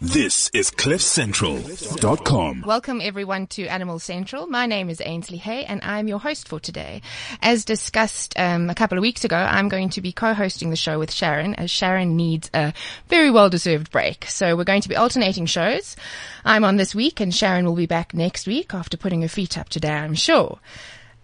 This 0.00 0.50
is 0.52 0.70
CliffCentral.com. 0.70 2.64
Welcome 2.66 3.00
everyone 3.02 3.46
to 3.48 3.66
Animal 3.66 3.98
Central. 3.98 4.46
My 4.46 4.66
name 4.66 4.90
is 4.90 5.00
Ainsley 5.02 5.38
Hay 5.38 5.64
and 5.64 5.80
I'm 5.82 6.06
your 6.06 6.20
host 6.20 6.48
for 6.48 6.60
today. 6.60 7.00
As 7.40 7.64
discussed 7.64 8.38
um, 8.38 8.68
a 8.68 8.74
couple 8.74 8.98
of 8.98 9.02
weeks 9.02 9.24
ago, 9.24 9.36
I'm 9.36 9.70
going 9.70 9.88
to 9.90 10.02
be 10.02 10.12
co-hosting 10.12 10.68
the 10.68 10.76
show 10.76 10.98
with 10.98 11.10
Sharon 11.10 11.54
as 11.54 11.70
Sharon 11.70 12.14
needs 12.14 12.50
a 12.52 12.74
very 13.08 13.30
well-deserved 13.30 13.90
break. 13.90 14.26
So 14.26 14.54
we're 14.54 14.64
going 14.64 14.82
to 14.82 14.88
be 14.90 14.96
alternating 14.96 15.46
shows. 15.46 15.96
I'm 16.44 16.64
on 16.64 16.76
this 16.76 16.94
week 16.94 17.20
and 17.20 17.34
Sharon 17.34 17.64
will 17.64 17.74
be 17.74 17.86
back 17.86 18.12
next 18.12 18.46
week 18.46 18.74
after 18.74 18.98
putting 18.98 19.22
her 19.22 19.28
feet 19.28 19.56
up 19.56 19.70
today, 19.70 19.94
I'm 19.94 20.14
sure. 20.14 20.58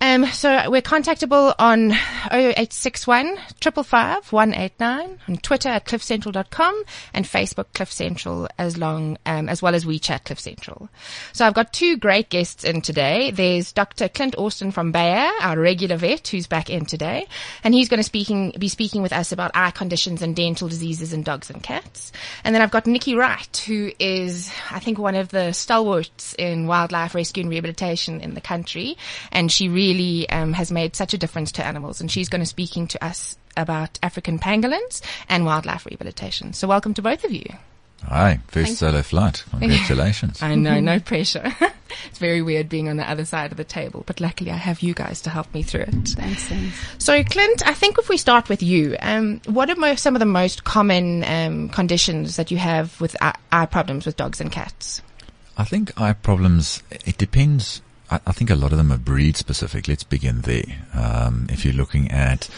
Um, 0.02 0.26
so 0.26 0.68
we're 0.68 0.82
contactable 0.82 1.54
on 1.60 1.92
0861 2.32 3.36
555 3.36 4.32
189, 4.32 5.20
on 5.28 5.36
Twitter 5.36 5.68
at 5.68 5.86
cliffcentral.com 5.86 6.82
and 7.14 7.24
Facebook 7.24 7.66
Cliff 7.72 7.92
Central 7.92 8.48
as 8.58 8.76
long, 8.76 9.16
um, 9.26 9.48
as 9.48 9.62
well 9.62 9.76
as 9.76 9.84
WeChat 9.84 10.24
Cliff 10.24 10.40
Central. 10.40 10.88
So 11.32 11.46
I've 11.46 11.54
got 11.54 11.72
two 11.72 11.96
great 11.98 12.30
guests 12.30 12.64
in 12.64 12.80
today. 12.80 13.30
There's 13.30 13.70
Dr. 13.70 14.08
Clint 14.08 14.34
Austin 14.36 14.72
from 14.72 14.90
Bayer, 14.90 15.30
our 15.40 15.56
regular 15.56 15.96
vet 15.96 16.26
who's 16.26 16.48
back 16.48 16.68
in 16.68 16.84
today, 16.84 17.28
and 17.62 17.72
he's 17.72 17.88
going 17.88 17.98
to 17.98 18.04
speaking, 18.04 18.54
be 18.58 18.68
speaking 18.68 19.02
with 19.02 19.12
us 19.12 19.30
about 19.30 19.52
eye 19.54 19.70
conditions 19.70 20.20
and 20.20 20.34
dental 20.34 20.66
diseases 20.66 21.12
in 21.12 21.22
dogs 21.22 21.48
and 21.48 21.62
cats. 21.62 22.10
And 22.42 22.52
then 22.52 22.60
I've 22.60 22.72
got 22.72 22.88
Nikki 22.88 23.14
Wright, 23.14 23.56
who 23.68 23.92
is, 24.00 24.52
I 24.68 24.80
think, 24.80 24.98
one 24.98 25.14
of 25.14 25.28
the 25.28 25.52
stalwarts 25.52 26.34
in 26.40 26.66
wildlife 26.66 27.14
rescue 27.14 27.42
and 27.42 27.50
rehabilitation 27.50 28.20
in 28.20 28.34
the 28.34 28.40
country, 28.40 28.96
and 29.30 29.52
she 29.52 29.68
really 29.68 29.91
really 29.92 30.28
um, 30.30 30.52
has 30.52 30.72
made 30.72 30.96
such 30.96 31.14
a 31.14 31.18
difference 31.18 31.52
to 31.52 31.64
animals. 31.64 32.00
And 32.00 32.10
she's 32.10 32.28
going 32.28 32.40
to 32.40 32.44
be 32.44 32.64
speaking 32.64 32.86
to 32.88 33.04
us 33.04 33.36
about 33.56 33.98
African 34.02 34.38
pangolins 34.38 35.02
and 35.28 35.44
wildlife 35.44 35.86
rehabilitation. 35.86 36.52
So 36.52 36.66
welcome 36.68 36.94
to 36.94 37.02
both 37.02 37.24
of 37.24 37.32
you. 37.32 37.46
Hi, 38.08 38.40
first 38.48 38.78
solo 38.78 39.02
flight. 39.02 39.44
Congratulations. 39.50 40.42
I 40.42 40.56
know, 40.56 40.80
no 40.80 40.98
pressure. 40.98 41.54
it's 42.08 42.18
very 42.18 42.42
weird 42.42 42.68
being 42.68 42.88
on 42.88 42.96
the 42.96 43.08
other 43.08 43.24
side 43.24 43.52
of 43.52 43.56
the 43.56 43.64
table, 43.64 44.02
but 44.06 44.20
luckily 44.20 44.50
I 44.50 44.56
have 44.56 44.80
you 44.80 44.92
guys 44.92 45.20
to 45.22 45.30
help 45.30 45.54
me 45.54 45.62
through 45.62 45.82
it. 45.82 46.08
Thanks, 46.08 46.48
thanks. 46.48 46.74
So, 46.98 47.22
Clint, 47.22 47.64
I 47.64 47.74
think 47.74 47.98
if 47.98 48.08
we 48.08 48.16
start 48.16 48.48
with 48.48 48.60
you, 48.60 48.96
um, 48.98 49.40
what 49.46 49.70
are 49.70 49.76
most, 49.76 50.02
some 50.02 50.16
of 50.16 50.20
the 50.20 50.26
most 50.26 50.64
common 50.64 51.22
um, 51.22 51.68
conditions 51.68 52.34
that 52.36 52.50
you 52.50 52.56
have 52.56 53.00
with 53.00 53.16
eye, 53.22 53.36
eye 53.52 53.66
problems 53.66 54.04
with 54.04 54.16
dogs 54.16 54.40
and 54.40 54.50
cats? 54.50 55.00
I 55.56 55.62
think 55.62 55.98
eye 56.00 56.14
problems, 56.14 56.82
it 56.90 57.18
depends 57.18 57.82
I, 58.12 58.20
I, 58.26 58.32
think 58.32 58.50
a 58.50 58.54
lot 58.54 58.72
of 58.72 58.78
them 58.78 58.92
are 58.92 58.98
breed 58.98 59.36
specific. 59.36 59.88
Let's 59.88 60.04
begin 60.04 60.42
there. 60.42 60.64
Um, 60.92 61.46
if 61.48 61.64
you're 61.64 61.74
looking 61.74 62.10
at 62.10 62.48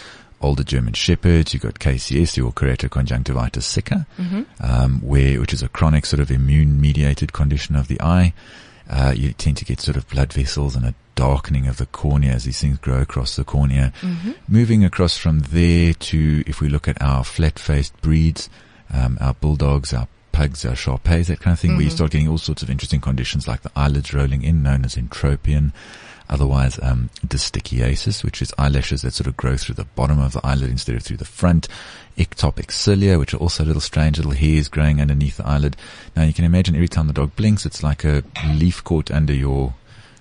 older 0.41 0.65
German 0.65 0.95
Shepherds, 0.95 1.55
you've 1.55 1.63
got 1.63 1.75
KCS, 1.75 2.37
your 2.37 2.53
Keratoconjunctivitis 2.53 3.63
sicca, 3.63 4.07
mm-hmm. 4.19 4.43
um, 4.61 5.01
where, 5.01 5.41
which 5.41 5.53
is 5.53 5.63
a 5.63 5.69
chronic 5.69 6.07
sort 6.07 6.21
of 6.21 6.31
immune 6.31 6.81
mediated 6.81 7.33
condition 7.33 7.77
of 7.77 7.87
the 7.87 8.01
eye. 8.01 8.33
Uh, 8.91 9.15
you 9.17 9.33
tend 9.33 9.57
to 9.57 9.65
get 9.65 9.81
sort 9.81 9.97
of 9.97 10.09
blood 10.09 10.33
vessels 10.33 10.75
and 10.75 10.85
a 10.85 10.95
darkening 11.15 11.69
of 11.69 11.77
the 11.77 11.87
cornea 11.87 12.33
as 12.33 12.45
these 12.45 12.61
things 12.61 12.77
grow 12.79 13.01
across 13.01 13.37
the 13.37 13.45
cornea. 13.45 13.93
Mm-hmm. 14.01 14.33
Moving 14.49 14.85
across 14.85 15.17
from 15.17 15.39
there 15.39 15.95
to, 15.95 16.45
if 16.47 16.61
we 16.61 16.69
look 16.69 16.89
at 16.89 17.01
our 17.01 17.23
flat-faced 17.23 18.03
breeds, 18.03 18.51
um, 18.93 19.17
our 19.21 19.35
bulldogs, 19.35 19.95
our 19.95 20.09
pugs, 20.35 20.65
uh, 20.65 20.75
Shar 20.75 20.99
Peis, 20.99 21.29
that 21.29 21.41
kind 21.41 21.53
of 21.53 21.61
thing, 21.61 21.71
mm-hmm. 21.71 21.77
where 21.77 21.85
you 21.85 21.89
mm-hmm. 21.89 21.97
start 21.97 22.11
getting 22.11 22.29
all 22.29 22.39
sorts 22.39 22.63
of 22.63 22.69
interesting 22.69 23.01
conditions 23.01 23.47
like 23.47 23.63
the 23.63 23.71
eyelids 23.77 24.13
rolling 24.13 24.43
in, 24.43 24.63
known 24.63 24.85
as 24.85 24.97
entropion. 24.97 25.73
Otherwise, 26.29 26.81
um, 26.83 27.11
distichiasis, 27.25 28.25
which 28.25 28.43
is 28.43 28.53
eyelashes 28.59 29.03
that 29.03 29.13
sort 29.13 29.27
of 29.27 29.37
grow 29.37 29.57
through 29.57 29.75
the 29.75 29.85
bottom 29.85 30.19
of 30.19 30.33
the 30.33 30.41
eyelid 30.43 30.71
instead 30.71 30.97
of 30.97 31.03
through 31.03 31.19
the 31.19 31.25
front. 31.25 31.69
Ectopic 32.19 32.73
cilia, 32.73 33.19
which 33.19 33.33
are 33.33 33.39
also 33.39 33.65
little 33.65 33.81
strange 33.81 34.17
little 34.17 34.33
hairs 34.33 34.69
growing 34.69 35.01
underneath 35.01 35.37
the 35.37 35.47
eyelid. 35.47 35.77
Now 36.17 36.25
you 36.25 36.33
can 36.33 36.45
imagine 36.45 36.75
every 36.75 36.89
time 36.89 37.07
the 37.07 37.13
dog 37.13 37.37
blinks, 37.37 37.67
it's 37.67 37.83
like 37.83 38.05
a 38.05 38.25
leaf 38.55 38.83
caught 38.83 39.11
under 39.11 39.35
your 39.35 39.75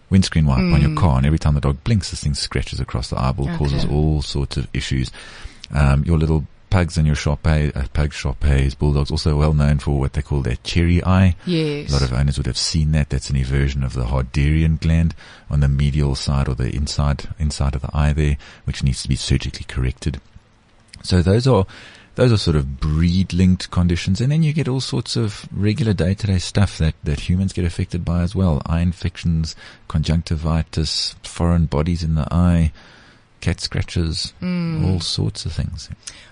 windscreen 0.09 0.45
wiper 0.45 0.61
mm. 0.61 0.73
on 0.75 0.81
your 0.81 0.91
mm. 0.91 0.97
car, 0.97 1.17
and 1.17 1.25
every 1.25 1.39
time 1.39 1.55
the 1.55 1.61
dog 1.61 1.83
blinks, 1.83 2.11
this 2.11 2.23
thing 2.23 2.35
scratches 2.35 2.79
across 2.79 3.09
the 3.09 3.19
eyeball, 3.19 3.47
okay. 3.47 3.57
causes 3.57 3.85
all 3.85 4.21
sorts 4.21 4.57
of 4.57 4.67
issues. 4.73 5.09
Um, 5.73 6.03
your 6.03 6.19
little 6.19 6.45
pugs 6.73 6.97
and 6.97 7.05
your 7.05 7.15
Shar 7.15 7.37
Peis, 7.37 7.71
uh, 7.75 7.85
pug 7.93 8.13
Shar 8.13 8.33
Peis, 8.33 8.73
bulldogs, 8.73 9.11
also 9.11 9.37
well 9.37 9.53
known 9.53 9.77
for 9.77 9.99
what 9.99 10.13
they 10.13 10.23
call 10.23 10.41
their 10.41 10.55
cherry 10.63 11.03
eye. 11.03 11.35
Yes. 11.45 11.91
A 11.91 11.93
lot 11.93 12.01
of 12.01 12.11
owners 12.11 12.37
would 12.37 12.47
have 12.47 12.57
seen 12.57 12.93
that. 12.93 13.11
That's 13.11 13.29
an 13.29 13.35
eversion 13.35 13.85
of 13.85 13.93
the 13.93 14.05
Harderian 14.05 14.81
gland 14.81 15.13
on 15.51 15.59
the 15.59 15.67
medial 15.67 16.15
side 16.15 16.49
or 16.49 16.55
the 16.55 16.75
inside, 16.75 17.29
inside 17.37 17.75
of 17.75 17.83
the 17.83 17.95
eye 17.95 18.11
there, 18.11 18.37
which 18.63 18.81
needs 18.81 19.03
to 19.03 19.07
be 19.07 19.15
surgically 19.15 19.65
corrected. 19.67 20.19
So 21.03 21.21
those 21.21 21.45
are, 21.45 21.67
those 22.15 22.31
are 22.31 22.37
sort 22.37 22.55
of 22.55 22.79
breed 22.79 23.33
linked 23.33 23.69
conditions. 23.69 24.19
And 24.19 24.31
then 24.31 24.41
you 24.41 24.51
get 24.51 24.67
all 24.67 24.81
sorts 24.81 25.15
of 25.15 25.47
regular 25.51 25.93
day 25.93 26.15
to 26.15 26.25
day 26.25 26.39
stuff 26.39 26.79
that, 26.79 26.95
that 27.03 27.29
humans 27.29 27.53
get 27.53 27.65
affected 27.65 28.03
by 28.03 28.23
as 28.23 28.33
well. 28.33 28.63
Eye 28.65 28.81
infections, 28.81 29.55
conjunctivitis, 29.87 31.13
foreign 31.21 31.67
bodies 31.67 32.01
in 32.01 32.15
the 32.15 32.27
eye, 32.33 32.71
cat 33.43 33.59
scratches, 33.59 34.33
mm. 34.41 34.87
all 34.87 35.01
sorts 35.01 35.45
of 35.45 35.51
things. 35.51 35.89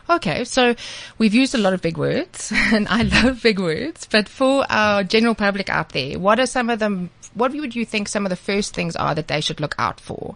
Okay, 0.09 0.45
so 0.45 0.75
we've 1.17 1.33
used 1.33 1.53
a 1.53 1.57
lot 1.57 1.73
of 1.73 1.81
big 1.81 1.97
words, 1.97 2.51
and 2.55 2.87
I 2.87 3.01
love 3.01 3.43
big 3.43 3.59
words. 3.59 4.07
But 4.09 4.29
for 4.29 4.65
our 4.69 5.03
general 5.03 5.35
public 5.35 5.69
out 5.69 5.89
there, 5.89 6.17
what 6.17 6.39
are 6.39 6.45
some 6.45 6.69
of 6.69 6.79
them? 6.79 7.09
What 7.33 7.51
would 7.51 7.75
you 7.75 7.85
think 7.85 8.07
some 8.07 8.25
of 8.25 8.29
the 8.29 8.37
first 8.37 8.73
things 8.73 8.95
are 8.95 9.13
that 9.13 9.27
they 9.27 9.41
should 9.41 9.59
look 9.59 9.75
out 9.77 9.99
for? 9.99 10.35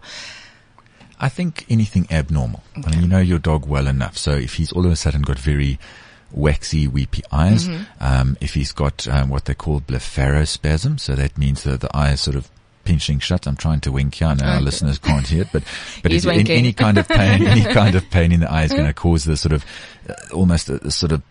I 1.18 1.30
think 1.30 1.64
anything 1.70 2.06
abnormal. 2.10 2.62
Okay. 2.76 2.88
I 2.88 2.90
mean, 2.90 3.00
you 3.00 3.08
know 3.08 3.20
your 3.20 3.38
dog 3.38 3.66
well 3.66 3.86
enough. 3.86 4.18
So 4.18 4.32
if 4.32 4.54
he's 4.54 4.70
all 4.72 4.84
of 4.84 4.92
a 4.92 4.96
sudden 4.96 5.22
got 5.22 5.38
very 5.38 5.78
waxy, 6.30 6.86
weepy 6.86 7.22
eyes, 7.32 7.68
mm-hmm. 7.68 7.84
um, 8.00 8.36
if 8.42 8.52
he's 8.52 8.72
got 8.72 9.08
um, 9.08 9.30
what 9.30 9.46
they 9.46 9.54
call 9.54 9.80
blepharospasm, 9.80 11.00
so 11.00 11.14
that 11.14 11.38
means 11.38 11.62
that 11.62 11.80
the 11.80 11.96
eye 11.96 12.12
is 12.12 12.20
sort 12.20 12.36
of 12.36 12.50
pinching 12.86 13.18
shut. 13.18 13.46
I'm 13.46 13.56
trying 13.56 13.80
to 13.80 13.92
wink 13.92 14.14
here. 14.14 14.28
I 14.28 14.34
know 14.34 14.46
our 14.46 14.60
listeners 14.60 14.98
can't 14.98 15.26
hear 15.26 15.42
it, 15.42 15.48
but, 15.52 15.62
but 16.02 16.12
in, 16.12 16.50
any 16.50 16.72
kind 16.72 16.96
of 16.96 17.08
pain, 17.08 17.46
any 17.46 17.64
kind 17.64 17.94
of 17.94 18.08
pain 18.10 18.32
in 18.32 18.40
the 18.40 18.50
eye 18.50 18.64
is 18.64 18.72
going 18.72 18.86
to 18.86 18.94
cause 18.94 19.24
the 19.24 19.36
sort 19.36 19.52
of, 19.52 19.64
uh, 20.08 20.14
almost 20.32 20.68
a, 20.68 20.86
a, 20.86 20.90
sort 20.90 21.12
of 21.12 21.22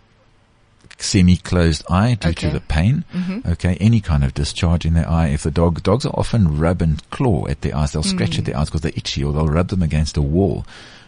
semi-closed 0.97 1.83
eye 1.89 2.15
due 2.15 2.29
okay. 2.29 2.47
to 2.47 2.53
the 2.53 2.61
pain. 2.61 3.05
Mm-hmm. 3.13 3.51
Okay. 3.51 3.75
Any 3.79 4.01
kind 4.01 4.23
of 4.23 4.33
discharge 4.33 4.85
in 4.85 4.93
their 4.93 5.09
eye. 5.09 5.27
If 5.27 5.43
the 5.43 5.51
dog, 5.51 5.81
dogs 5.83 6.05
are 6.05 6.13
often 6.13 6.57
rub 6.57 6.81
and 6.81 7.07
claw 7.09 7.47
at 7.47 7.61
their 7.61 7.75
eyes. 7.75 7.93
They'll 7.93 8.03
scratch 8.03 8.31
mm. 8.31 8.39
at 8.39 8.45
their 8.45 8.57
eyes 8.57 8.67
because 8.67 8.81
they're 8.81 8.91
itchy 8.95 9.23
or 9.23 9.33
they'll 9.33 9.47
rub 9.47 9.69
them 9.69 9.81
against 9.81 10.17
a 10.17 10.21
wall. 10.21 10.65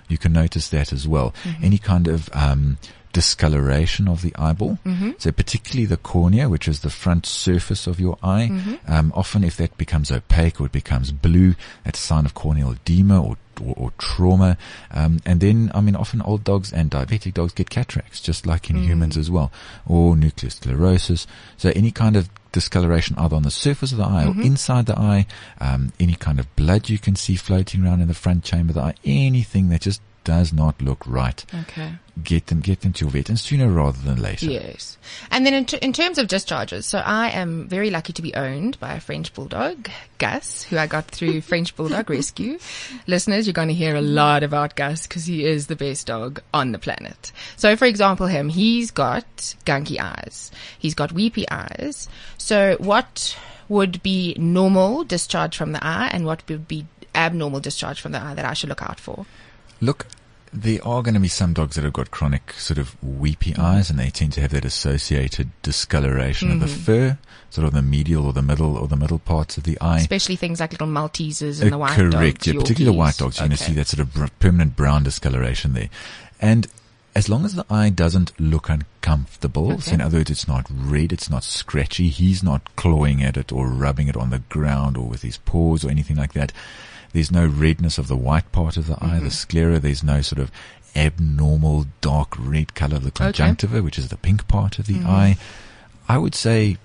You 0.07 0.17
can 0.17 0.31
notice 0.31 0.69
that 0.69 0.93
as 0.93 1.07
well. 1.07 1.33
Mm-hmm. 1.43 1.65
Any 1.65 1.77
kind 1.77 2.07
of, 2.07 2.29
um, 2.33 2.77
discoloration 3.17 4.07
of 4.07 4.21
the 4.21 4.31
eyeball. 4.35 4.77
Mm-hmm. 4.85 5.13
So 5.17 5.31
particularly 5.31 5.87
the 5.87 5.97
cornea, 5.97 6.49
which 6.49 6.67
is 6.67 6.81
the 6.81 6.91
front 6.91 7.25
surface 7.25 7.87
of 7.87 7.99
your 7.99 8.15
eye. 8.21 8.49
Mm-hmm. 8.51 8.93
Um, 8.93 9.11
often 9.15 9.43
if 9.43 9.57
that 9.57 9.75
becomes 9.75 10.11
opaque 10.11 10.61
or 10.61 10.67
it 10.67 10.71
becomes 10.71 11.11
blue, 11.11 11.55
that's 11.83 11.99
a 11.99 12.03
sign 12.03 12.27
of 12.27 12.35
corneal 12.35 12.73
edema 12.73 13.19
or 13.19 13.37
or, 13.59 13.73
or 13.75 13.91
trauma. 13.97 14.55
Um, 14.91 15.17
and 15.25 15.39
then, 15.39 15.71
I 15.73 15.81
mean, 15.81 15.95
often 15.95 16.21
old 16.21 16.43
dogs 16.43 16.71
and 16.71 16.91
diabetic 16.91 17.33
dogs 17.33 17.53
get 17.53 17.71
cataracts, 17.71 18.21
just 18.21 18.45
like 18.45 18.69
in 18.69 18.75
mm. 18.75 18.85
humans 18.85 19.17
as 19.17 19.31
well, 19.31 19.51
or 19.87 20.15
nuclear 20.15 20.51
sclerosis. 20.51 21.25
So 21.57 21.71
any 21.75 21.89
kind 21.89 22.15
of 22.15 22.29
discoloration 22.51 23.15
either 23.17 23.35
on 23.35 23.41
the 23.41 23.49
surface 23.49 23.91
of 23.91 23.97
the 23.97 24.03
eye 24.03 24.25
mm-hmm. 24.25 24.41
or 24.41 24.43
inside 24.43 24.85
the 24.85 24.99
eye, 24.99 25.25
um, 25.59 25.91
any 25.99 26.13
kind 26.13 26.39
of 26.39 26.55
blood 26.55 26.87
you 26.87 26.99
can 26.99 27.15
see 27.15 27.35
floating 27.35 27.83
around 27.83 28.01
in 28.01 28.09
the 28.09 28.13
front 28.13 28.43
chamber 28.43 28.69
of 28.69 28.75
the 28.75 28.81
eye, 28.81 28.95
anything 29.03 29.69
that 29.69 29.81
just 29.81 30.01
does 30.23 30.53
not 30.53 30.79
look 30.79 31.01
right. 31.07 31.43
Okay. 31.63 31.93
Get 32.23 32.47
them, 32.47 32.61
get 32.61 32.81
them 32.81 32.93
to 32.93 33.05
your 33.05 33.11
vet 33.11 33.29
and 33.29 33.39
sooner 33.39 33.69
rather 33.69 33.99
than 33.99 34.21
later. 34.21 34.47
Yes. 34.47 34.97
And 35.29 35.45
then 35.45 35.53
in, 35.53 35.65
t- 35.65 35.77
in 35.81 35.93
terms 35.93 36.17
of 36.17 36.27
discharges, 36.27 36.85
so 36.85 36.99
I 36.99 37.29
am 37.29 37.67
very 37.67 37.89
lucky 37.89 38.13
to 38.13 38.21
be 38.21 38.33
owned 38.33 38.79
by 38.79 38.93
a 38.93 38.99
French 38.99 39.33
Bulldog, 39.33 39.89
Gus, 40.17 40.63
who 40.63 40.77
I 40.77 40.87
got 40.87 41.05
through 41.05 41.41
French 41.49 41.75
Bulldog 41.75 42.09
Rescue. 42.09 42.59
Listeners, 43.05 43.45
you're 43.45 43.53
going 43.53 43.67
to 43.67 43.73
hear 43.73 43.95
a 43.95 44.01
lot 44.01 44.43
about 44.43 44.75
Gus 44.75 45.05
because 45.05 45.25
he 45.25 45.45
is 45.45 45.67
the 45.67 45.75
best 45.75 46.07
dog 46.07 46.41
on 46.53 46.71
the 46.71 46.79
planet. 46.79 47.31
So 47.55 47.75
for 47.75 47.85
example, 47.85 48.27
him, 48.27 48.49
he's 48.49 48.91
got 48.91 49.25
gunky 49.65 49.99
eyes. 49.99 50.51
He's 50.79 50.95
got 50.95 51.11
weepy 51.11 51.49
eyes. 51.49 52.07
So 52.37 52.77
what 52.79 53.37
would 53.69 54.01
be 54.01 54.35
normal 54.39 55.03
discharge 55.03 55.57
from 55.57 55.71
the 55.71 55.85
eye 55.85 56.09
and 56.11 56.25
what 56.25 56.47
would 56.49 56.67
be 56.67 56.87
abnormal 57.13 57.59
discharge 57.59 57.99
from 57.99 58.11
the 58.11 58.21
eye 58.21 58.33
that 58.33 58.45
I 58.45 58.53
should 58.53 58.69
look 58.69 58.81
out 58.81 58.99
for? 58.99 59.25
Look, 59.81 60.07
there 60.53 60.79
are 60.85 61.01
going 61.01 61.13
to 61.13 61.19
be 61.19 61.27
some 61.27 61.53
dogs 61.53 61.75
that 61.75 61.83
have 61.83 61.93
got 61.93 62.11
chronic 62.11 62.53
sort 62.53 62.77
of 62.77 63.01
weepy 63.03 63.55
eyes 63.55 63.89
and 63.89 63.99
they 63.99 64.09
tend 64.09 64.33
to 64.33 64.41
have 64.41 64.51
that 64.51 64.65
associated 64.65 65.49
discoloration 65.61 66.49
mm-hmm. 66.49 66.63
of 66.63 66.69
the 66.69 66.75
mm-hmm. 66.75 66.83
fur, 66.83 67.17
sort 67.49 67.67
of 67.67 67.73
the 67.73 67.81
medial 67.81 68.25
or 68.25 68.33
the 68.33 68.41
middle 68.41 68.77
or 68.77 68.87
the 68.87 68.95
middle 68.95 69.19
parts 69.19 69.57
of 69.57 69.63
the 69.63 69.79
eye. 69.79 69.97
Especially 69.97 70.35
things 70.35 70.59
like 70.59 70.71
little 70.71 70.87
Maltesers 70.87 71.61
and 71.61 71.69
uh, 71.69 71.75
the 71.75 71.77
white 71.77 71.91
correct, 71.91 72.11
dogs. 72.11 72.21
Correct, 72.21 72.47
yeah, 72.47 72.53
particularly 72.53 72.95
the 72.95 72.99
white 72.99 73.17
dogs. 73.17 73.37
You're 73.37 73.45
okay. 73.45 73.49
going 73.49 73.57
to 73.57 73.63
see 73.63 73.73
that 73.73 73.87
sort 73.87 73.99
of 74.01 74.13
br- 74.13 74.25
permanent 74.39 74.75
brown 74.75 75.03
discoloration 75.03 75.73
there. 75.73 75.89
And 76.39 76.67
as 77.17 77.27
long 77.27 77.45
as 77.45 77.55
the 77.55 77.65
eye 77.67 77.89
doesn't 77.89 78.39
look 78.39 78.69
uncomfortable, 78.69 79.71
okay. 79.73 79.81
so 79.81 79.93
in 79.93 80.01
other 80.01 80.19
words, 80.19 80.29
it's 80.29 80.47
not 80.47 80.67
red, 80.69 81.11
it's 81.11 81.31
not 81.31 81.43
scratchy, 81.43 82.09
he's 82.09 82.43
not 82.43 82.75
clawing 82.75 83.23
at 83.23 83.37
it 83.37 83.51
or 83.51 83.67
rubbing 83.67 84.07
it 84.07 84.15
on 84.15 84.29
the 84.29 84.37
ground 84.37 84.95
or 84.95 85.07
with 85.07 85.23
his 85.23 85.37
paws 85.37 85.83
or 85.83 85.89
anything 85.89 86.15
like 86.15 86.33
that, 86.33 86.53
there's 87.13 87.31
no 87.31 87.45
redness 87.45 87.97
of 87.97 88.07
the 88.07 88.15
white 88.15 88.51
part 88.51 88.77
of 88.77 88.87
the 88.87 88.95
eye, 88.95 89.15
mm-hmm. 89.15 89.25
the 89.25 89.31
sclera. 89.31 89.79
There's 89.79 90.03
no 90.03 90.21
sort 90.21 90.39
of 90.39 90.51
abnormal 90.95 91.85
dark 92.01 92.33
red 92.37 92.73
color 92.73 92.97
of 92.97 93.03
the 93.03 93.11
conjunctiva, 93.11 93.77
okay. 93.77 93.81
which 93.81 93.97
is 93.97 94.09
the 94.09 94.17
pink 94.17 94.47
part 94.47 94.79
of 94.79 94.87
the 94.87 94.95
mm-hmm. 94.95 95.09
eye. 95.09 95.37
I 96.09 96.17
would 96.17 96.35
say 96.35 96.77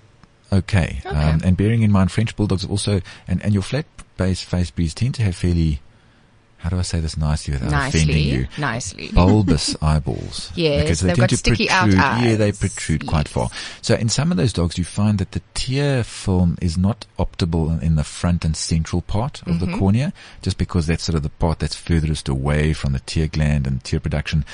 okay. 0.52 1.00
Okay. 1.04 1.08
Um, 1.08 1.40
and 1.44 1.56
bearing 1.56 1.82
in 1.82 1.90
mind, 1.90 2.12
French 2.12 2.36
bulldogs 2.36 2.64
also, 2.64 3.00
and, 3.26 3.42
and 3.42 3.54
your 3.54 3.62
flat 3.62 3.86
base 4.16 4.42
face 4.42 4.70
breeds 4.70 4.94
tend 4.94 5.14
to 5.16 5.22
have 5.22 5.34
fairly, 5.34 5.80
how 6.62 6.68
do 6.70 6.78
I 6.78 6.82
say 6.82 7.00
this 7.00 7.16
nicely 7.16 7.54
without 7.54 7.88
offending 7.88 8.16
you? 8.24 8.46
nicely. 8.56 9.08
bulbous 9.12 9.74
eyeballs. 9.82 10.52
Yes, 10.54 10.82
Because 10.84 11.00
they 11.00 11.08
they've 11.08 11.16
tend 11.16 11.22
got 11.22 11.28
to 11.30 11.36
sticky 11.36 11.68
out 11.70 11.90
protrude. 11.90 12.24
Yeah, 12.30 12.36
they 12.36 12.48
eyes. 12.48 12.58
protrude 12.60 13.06
quite 13.06 13.26
far. 13.28 13.50
So 13.82 13.94
in 13.96 14.08
some 14.08 14.30
of 14.30 14.36
those 14.36 14.52
dogs, 14.52 14.78
you 14.78 14.84
find 14.84 15.18
that 15.18 15.32
the 15.32 15.42
tear 15.54 16.04
film 16.04 16.56
is 16.62 16.78
not 16.78 17.04
optimal 17.18 17.80
in- 17.80 17.86
in 17.88 17.96
the 17.96 18.04
front 18.04 18.44
and 18.44 18.56
central 18.56 19.02
part 19.02 19.42
of 19.42 19.48
Mm-hmm. 19.56 19.72
the 19.72 19.78
cornea, 19.78 20.12
just 20.40 20.56
because 20.56 20.86
that's 20.86 21.02
sort 21.04 21.16
of 21.16 21.22
the 21.24 21.30
part 21.30 21.58
that's 21.58 21.74
furthest 21.74 22.28
away 22.28 22.72
from 22.72 22.92
the 22.92 23.00
tear 23.00 23.26
gland 23.26 23.66
and 23.66 23.82
tear 23.82 23.98
production. 24.00 24.44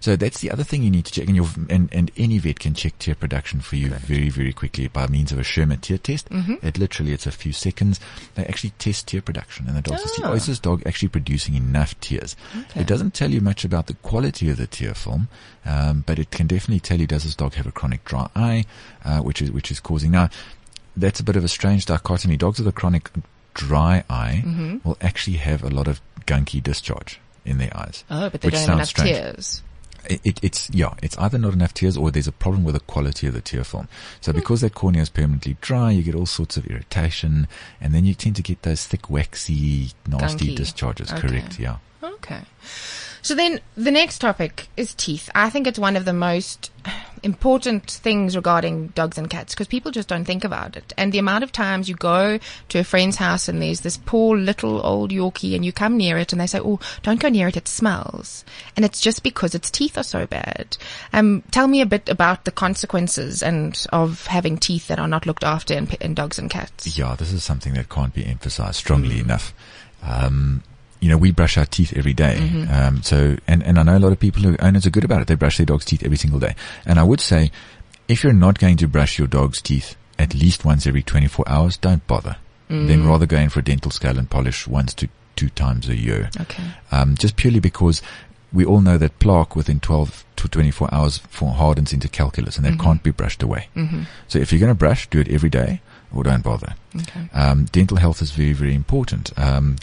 So 0.00 0.16
that's 0.16 0.40
the 0.40 0.50
other 0.50 0.62
thing 0.64 0.82
you 0.82 0.90
need 0.90 1.04
to 1.06 1.12
check, 1.12 1.26
and, 1.26 1.36
your, 1.36 1.46
and, 1.68 1.88
and 1.92 2.10
any 2.16 2.38
vet 2.38 2.58
can 2.60 2.74
check 2.74 2.98
tear 2.98 3.14
production 3.14 3.60
for 3.60 3.76
you 3.76 3.88
very, 3.90 4.28
very 4.28 4.52
quickly 4.52 4.88
by 4.88 5.06
means 5.08 5.32
of 5.32 5.38
a 5.38 5.42
Schirmer 5.44 5.76
tear 5.76 5.98
test. 5.98 6.28
Mm-hmm. 6.30 6.64
It 6.66 6.78
literally, 6.78 7.12
it's 7.12 7.26
a 7.26 7.32
few 7.32 7.52
seconds. 7.52 7.98
They 8.34 8.44
actually 8.44 8.70
test 8.78 9.08
tear 9.08 9.22
production, 9.22 9.66
and 9.68 9.76
the 9.82 9.98
see, 9.98 10.22
Ah. 10.22 10.30
oh, 10.30 10.32
is 10.34 10.46
this 10.46 10.58
dog 10.60 10.82
actually 10.86 11.08
producing 11.08 11.54
enough 11.54 11.98
tears? 12.00 12.36
Okay. 12.56 12.80
It 12.82 12.86
doesn't 12.86 13.14
tell 13.14 13.30
you 13.30 13.40
much 13.40 13.64
about 13.64 13.86
the 13.88 13.94
quality 13.94 14.48
of 14.50 14.56
the 14.56 14.66
tear 14.66 14.94
film, 14.94 15.28
um, 15.66 16.04
but 16.06 16.18
it 16.18 16.30
can 16.30 16.46
definitely 16.46 16.80
tell 16.80 16.98
you 17.00 17.06
does 17.06 17.24
this 17.24 17.34
dog 17.34 17.54
have 17.54 17.66
a 17.66 17.72
chronic 17.72 18.04
dry 18.04 18.28
eye, 18.36 18.64
uh, 19.04 19.18
which 19.20 19.42
is 19.42 19.50
which 19.50 19.70
is 19.70 19.80
causing 19.80 20.10
now. 20.12 20.28
That's 20.96 21.20
a 21.20 21.24
bit 21.24 21.36
of 21.36 21.44
a 21.44 21.48
strange 21.48 21.86
dichotomy. 21.86 22.36
Dogs 22.36 22.58
with 22.58 22.68
a 22.68 22.72
chronic 22.72 23.10
dry 23.54 24.04
eye 24.08 24.42
Mm-hmm. 24.46 24.88
will 24.88 24.96
actually 25.00 25.36
have 25.38 25.62
a 25.64 25.68
lot 25.70 25.88
of 25.88 26.00
gunky 26.26 26.62
discharge 26.62 27.20
in 27.44 27.58
their 27.58 27.76
eyes. 27.76 28.04
Oh, 28.10 28.28
but 28.30 28.40
they 28.40 28.46
which 28.48 28.54
don't 28.54 28.66
have 28.68 28.76
enough 28.78 28.88
strange. 28.88 29.16
tears. 29.16 29.62
It, 30.08 30.20
it, 30.24 30.40
it's 30.42 30.70
yeah, 30.70 30.94
it's 31.02 31.16
either 31.18 31.38
not 31.38 31.52
enough 31.52 31.74
tears 31.74 31.96
or 31.96 32.10
there's 32.10 32.26
a 32.26 32.32
problem 32.32 32.64
with 32.64 32.74
the 32.74 32.80
quality 32.80 33.26
of 33.26 33.34
the 33.34 33.40
tear 33.40 33.62
film. 33.64 33.88
So 34.20 34.32
Hmm. 34.32 34.38
because 34.38 34.62
that 34.62 34.74
cornea 34.74 35.02
is 35.02 35.10
permanently 35.10 35.56
dry, 35.60 35.90
you 35.90 36.02
get 36.02 36.14
all 36.14 36.26
sorts 36.26 36.56
of 36.56 36.66
irritation, 36.66 37.46
and 37.80 37.94
then 37.94 38.04
you 38.04 38.14
tend 38.14 38.36
to 38.36 38.42
get 38.42 38.62
those 38.62 38.86
thick, 38.86 39.10
waxy, 39.10 39.90
nasty 40.06 40.54
discharges. 40.54 41.12
Okay. 41.12 41.20
Correct? 41.28 41.58
Yeah. 41.58 41.76
Okay. 42.02 42.40
So 43.22 43.34
then 43.34 43.60
the 43.76 43.90
next 43.90 44.18
topic 44.18 44.68
is 44.76 44.94
teeth. 44.94 45.30
I 45.34 45.50
think 45.50 45.66
it's 45.66 45.78
one 45.78 45.96
of 45.96 46.04
the 46.04 46.12
most 46.12 46.70
important 47.22 47.90
things 47.90 48.36
regarding 48.36 48.88
dogs 48.88 49.18
and 49.18 49.28
cats 49.28 49.54
because 49.54 49.66
people 49.66 49.90
just 49.90 50.08
don't 50.08 50.24
think 50.24 50.44
about 50.44 50.76
it. 50.76 50.92
And 50.96 51.12
the 51.12 51.18
amount 51.18 51.44
of 51.44 51.52
times 51.52 51.88
you 51.88 51.94
go 51.94 52.38
to 52.68 52.78
a 52.78 52.84
friend's 52.84 53.16
house 53.16 53.48
and 53.48 53.60
there's 53.60 53.80
this 53.80 53.96
poor 53.96 54.36
little 54.36 54.84
old 54.84 55.10
Yorkie 55.10 55.54
and 55.54 55.64
you 55.64 55.72
come 55.72 55.96
near 55.96 56.16
it 56.18 56.32
and 56.32 56.40
they 56.40 56.46
say, 56.46 56.60
Oh, 56.60 56.80
don't 57.02 57.20
go 57.20 57.28
near 57.28 57.48
it. 57.48 57.56
It 57.56 57.68
smells. 57.68 58.44
And 58.76 58.84
it's 58.84 59.00
just 59.00 59.22
because 59.22 59.54
its 59.54 59.70
teeth 59.70 59.98
are 59.98 60.04
so 60.04 60.26
bad. 60.26 60.76
Um, 61.12 61.42
tell 61.50 61.68
me 61.68 61.80
a 61.80 61.86
bit 61.86 62.08
about 62.08 62.44
the 62.44 62.52
consequences 62.52 63.42
and 63.42 63.86
of 63.92 64.26
having 64.26 64.58
teeth 64.58 64.88
that 64.88 64.98
are 64.98 65.08
not 65.08 65.26
looked 65.26 65.44
after 65.44 65.74
in, 65.74 65.88
in 66.00 66.14
dogs 66.14 66.38
and 66.38 66.50
cats. 66.50 66.96
Yeah, 66.98 67.16
this 67.16 67.32
is 67.32 67.44
something 67.44 67.74
that 67.74 67.88
can't 67.88 68.14
be 68.14 68.26
emphasized 68.26 68.76
strongly 68.76 69.18
enough. 69.18 69.52
Um, 70.02 70.62
you 71.00 71.08
know, 71.08 71.16
we 71.16 71.30
brush 71.30 71.56
our 71.56 71.66
teeth 71.66 71.92
every 71.96 72.12
day. 72.12 72.38
Um, 72.70 73.02
so, 73.02 73.36
and, 73.46 73.62
and 73.62 73.78
I 73.78 73.82
know 73.82 73.96
a 73.96 74.00
lot 74.00 74.12
of 74.12 74.18
people 74.18 74.42
who 74.42 74.56
owners 74.58 74.86
are 74.86 74.90
good 74.90 75.04
about 75.04 75.22
it. 75.22 75.28
They 75.28 75.34
brush 75.34 75.56
their 75.56 75.66
dog's 75.66 75.84
teeth 75.84 76.02
every 76.02 76.16
single 76.16 76.40
day. 76.40 76.54
And 76.84 76.98
I 76.98 77.04
would 77.04 77.20
say, 77.20 77.50
if 78.08 78.24
you're 78.24 78.32
not 78.32 78.58
going 78.58 78.76
to 78.78 78.88
brush 78.88 79.18
your 79.18 79.28
dog's 79.28 79.62
teeth 79.62 79.96
at 80.18 80.34
least 80.34 80.64
once 80.64 80.86
every 80.86 81.02
24 81.02 81.48
hours, 81.48 81.76
don't 81.76 82.04
bother. 82.06 82.36
Then 82.68 83.06
rather 83.06 83.24
go 83.24 83.38
in 83.38 83.48
for 83.48 83.60
a 83.60 83.64
dental 83.64 83.90
scale 83.90 84.18
and 84.18 84.28
polish 84.28 84.66
once 84.66 84.92
to 84.94 85.08
two 85.36 85.48
times 85.50 85.88
a 85.88 85.96
year. 85.96 86.30
Okay. 86.38 86.64
Um, 86.92 87.16
just 87.16 87.36
purely 87.36 87.60
because 87.60 88.02
we 88.52 88.64
all 88.64 88.80
know 88.80 88.98
that 88.98 89.18
plaque 89.18 89.56
within 89.56 89.80
12 89.80 90.24
to 90.36 90.48
24 90.48 90.92
hours 90.92 91.18
for 91.18 91.52
hardens 91.52 91.92
into 91.92 92.08
calculus 92.08 92.56
and 92.56 92.66
that 92.66 92.78
can't 92.78 93.02
be 93.02 93.10
brushed 93.10 93.42
away. 93.42 93.68
Mm-hmm. 93.74 94.02
So 94.26 94.38
if 94.38 94.52
you're 94.52 94.60
going 94.60 94.70
to 94.70 94.74
brush, 94.74 95.08
do 95.08 95.20
it 95.20 95.28
every 95.28 95.50
day 95.50 95.80
or 96.12 96.24
don't 96.24 96.42
bother. 96.42 96.74
Okay. 96.96 97.28
Um, 97.32 97.64
dental 97.66 97.96
health 97.96 98.20
is 98.22 98.32
very, 98.32 98.52
very 98.52 98.74
important. 98.74 99.32
Um, 99.38 99.76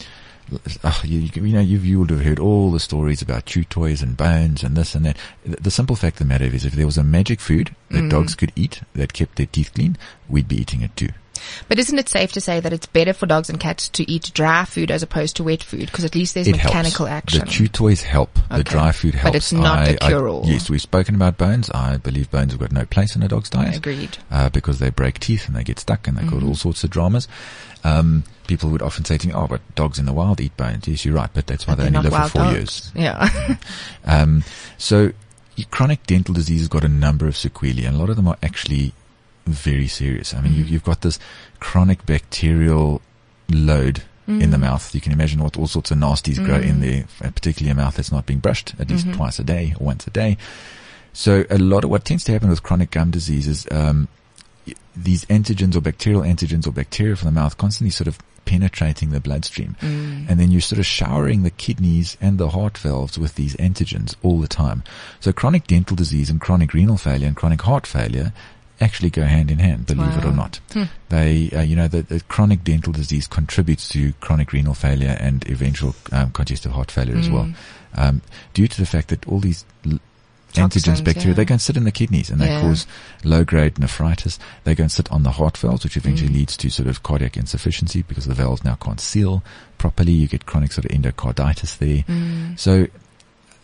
uh, 0.84 1.02
you, 1.04 1.20
you 1.20 1.54
know, 1.54 1.60
you've, 1.60 1.86
you 1.86 2.00
would 2.00 2.10
have 2.10 2.22
heard 2.24 2.40
all 2.40 2.72
the 2.72 2.80
stories 2.80 3.22
about 3.22 3.46
chew 3.46 3.64
toys 3.64 4.02
and 4.02 4.16
bones 4.16 4.64
and 4.64 4.76
this 4.76 4.96
and 4.96 5.06
that. 5.06 5.18
The, 5.46 5.58
the 5.58 5.72
simple 5.72 5.96
fact 5.96 6.16
of 6.16 6.20
the 6.20 6.26
matter 6.26 6.46
is 6.46 6.66
if 6.66 6.74
there 6.74 6.86
was 6.86 6.98
a 6.98 7.04
magic 7.04 7.40
food 7.40 7.76
that 7.90 8.10
dogs 8.10 8.36
could 8.36 8.52
eat 8.56 8.82
that 8.94 9.14
kept 9.14 9.36
their 9.36 9.48
teeth 9.48 9.72
clean, 9.74 9.98
we'd 10.30 10.48
be 10.48 10.62
eating 10.62 10.82
it 10.82 10.96
too. 10.96 11.10
But 11.68 11.80
isn't 11.80 11.98
it 12.00 12.10
safe 12.10 12.32
to 12.34 12.42
say 12.42 12.60
that 12.60 12.72
it's 12.74 12.86
better 12.86 13.14
for 13.14 13.26
dogs 13.26 13.50
and 13.50 13.60
cats 13.60 13.90
to 13.90 14.10
eat 14.10 14.32
dry 14.34 14.66
food 14.66 14.92
as 14.92 15.04
opposed 15.04 15.36
to 15.38 15.44
wet 15.44 15.64
food? 15.64 15.88
Because 15.88 16.06
at 16.06 16.16
least 16.16 16.34
there's 16.34 16.48
it 16.48 16.54
mechanical 16.54 17.06
helps. 17.06 17.36
action. 17.36 17.40
The 17.42 17.46
chew 17.52 17.68
toys 17.68 18.02
help. 18.04 18.38
The 18.50 18.64
dry 18.64 18.92
food 18.92 19.14
But 19.14 19.22
helps. 19.22 19.38
it's 19.38 19.54
not 19.54 19.88
a 19.88 19.92
I- 19.92 20.06
I- 20.06 20.10
cure-all. 20.10 20.44
yes, 20.46 20.70
we've 20.70 20.82
spoken 20.82 21.16
about 21.16 21.38
bones. 21.38 21.70
I 21.72 21.98
believe 21.98 22.30
bones 22.32 22.52
have 22.54 22.60
got 22.60 22.72
no 22.72 22.86
place 22.86 23.16
in 23.16 23.24
a 23.24 23.28
dog's 23.28 23.50
diet. 23.50 23.76
Agreed. 23.78 24.18
uh, 24.32 24.50
because 24.50 24.80
they 24.80 24.90
break 24.90 25.20
teeth 25.20 25.48
and 25.48 25.56
they 25.56 25.64
get 25.64 25.80
stuck 25.80 26.08
and 26.08 26.18
they 26.18 26.22
Mm-hmm. 26.22 26.30
cause 26.40 26.44
all 26.44 26.56
sorts 26.56 26.84
of 26.84 26.90
dramas. 26.90 27.28
Um, 27.84 28.24
people 28.48 28.70
would 28.72 28.82
often 28.82 29.06
say 29.06 29.18
to 29.18 29.28
me, 29.28 29.34
"Oh, 29.34 29.48
but 29.48 29.62
dogs 29.76 30.00
in 30.00 30.06
the 30.06 30.14
wild 30.14 30.42
eat 30.42 30.56
bones." 30.58 30.88
Yes, 30.88 31.06
you're 31.06 31.14
right, 31.14 31.30
but 31.34 31.46
that's 31.46 31.68
why 31.68 31.76
But 31.76 31.82
they 31.92 31.98
only 31.98 32.10
live 32.10 32.24
for 32.24 32.30
four 32.40 32.44
dogs. 32.46 32.56
years. 32.56 32.92
Yeah. 32.96 33.58
Um, 34.06 34.44
so 34.78 35.12
chronic 35.72 36.06
dental 36.06 36.34
disease 36.34 36.62
has 36.62 36.68
got 36.68 36.84
a 36.84 36.88
number 36.90 37.28
of 37.28 37.38
sequelae, 37.38 37.86
and 37.86 37.96
a 37.96 38.00
lot 38.00 38.10
of 38.10 38.16
them 38.16 38.28
are 38.28 38.38
actually 38.44 38.94
very 39.46 39.88
serious. 39.88 40.34
I 40.34 40.42
mean, 40.42 40.52
Mm-hmm. 40.54 40.60
you, 40.62 40.66
you've 40.66 40.84
got 40.84 41.02
this 41.02 41.20
chronic 41.60 42.06
bacterial 42.06 43.02
load 43.50 44.04
in 44.28 44.40
Mm-hmm. 44.40 44.52
the 44.52 44.58
mouth. 44.58 44.96
You 44.96 45.02
can 45.02 45.12
imagine 45.12 45.44
what 45.44 45.56
all 45.56 45.68
sorts 45.68 45.92
of 45.92 45.98
nasties 46.00 46.44
grow 46.44 46.58
in 46.58 46.82
there, 46.82 47.06
and 47.22 47.36
particularly 47.36 47.72
a 47.72 47.76
mouth 47.76 47.96
that's 47.96 48.12
not 48.12 48.26
being 48.26 48.40
brushed 48.40 48.74
at 48.80 48.90
least 48.90 49.06
Mm-hmm. 49.06 49.18
twice 49.18 49.38
a 49.40 49.44
day 49.44 49.76
or 49.80 49.86
once 49.86 50.08
a 50.08 50.10
day. 50.10 50.38
So 51.14 51.46
a 51.50 51.60
lot 51.60 51.84
of 51.84 51.90
what 51.92 52.06
tends 52.06 52.24
to 52.26 52.32
happen 52.32 52.50
with 52.50 52.64
chronic 52.64 52.90
gum 52.92 53.12
disease 53.12 53.48
is 53.48 53.68
um, 53.72 54.08
these 54.96 55.26
antigens 55.26 55.76
or 55.76 55.82
bacterial 55.82 56.24
antigens 56.24 56.66
or 56.68 56.72
bacteria 56.72 57.16
from 57.16 57.28
the 57.28 57.40
mouth 57.40 57.58
constantly 57.58 57.92
sort 57.92 58.08
of 58.08 58.18
penetrating 58.46 59.12
the 59.12 59.20
bloodstream. 59.20 59.76
Mm. 59.82 60.30
And 60.30 60.40
then 60.40 60.52
you're 60.52 60.62
sort 60.62 60.80
of 60.80 60.86
showering 60.86 61.44
the 61.44 61.50
kidneys 61.52 62.18
and 62.20 62.38
the 62.38 62.50
heart 62.50 62.78
valves 62.78 63.18
with 63.18 63.36
these 63.36 63.56
antigens 63.58 64.16
all 64.24 64.40
the 64.40 64.48
time. 64.48 64.84
So 65.20 65.32
chronic 65.32 65.68
dental 65.68 65.96
disease 65.96 66.30
and 66.30 66.42
chronic 66.42 66.74
renal 66.74 66.98
failure 66.98 67.28
and 67.28 67.36
chronic 67.36 67.62
heart 67.62 67.86
failure 67.88 68.34
actually 68.82 69.10
go 69.10 69.24
hand 69.24 69.50
in 69.52 69.60
hand, 69.60 69.86
believe 69.86 70.18
it 70.18 70.26
or 70.26 70.30
Wow. 70.32 70.36
not. 70.36 70.60
They, 71.10 71.50
uh, 71.52 71.62
you 71.62 71.76
know, 71.76 71.88
the, 71.88 72.02
the 72.02 72.20
chronic 72.22 72.64
dental 72.64 72.92
disease 72.92 73.26
contributes 73.28 73.88
to 73.90 74.14
chronic 74.20 74.52
renal 74.54 74.74
failure 74.74 75.16
and 75.20 75.48
eventual 75.50 75.96
um, 76.12 76.32
congestive 76.32 76.72
heart 76.74 76.92
failure 76.92 77.16
as 77.16 77.30
well, 77.30 77.52
um, 77.96 78.22
due 78.54 78.68
to 78.68 78.78
the 78.78 78.86
fact 78.86 79.08
that 79.10 79.26
all 79.28 79.40
these 79.40 79.64
l- 79.86 80.00
antigens, 80.54 81.04
bacteria, 81.04 81.30
yeah. 81.30 81.34
they 81.34 81.46
go 81.46 81.54
and 81.54 81.62
sit 81.62 81.76
in 81.78 81.84
the 81.84 81.92
kidneys 81.92 82.30
and 82.30 82.40
they 82.40 82.48
Yeah. 82.48 82.62
cause 82.62 82.88
low-grade 83.26 83.78
nephritis. 83.80 84.40
They 84.64 84.74
go 84.76 84.84
and 84.84 84.92
sit 84.92 85.12
on 85.12 85.24
the 85.24 85.32
heart 85.32 85.58
valves, 85.58 85.84
which 85.84 85.98
eventually 85.98 86.30
Mm. 86.30 86.36
leads 86.36 86.58
to 86.58 86.70
sort 86.70 86.88
of 86.88 87.04
cardiac 87.04 87.36
insufficiency 87.38 88.02
because 88.04 88.26
the 88.26 88.34
valves 88.34 88.64
now 88.64 88.76
can't 88.76 89.00
seal 89.02 89.44
properly. 89.78 90.14
You 90.14 90.28
get 90.28 90.46
chronic 90.46 90.72
sort 90.72 90.86
of 90.86 90.92
endocarditis 90.92 91.78
there. 91.78 92.04
Mm. 92.08 92.58
So 92.60 92.88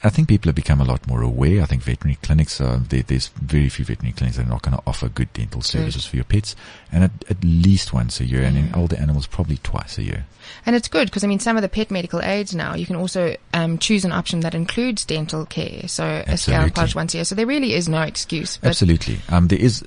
I 0.03 0.09
think 0.09 0.27
people 0.27 0.49
have 0.49 0.55
become 0.55 0.81
a 0.81 0.85
lot 0.85 1.07
more 1.07 1.21
aware. 1.21 1.61
I 1.61 1.65
think 1.65 1.83
veterinary 1.83 2.17
clinics 2.23 2.59
are, 2.59 2.77
there, 2.77 3.03
there's 3.03 3.27
very 3.27 3.69
few 3.69 3.85
veterinary 3.85 4.13
clinics 4.13 4.37
that 4.37 4.47
are 4.47 4.49
not 4.49 4.63
going 4.63 4.75
to 4.75 4.83
offer 4.87 5.09
good 5.09 5.31
dental 5.33 5.61
services 5.61 6.05
for 6.05 6.15
your 6.15 6.25
pets 6.25 6.55
and 6.91 7.03
at, 7.03 7.11
at 7.29 7.43
least 7.43 7.93
once 7.93 8.19
a 8.19 8.25
year 8.25 8.41
and 8.41 8.57
in 8.57 8.73
older 8.73 8.95
animals 8.97 9.27
probably 9.27 9.57
twice 9.57 9.99
a 9.99 10.03
year. 10.03 10.25
And 10.65 10.75
it's 10.75 10.87
good 10.87 11.07
because 11.07 11.23
I 11.23 11.27
mean, 11.27 11.39
some 11.39 11.55
of 11.55 11.61
the 11.61 11.69
pet 11.69 11.91
medical 11.91 12.19
aids 12.21 12.55
now, 12.55 12.73
you 12.73 12.87
can 12.87 12.95
also 12.95 13.35
um, 13.53 13.77
choose 13.77 14.03
an 14.03 14.11
option 14.11 14.39
that 14.39 14.55
includes 14.55 15.05
dental 15.05 15.45
care. 15.45 15.87
So 15.87 16.03
a 16.03 16.35
scale 16.35 16.55
Absolutely. 16.55 16.71
polish 16.71 16.95
once 16.95 17.13
a 17.13 17.17
year. 17.17 17.25
So 17.25 17.35
there 17.35 17.45
really 17.45 17.75
is 17.75 17.87
no 17.87 18.01
excuse. 18.01 18.57
But 18.57 18.69
Absolutely. 18.69 19.19
Um, 19.29 19.49
there 19.49 19.59
is, 19.61 19.81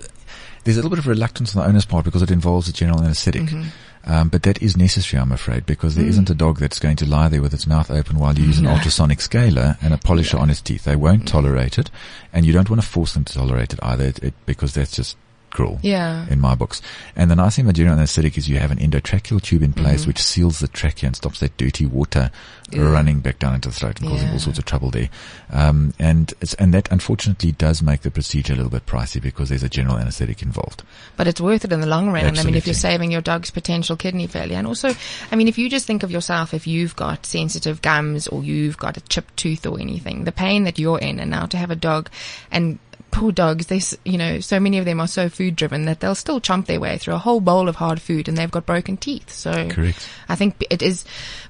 there's 0.63 0.77
a 0.77 0.81
little 0.81 0.91
bit 0.91 1.01
of 1.01 1.09
reluctance 1.09 1.57
on 1.57 1.63
the 1.63 1.69
owner's 1.69 1.87
part 1.87 2.05
because 2.05 2.23
it 2.23 2.31
involves 2.31 2.69
a 2.69 2.73
general 2.73 3.03
anesthetic. 3.03 3.43
Mm-hmm. 3.43 3.69
Um, 4.07 4.29
but 4.29 4.43
that 4.43 4.61
is 4.61 4.77
necessary, 4.77 5.21
I'm 5.21 5.33
afraid, 5.33 5.65
because 5.65 5.95
there 5.95 6.05
Mm. 6.05 6.17
not 6.19 6.31
a 6.31 6.35
dog 6.35 6.59
that's 6.59 6.79
going 6.79 6.97
to 6.97 7.07
lie 7.07 7.29
there 7.29 7.41
with 7.41 7.55
its 7.55 7.67
mouth 7.67 7.91
open 7.91 8.19
while 8.19 8.39
you 8.39 8.45
use 8.45 8.59
an 8.59 8.67
ultrasonic 8.67 9.21
scaler 9.21 9.79
and 9.81 9.95
a 9.95 9.99
polisher 9.99 10.37
on 10.37 10.51
its 10.51 10.61
teeth. 10.61 10.85
They 10.85 10.97
won't 10.97 11.27
tolerate 11.27 11.79
it, 11.79 11.91
and 12.33 12.45
you 12.45 12.53
don't 12.53 12.69
want 12.69 12.83
to 12.83 12.87
force 12.87 13.15
them 13.15 13.25
to 13.25 13.33
tolerate 13.33 13.73
it 13.73 13.81
either, 13.83 14.05
it, 14.05 14.19
it, 14.23 14.35
because 14.45 14.75
that's 14.75 14.95
just 14.95 15.17
cruel. 15.55 15.79
Yeah. 15.83 16.27
In 16.29 16.41
my 16.41 16.55
books. 16.55 16.83
And 17.17 17.31
the 17.31 17.37
nice 17.37 17.57
thing 17.57 17.65
about 17.65 17.77
general 17.77 17.97
anesthetic 17.97 18.37
is 18.37 18.49
you 18.49 18.59
have 18.59 18.71
an 18.71 18.79
endotracheal 18.79 19.41
tube 19.41 19.63
in 19.63 19.73
place 19.73 20.03
Mm-hmm. 20.03 20.11
which 20.11 20.23
seals 20.23 20.59
the 20.59 20.69
trachea 20.69 21.07
and 21.07 21.17
stops 21.17 21.41
that 21.41 21.57
dirty 21.57 21.87
water 21.87 22.31
running 22.77 23.21
back 23.21 23.39
down 23.39 23.55
into 23.55 23.69
the 23.69 23.75
throat 23.75 24.01
and 24.01 24.09
causing 24.09 24.27
Yeah. 24.27 24.33
all 24.33 24.39
sorts 24.41 24.59
of 24.59 24.65
trouble 24.65 24.91
there. 24.91 25.09
Um, 25.53 25.95
and 26.01 26.35
it's, 26.41 26.55
and 26.55 26.75
that 26.75 26.91
unfortunately 26.91 27.53
does 27.53 27.83
make 27.83 28.01
the 28.03 28.11
procedure 28.11 28.53
a 28.53 28.57
little 28.57 28.71
bit 28.71 28.85
pricey 28.87 29.23
because 29.23 29.49
there's 29.49 29.63
a 29.63 29.69
general 29.69 29.97
anesthetic 29.97 30.43
involved. 30.43 30.83
but 31.17 31.29
it's 31.29 31.41
worth 31.41 31.65
it 31.65 31.73
in 31.73 31.81
the 31.81 31.87
long 31.87 32.11
run. 32.11 32.37
I 32.37 32.43
mean, 32.43 32.57
if 32.57 32.67
you're 32.67 32.75
saving 32.75 33.13
your 33.13 33.21
dog's 33.21 33.51
potential 33.53 33.97
kidney 33.97 34.27
failure, 34.27 34.57
and 34.57 34.67
also, 34.67 34.91
I 35.31 35.37
mean, 35.37 35.47
if 35.47 35.57
you 35.59 35.71
just 35.71 35.87
think 35.87 36.03
of 36.03 36.11
yourself, 36.11 36.53
if 36.53 36.67
you've 36.67 36.97
got 36.97 37.25
sensitive 37.27 37.81
gums 37.81 38.27
or 38.27 38.43
you've 38.43 38.77
got 38.77 38.97
a 38.97 39.01
chipped 39.03 39.37
tooth 39.37 39.67
or 39.67 39.79
anything, 39.81 40.25
the 40.25 40.33
pain 40.33 40.65
that 40.65 40.79
you're 40.79 40.99
in, 40.99 41.21
and 41.21 41.31
now 41.31 41.47
to 41.47 41.57
have 41.57 41.71
a 41.71 41.77
dog 41.77 42.11
and 42.51 42.79
poor 43.15 43.31
dogs, 43.31 43.67
they, 43.67 43.81
you 44.05 44.19
know, 44.19 44.41
so 44.41 44.59
many 44.59 44.79
of 44.79 44.85
them 44.85 45.01
are 45.01 45.07
so 45.07 45.29
food 45.29 45.55
driven 45.55 45.85
that 45.85 46.01
they'll 46.01 46.17
still 46.17 46.41
chomp 46.41 46.67
their 46.67 46.81
way 46.81 46.99
through 46.99 47.15
a 47.15 47.19
whole 47.19 47.41
bowl 47.41 47.69
of 47.69 47.77
hard 47.77 48.03
food 48.03 48.29
and 48.29 48.37
they've 48.37 48.51
got 48.51 48.67
broken 48.67 48.97
teeth. 48.97 49.31
So 49.31 49.69
Correct. 49.71 50.09
I 50.29 50.35
think 50.35 50.57
it 50.69 50.83
is 50.83 51.05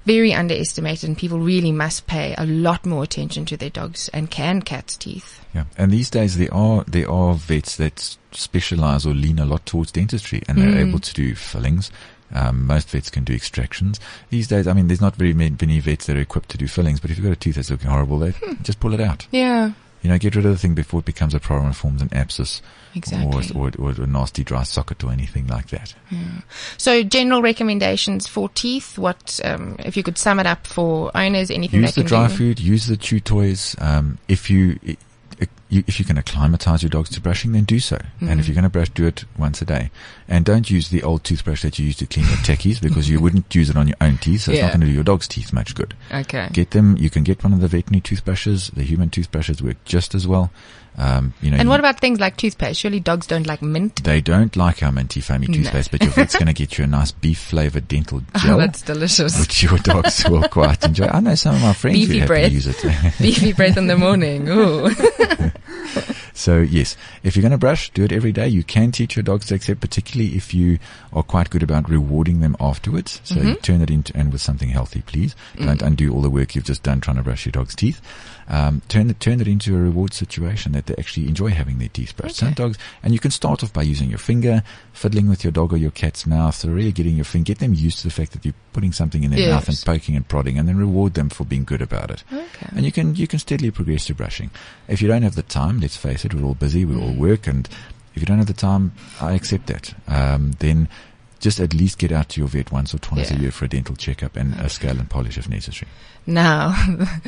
very 0.05 0.35
underestimated 0.35 1.09
and 1.09 1.17
people 1.17 1.41
really 1.41 1.73
must 1.73 2.07
pay 2.07 2.35
a 2.37 2.45
lot 2.45 2.85
more 2.85 3.03
attention 3.03 3.47
to 3.47 3.57
their 3.57 3.71
dogs 3.71 4.11
and 4.13 4.31
can 4.31 4.61
cats' 4.61 4.99
teeth. 4.99 5.45
Yeah, 5.55 5.65
and 5.79 5.91
these 5.91 6.11
days 6.11 6.37
there 6.37 6.53
are 6.53 6.85
there 6.85 7.11
are 7.11 7.35
vets 7.35 7.77
that 7.77 8.17
specialize 8.33 9.07
or 9.07 9.15
lean 9.15 9.39
a 9.39 9.45
lot 9.45 9.65
towards 9.65 9.93
dentistry, 9.93 10.43
and 10.49 10.59
they're 10.59 10.85
able 10.85 10.99
to 10.99 11.15
do 11.15 11.35
fillings. 11.37 11.93
Um, 12.33 12.67
most 12.67 12.91
vets 12.91 13.11
can 13.11 13.23
do 13.23 13.33
extractions 13.33 14.01
these 14.31 14.49
days. 14.49 14.67
I 14.67 14.73
mean, 14.73 14.89
there's 14.89 15.01
not 15.01 15.15
very 15.15 15.33
many, 15.33 15.55
many 15.61 15.79
vets 15.79 16.07
that 16.07 16.17
are 16.17 16.21
equipped 16.21 16.49
to 16.51 16.59
do 16.59 16.67
fillings, 16.67 16.99
but 16.99 17.11
if 17.11 17.17
you've 17.17 17.25
got 17.25 17.33
a 17.33 17.37
tooth 17.37 17.55
that's 17.55 17.71
looking 17.71 17.89
horrible, 17.91 18.19
they 18.19 18.35
just 18.63 18.81
pull 18.81 18.93
it 18.93 19.01
out. 19.01 19.29
Yeah, 19.31 19.73
You 20.05 20.11
know, 20.11 20.19
get 20.19 20.37
rid 20.37 20.45
of 20.45 20.53
the 20.53 20.59
thing 20.59 20.75
before 20.75 21.01
it 21.01 21.07
becomes 21.07 21.33
a 21.33 21.41
problem 21.41 21.69
and 21.69 21.77
forms 21.77 22.03
an 22.03 22.11
abscess 22.13 22.61
exactly. 22.95 23.51
or, 23.55 23.71
or, 23.71 23.73
or 23.79 24.03
a 24.03 24.07
nasty 24.07 24.45
dry 24.45 24.63
socket 24.63 25.03
or 25.03 25.11
anything 25.11 25.47
like 25.47 25.69
that. 25.69 25.95
Yeah. 26.11 26.43
So 26.77 27.03
general 27.03 27.41
recommendations 27.41 28.29
for 28.29 28.51
teeth. 28.51 28.99
What, 28.99 29.41
um, 29.43 29.77
if 29.79 29.97
you 29.97 30.03
could 30.03 30.19
sum 30.19 30.41
it 30.41 30.47
up 30.47 30.67
for 30.67 31.11
owners, 31.17 31.51
anything 31.51 31.81
use 31.81 31.95
the 31.95 32.03
dry 32.05 32.29
do? 32.29 32.35
food, 32.35 32.61
use 32.61 32.87
the 32.87 32.99
chew 32.99 33.19
toys. 33.19 33.75
Um, 33.81 34.19
if 34.29 34.51
you, 34.51 34.79
you, 35.75 35.85
if 35.87 35.99
you 35.99 36.05
can 36.05 36.17
acclimatize 36.19 36.83
your 36.83 36.91
dogs 36.91 37.11
to 37.11 37.21
brushing, 37.21 37.53
then 37.53 37.65
do 37.65 37.79
so. 37.81 37.97
And 38.21 38.29
Mm-hmm. 38.31 38.41
if 38.41 38.47
you're 38.49 38.55
going 38.55 38.63
to 38.65 38.71
brush, 38.71 38.89
do 38.91 39.07
it 39.07 39.25
once 39.39 39.61
a 39.63 39.65
day. 39.65 39.91
And 40.29 40.45
don't 40.45 40.71
use 40.71 40.89
the 40.89 41.03
old 41.03 41.25
toothbrush 41.25 41.63
that 41.63 41.79
you 41.79 41.87
use 41.87 41.97
to 41.97 42.07
clean 42.07 42.27
your 42.27 42.37
techies 42.39 42.81
because 42.81 43.09
you 43.11 43.21
wouldn't 43.25 43.55
use 43.55 43.69
it 43.71 43.77
on 43.77 43.89
your 43.89 43.97
own 44.01 44.19
teeth, 44.19 44.43
so 44.43 44.53
it's 44.53 44.61
not 44.63 44.69
going 44.69 44.81
to 44.81 44.87
do 44.87 44.93
your 44.93 45.05
dog's 45.05 45.29
teeth 45.29 45.53
much 45.53 45.75
good. 45.75 45.95
Okay. 46.13 46.49
Get 46.53 46.71
them. 46.71 46.97
You 46.99 47.11
can 47.11 47.23
get 47.25 47.43
one 47.45 47.53
of 47.53 47.61
the 47.61 47.69
veterinary 47.69 48.01
toothbrushes. 48.01 48.69
The 48.69 48.83
human 48.83 49.11
toothbrushes 49.11 49.63
work 49.63 49.77
just 49.85 50.15
as 50.15 50.27
well. 50.27 50.51
Um, 50.97 51.35
you 51.43 51.51
know, 51.51 51.57
and 51.57 51.69
what 51.69 51.81
about 51.81 51.99
things 51.99 52.21
like 52.21 52.37
toothpaste? 52.37 52.79
Surely 52.79 53.01
dogs 53.01 53.27
don't 53.27 53.49
like 53.49 53.61
mint. 53.63 54.05
they 54.05 54.21
don't 54.21 54.55
like 54.55 54.81
our 54.81 54.93
minty 54.93 55.21
foamy 55.21 55.49
toothpaste, 55.49 55.91
but 55.91 56.01
your 56.01 56.13
vet's 56.17 56.35
going 56.35 56.47
to 56.47 56.53
get 56.53 56.79
you 56.79 56.85
a 56.85 56.87
nice 56.87 57.11
beef 57.11 57.41
flavored 57.41 57.89
dental 57.89 58.23
gel. 58.41 58.55
Oh, 58.55 58.59
that's 58.59 58.81
delicious. 58.81 59.41
which 59.41 59.61
your 59.65 59.77
dogs 59.79 60.25
will 60.31 60.47
quite 60.49 60.85
enjoy. 60.85 61.07
I 61.07 61.19
know 61.19 61.35
some 61.35 61.57
of 61.57 61.63
my 61.63 61.73
friends 61.73 61.99
Beefy 61.99 62.21
who 62.21 62.27
breath. 62.29 62.49
to 62.49 62.55
use 62.55 62.67
it. 62.69 62.77
Beefy 63.21 63.53
breath 63.53 63.77
in 63.77 63.89
the 63.89 63.97
morning. 63.99 64.49
Ooh. 64.49 64.89
So 66.37 66.61
yes, 66.61 66.97
if 67.23 67.37
you're 67.37 67.43
going 67.43 67.53
to 67.53 67.59
brush, 67.59 67.91
do 67.91 68.03
it 68.03 68.11
every 68.11 68.33
day. 68.33 68.49
You 68.49 68.65
can 68.65 68.91
teach 68.91 69.15
your 69.15 69.23
dogs 69.23 69.47
to 69.47 69.55
accept, 69.55 69.81
particularly 69.81 70.35
if 70.35 70.53
you 70.53 70.81
are 71.13 71.23
quite 71.23 71.49
good 71.49 71.63
about 71.63 71.89
rewarding 71.89 72.41
them 72.41 72.57
afterwards. 72.59 73.21
So 73.23 73.37
Mm-hmm. 73.37 73.61
turn 73.63 73.83
it 73.83 73.91
into 73.91 74.17
and 74.17 74.33
with 74.33 74.43
something 74.43 74.69
healthy, 74.71 75.03
please. 75.03 75.37
Mm. 75.57 75.67
Don't 75.67 75.83
undo 75.83 76.13
all 76.13 76.23
the 76.23 76.31
work 76.31 76.55
you've 76.57 76.65
just 76.65 76.83
done 76.83 77.01
trying 77.01 77.19
to 77.19 77.23
brush 77.23 77.47
your 77.47 77.53
dog's 77.53 77.75
teeth. 77.77 78.01
Um, 78.49 78.83
turn 78.89 79.11
it 79.11 79.21
turn 79.21 79.41
it 79.41 79.49
into 79.49 79.75
a 79.75 79.79
reward 79.79 80.13
situation 80.13 80.73
that 80.73 80.87
they 80.87 80.95
actually 80.99 81.29
enjoy 81.29 81.49
having 81.49 81.79
their 81.79 81.89
teeth 81.89 82.17
brushed. 82.17 82.37
Some 82.37 82.53
dogs, 82.53 82.79
and 83.03 83.13
you 83.13 83.19
can 83.19 83.31
start 83.31 83.63
off 83.65 83.73
by 83.73 83.83
using 83.83 84.11
your 84.11 84.19
finger, 84.19 84.63
fiddling 84.93 85.29
with 85.29 85.45
your 85.45 85.51
dog 85.51 85.73
or 85.73 85.77
your 85.77 85.91
cat's 85.91 86.27
mouth, 86.27 86.55
so 86.55 86.69
really 86.69 86.93
getting 86.93 87.17
your 87.17 87.25
finger, 87.25 87.47
get 87.47 87.59
them 87.59 87.75
used 87.75 87.99
to 87.99 88.05
the 88.05 88.13
fact 88.13 88.33
that 88.33 88.45
you're 88.45 88.55
putting 88.73 88.93
something 88.93 89.25
in 89.25 89.31
their 89.31 89.51
mouth 89.51 89.69
and 89.69 89.83
poking 89.85 90.17
and 90.17 90.29
prodding, 90.29 90.59
and 90.59 90.69
then 90.69 90.77
reward 90.77 91.15
them 91.15 91.29
for 91.29 91.45
being 91.45 91.65
good 91.65 91.83
about 91.83 92.11
it. 92.11 92.25
Okay. 92.33 92.69
And 92.77 92.85
you 92.85 92.93
can 92.93 93.15
you 93.15 93.27
can 93.27 93.39
steadily 93.39 93.71
progress 93.71 94.07
to 94.07 94.15
brushing. 94.15 94.51
If 94.89 95.01
you 95.01 95.09
don't 95.09 95.23
have 95.23 95.35
the 95.37 95.43
time, 95.43 95.81
let's 95.81 95.97
face 95.97 96.25
it, 96.25 96.35
we're 96.35 96.45
all 96.45 96.55
busy, 96.55 96.85
we 96.85 97.01
all 97.01 97.15
work, 97.15 97.47
and 97.47 97.69
if 98.15 98.23
you 98.23 98.27
don't 98.27 98.39
have 98.39 98.47
the 98.47 98.53
time, 98.53 98.93
I 99.21 99.33
accept 99.33 99.67
that. 99.67 99.95
Um, 100.07 100.53
then 100.61 100.89
just 101.45 101.61
at 101.61 101.73
least 101.75 101.99
get 101.99 102.11
out 102.11 102.31
to 102.31 102.41
your 102.41 102.49
vet 102.49 102.73
once 102.73 102.95
or 102.95 102.99
twice 102.99 103.31
Yeah. 103.31 103.37
a 103.37 103.41
year 103.43 103.51
for 103.53 103.67
a 103.67 103.69
dental 103.69 103.95
checkup 103.95 104.35
and 104.37 104.55
a 104.59 104.69
scale 104.69 104.99
and 104.99 105.09
polish 105.09 105.37
if 105.39 105.49
necessary. 105.49 105.89
Now, 106.27 106.71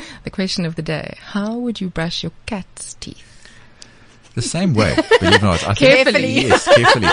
the 0.25 0.31
question 0.31 0.65
of 0.67 0.75
the 0.75 0.83
day: 0.83 1.17
How 1.21 1.55
would 1.57 1.81
you 1.81 1.89
brush 1.91 2.23
your 2.23 2.33
cat's 2.47 2.95
teeth? 2.95 3.23
The 4.35 4.43
same 4.43 4.75
way, 4.75 4.95
believe 5.21 5.35
it 5.37 5.43
or 5.43 5.47
not. 5.47 5.63
I 5.69 5.73
think- 5.75 5.79
Carefully. 6.05 6.35
Yes, 6.49 6.65
carefully. 6.67 7.09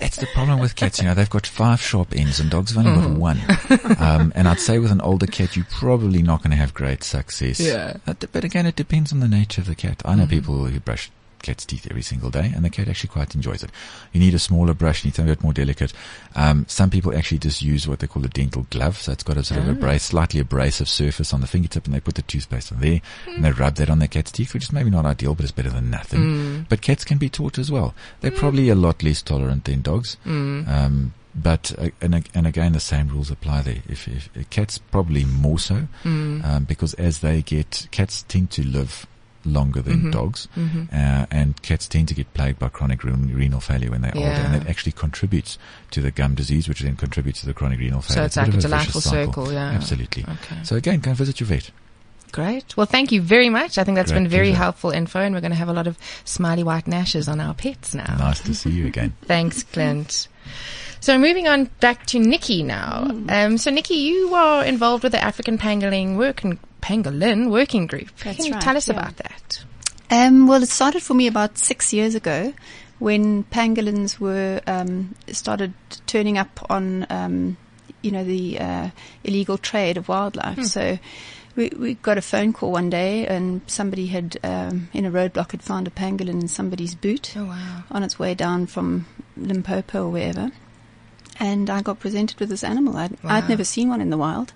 That's 0.00 0.16
the 0.18 0.26
problem 0.34 0.58
with 0.58 0.76
cats. 0.76 0.98
You 0.98 1.06
know, 1.06 1.14
they've 1.14 1.30
got 1.30 1.46
five 1.46 1.80
sharp 1.80 2.14
ends 2.14 2.40
and 2.40 2.50
dogs 2.50 2.74
have 2.74 2.84
only 2.86 3.00
got 3.08 3.16
one. 3.18 3.40
Um, 3.98 4.32
and 4.36 4.46
I'd 4.46 4.60
say 4.60 4.78
with 4.78 4.90
an 4.92 5.00
older 5.00 5.26
cat, 5.26 5.56
you're 5.56 5.64
probably 5.70 6.22
not 6.22 6.42
going 6.42 6.50
to 6.50 6.56
have 6.58 6.74
great 6.74 7.02
success. 7.02 7.58
Yeah. 7.58 7.96
But 8.04 8.44
again, 8.44 8.66
it 8.66 8.76
depends 8.76 9.12
on 9.14 9.20
the 9.20 9.28
nature 9.28 9.62
of 9.62 9.66
the 9.66 9.74
cat. 9.74 10.02
I 10.04 10.14
know 10.14 10.26
people 10.26 10.66
who 10.66 10.78
brush 10.80 11.10
cat's 11.48 11.64
teeth 11.64 11.86
every 11.90 12.02
single 12.02 12.30
day 12.30 12.52
and 12.54 12.62
the 12.64 12.70
cat 12.70 12.88
actually 12.88 13.08
quite 13.08 13.34
enjoys 13.34 13.62
it. 13.62 13.70
You 14.12 14.20
need 14.20 14.34
a 14.34 14.38
smaller 14.38 14.74
brush, 14.74 15.02
you 15.02 15.08
need 15.08 15.14
something 15.14 15.32
a 15.32 15.36
bit 15.36 15.42
more 15.42 15.52
delicate. 15.54 15.92
Um, 16.36 16.66
some 16.68 16.90
people 16.90 17.16
actually 17.16 17.38
just 17.38 17.62
use 17.62 17.88
what 17.88 18.00
they 18.00 18.06
call 18.06 18.24
a 18.24 18.28
dental 18.28 18.66
glove. 18.70 18.98
So 18.98 19.12
it's 19.12 19.22
got 19.22 19.38
a 19.38 19.44
sort 19.44 19.60
of 19.60 19.68
abrasive, 19.68 20.02
slightly 20.02 20.40
abrasive 20.40 20.88
surface 20.88 21.32
on 21.32 21.40
the 21.40 21.46
fingertip 21.46 21.86
and 21.86 21.94
they 21.94 22.00
put 22.00 22.16
the 22.16 22.22
toothpaste 22.22 22.70
on 22.72 22.80
there 22.80 23.00
and 23.26 23.44
they 23.44 23.52
rub 23.52 23.76
that 23.76 23.88
on 23.90 23.98
their 23.98 24.08
cat's 24.08 24.30
teeth, 24.30 24.52
which 24.52 24.64
is 24.64 24.72
maybe 24.72 24.90
not 24.90 25.06
ideal, 25.06 25.34
but 25.34 25.44
it's 25.44 25.52
better 25.52 25.70
than 25.70 25.88
nothing. 25.90 26.66
But 26.68 26.82
cats 26.82 27.04
can 27.04 27.16
be 27.18 27.30
taught 27.30 27.58
as 27.58 27.70
well. 27.70 27.94
They're 28.20 28.30
probably 28.30 28.68
a 28.68 28.74
lot 28.74 29.02
less 29.02 29.22
tolerant 29.22 29.64
than 29.64 29.80
dogs. 29.80 30.16
Um, 30.68 31.14
but 31.34 31.72
uh, 31.78 31.90
and 32.00 32.28
and 32.34 32.46
again, 32.46 32.72
the 32.72 32.80
same 32.80 33.08
rules 33.08 33.30
apply 33.30 33.62
there. 33.62 33.82
If, 33.88 34.08
if 34.08 34.50
cats 34.50 34.78
probably 34.78 35.24
more 35.24 35.58
so, 35.58 35.86
um, 36.44 36.64
because 36.64 36.94
as 36.94 37.20
they 37.20 37.42
get, 37.42 37.86
cats 37.90 38.24
tend 38.28 38.50
to 38.52 38.66
live 38.66 39.06
longer 39.48 39.82
than 39.82 40.10
dogs, 40.10 40.46
uh, 40.56 41.26
and 41.30 41.60
cats 41.62 41.86
tend 41.88 42.08
to 42.08 42.14
get 42.14 42.32
plagued 42.34 42.58
by 42.58 42.68
chronic 42.68 43.02
ren- 43.04 43.32
renal 43.34 43.60
failure 43.60 43.90
when 43.90 44.02
they're 44.02 44.16
older, 44.16 44.28
and 44.28 44.52
Yeah. 44.52 44.58
that 44.60 44.68
actually 44.68 44.92
contributes 44.92 45.58
to 45.90 46.00
the 46.00 46.10
gum 46.10 46.34
disease, 46.34 46.68
which 46.68 46.80
then 46.80 46.96
contributes 46.96 47.40
to 47.40 47.46
the 47.46 47.54
chronic 47.54 47.78
renal 47.80 48.00
failure. 48.02 48.20
So 48.22 48.24
it's 48.26 48.36
a 48.36 48.40
like 48.42 48.46
bit 48.52 48.54
a 48.54 48.56
of 48.58 48.62
vicious 48.62 48.70
delightful 48.70 49.00
cycle. 49.00 49.32
circle, 49.46 49.52
yeah. 49.52 49.70
absolutely. 49.70 50.24
Okay. 50.24 50.56
So 50.62 50.76
again, 50.76 51.00
go 51.00 51.10
and 51.10 51.18
visit 51.18 51.40
your 51.40 51.46
vet. 51.48 51.70
Great. 52.30 52.76
Well, 52.76 52.84
thank 52.86 53.10
you 53.10 53.22
very 53.22 53.48
much. 53.48 53.78
I 53.78 53.84
think 53.84 53.96
that's 53.96 54.12
Great 54.12 54.20
been 54.24 54.28
very 54.28 54.48
pleasure. 54.48 54.58
helpful 54.62 54.90
info, 54.90 55.20
and 55.20 55.34
we're 55.34 55.40
going 55.40 55.50
to 55.50 55.56
have 55.56 55.70
a 55.70 55.72
lot 55.72 55.86
of 55.86 55.96
smiley 56.24 56.62
white 56.62 56.86
gnashes 56.86 57.26
on 57.26 57.40
our 57.40 57.54
pets 57.54 57.94
now. 57.94 58.16
Nice 58.18 58.40
to 58.40 58.54
see 58.54 58.68
you 58.70 58.86
again. 58.86 59.14
Thanks, 59.22 59.62
Clint. 59.62 60.28
So 61.00 61.16
moving 61.16 61.48
on 61.48 61.70
back 61.80 62.04
to 62.06 62.18
Nikki 62.18 62.62
now. 62.62 63.04
Mm. 63.08 63.30
Um, 63.30 63.56
so 63.58 63.70
Nikki, 63.70 63.94
you 63.94 64.34
are 64.34 64.64
involved 64.64 65.04
with 65.04 65.12
the 65.12 65.22
African 65.24 65.56
Pangolin 65.56 66.16
working 66.16 66.58
Pangolin 66.80 67.50
working 67.50 67.86
group. 67.86 68.08
That's 68.24 68.36
Can 68.36 68.46
you 68.46 68.52
right, 68.52 68.62
tell 68.62 68.76
us 68.76 68.88
yeah. 68.88 68.94
about 68.94 69.16
that? 69.16 69.64
Um, 70.10 70.46
well, 70.46 70.62
it 70.62 70.68
started 70.68 71.02
for 71.02 71.14
me 71.14 71.26
about 71.26 71.58
six 71.58 71.92
years 71.92 72.14
ago 72.14 72.54
when 72.98 73.44
pangolins 73.44 74.18
were 74.18 74.60
um, 74.66 75.14
started 75.28 75.72
turning 76.06 76.38
up 76.38 76.64
on, 76.70 77.06
um, 77.10 77.56
you 78.02 78.10
know, 78.10 78.24
the 78.24 78.58
uh, 78.58 78.90
illegal 79.24 79.58
trade 79.58 79.96
of 79.96 80.08
wildlife. 80.08 80.64
So 80.64 80.98
we, 81.56 81.70
we 81.78 81.94
got 81.94 82.16
a 82.18 82.22
phone 82.22 82.52
call 82.52 82.72
one 82.72 82.88
day, 82.90 83.26
and 83.26 83.60
somebody 83.66 84.06
had 84.06 84.38
um, 84.42 84.88
in 84.92 85.04
a 85.04 85.10
roadblock 85.10 85.50
had 85.52 85.62
found 85.62 85.86
a 85.86 85.90
pangolin 85.90 86.40
in 86.40 86.48
somebody's 86.48 86.94
boot 86.94 87.34
Oh 87.36 87.44
wow. 87.46 87.82
on 87.90 88.02
its 88.02 88.18
way 88.18 88.34
down 88.34 88.66
from 88.66 89.06
Limpopo 89.36 90.06
or 90.06 90.10
wherever. 90.10 90.50
And 91.40 91.70
I 91.70 91.82
got 91.82 92.00
presented 92.00 92.40
with 92.40 92.48
this 92.48 92.64
animal. 92.64 92.96
I'd, 92.96 93.12
Wow. 93.22 93.30
I'd 93.36 93.48
never 93.48 93.62
seen 93.64 93.88
one 93.90 94.00
in 94.00 94.10
the 94.10 94.16
wild. 94.18 94.52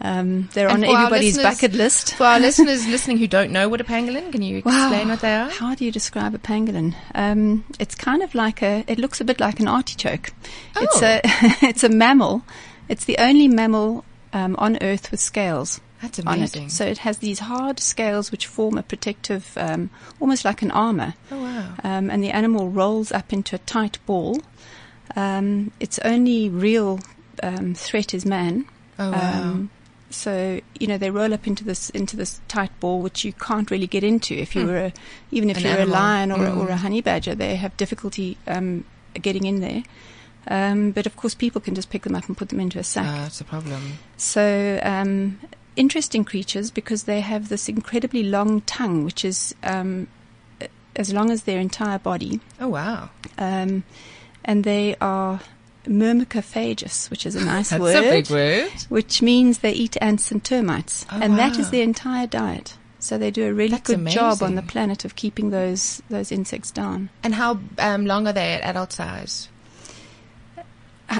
Um, 0.00 0.48
they're 0.52 0.68
And 0.68 0.84
on 0.84 0.90
everybody's 0.96 1.38
bucket 1.38 1.74
list. 1.74 2.14
For 2.14 2.24
our 2.24 2.40
listeners 2.48 2.86
listening 2.88 3.18
who 3.18 3.28
don't 3.28 3.52
know 3.52 3.68
what 3.68 3.80
a 3.80 3.84
pangolin, 3.84 4.32
can 4.32 4.42
you 4.42 4.58
explain 4.58 5.08
what 5.08 5.20
they 5.20 5.34
are? 5.34 5.48
How 5.48 5.74
do 5.74 5.84
you 5.84 5.92
describe 5.92 6.34
a 6.34 6.38
pangolin? 6.38 6.94
Um, 7.14 7.64
it's 7.78 7.94
kind 7.94 8.22
of 8.22 8.34
like 8.34 8.62
a. 8.62 8.84
It 8.88 8.98
looks 8.98 9.20
a 9.20 9.24
bit 9.24 9.38
like 9.38 9.60
an 9.60 9.68
artichoke. 9.68 10.30
It's 10.76 11.02
Oh. 11.02 11.06
a. 11.06 11.20
it's 11.68 11.84
a 11.84 11.88
mammal. 11.88 12.42
It's 12.88 13.04
the 13.04 13.16
only 13.18 13.46
mammal 13.46 14.04
um, 14.32 14.56
on 14.58 14.76
Earth 14.82 15.10
with 15.12 15.20
scales 15.20 15.80
That's 16.02 16.18
amazing. 16.18 16.64
it. 16.64 16.72
So 16.72 16.84
it 16.84 16.98
has 16.98 17.18
these 17.18 17.38
hard 17.38 17.78
scales 17.78 18.32
which 18.32 18.46
form 18.48 18.76
a 18.76 18.82
protective, 18.82 19.52
um, 19.56 19.88
almost 20.20 20.44
like 20.44 20.62
an 20.62 20.72
armor. 20.72 21.14
oh 21.30 21.42
wow. 21.42 21.74
Um, 21.84 22.10
and 22.10 22.24
the 22.24 22.30
animal 22.30 22.70
rolls 22.70 23.12
up 23.12 23.32
into 23.32 23.54
a 23.54 23.58
tight 23.60 23.98
ball. 24.04 24.40
Um, 25.14 25.70
its 25.78 25.98
only 26.00 26.48
real 26.48 26.98
um, 27.42 27.74
threat 27.74 28.14
is 28.14 28.26
man. 28.26 28.66
Oh 28.98 29.10
wow. 29.10 29.38
Um, 29.40 29.70
so 30.10 30.60
you 30.78 30.86
know 30.86 30.98
they 30.98 31.10
roll 31.10 31.32
up 31.32 31.46
into 31.46 31.64
this 31.64 31.88
into 31.90 32.16
this 32.16 32.40
tight 32.48 32.70
ball, 32.80 33.00
which 33.00 33.24
you 33.24 33.32
can't 33.32 33.70
really 33.70 33.86
get 33.86 34.04
into 34.04 34.34
if 34.34 34.54
you 34.54 34.62
Hmm. 34.62 34.68
were 34.68 34.78
a, 34.78 34.92
even 35.30 35.48
if 35.50 35.56
An 35.58 35.62
you're 35.64 35.72
animal. 35.72 35.94
a 35.94 35.98
lion 35.98 36.32
or, 36.32 36.44
a, 36.46 36.50
or 36.52 36.68
a 36.68 36.74
Mm. 36.74 36.78
honey 36.78 37.00
badger. 37.00 37.34
They 37.34 37.56
have 37.56 37.76
difficulty 37.76 38.36
um, 38.46 38.84
getting 39.14 39.46
in 39.46 39.60
there. 39.60 39.82
Um, 40.48 40.90
but 40.90 41.06
of 41.06 41.16
course, 41.16 41.34
people 41.34 41.60
can 41.60 41.74
just 41.74 41.88
pick 41.88 42.02
them 42.02 42.14
up 42.16 42.26
and 42.28 42.36
put 42.36 42.48
them 42.50 42.60
into 42.60 42.78
a 42.78 42.82
sack. 42.84 43.06
Ah, 43.08 43.22
that's 43.22 43.40
a 43.40 43.44
problem. 43.44 43.98
So 44.16 44.80
um, 44.82 45.38
interesting 45.76 46.24
creatures 46.24 46.70
because 46.70 47.04
they 47.04 47.20
have 47.20 47.48
this 47.48 47.68
incredibly 47.68 48.24
long 48.24 48.60
tongue, 48.62 49.04
which 49.04 49.24
is 49.24 49.54
um, 49.62 50.08
as 50.96 51.12
long 51.14 51.30
as 51.30 51.44
their 51.44 51.60
entire 51.60 51.98
body, 51.98 52.40
Oh 52.60 52.68
wow. 52.68 53.10
um, 53.38 53.84
and 54.44 54.64
they 54.64 54.96
are 55.00 55.40
myrmecophagous, 55.84 57.10
which 57.10 57.26
is 57.26 57.34
a 57.34 57.44
nice 57.44 57.70
That's 57.70 57.80
word 57.80 57.96
a 57.96 58.10
big 58.10 58.30
word. 58.30 58.70
which 58.88 59.22
means 59.22 59.58
they 59.58 59.72
eat 59.72 59.96
ants 60.00 60.30
and 60.30 60.42
termites, 60.42 61.06
Oh, 61.10 61.18
and 61.20 61.38
that 61.38 61.54
wow. 61.54 61.60
is 61.60 61.70
their 61.70 61.82
entire 61.82 62.26
diet. 62.26 62.76
So 62.98 63.18
they 63.18 63.32
do 63.32 63.48
a 63.48 63.52
really 63.52 63.70
That's 63.70 63.90
good 63.90 64.06
job 64.06 64.42
on 64.42 64.54
the 64.54 64.62
planet 64.62 65.04
of 65.04 65.16
keeping 65.16 65.50
those 65.50 66.00
those 66.08 66.30
insects 66.30 66.70
down. 66.70 67.10
And 67.24 67.34
how 67.34 67.58
um, 67.78 68.06
long 68.06 68.28
are 68.28 68.32
they 68.32 68.52
at 68.52 68.62
adult 68.62 68.92
size? 68.92 69.48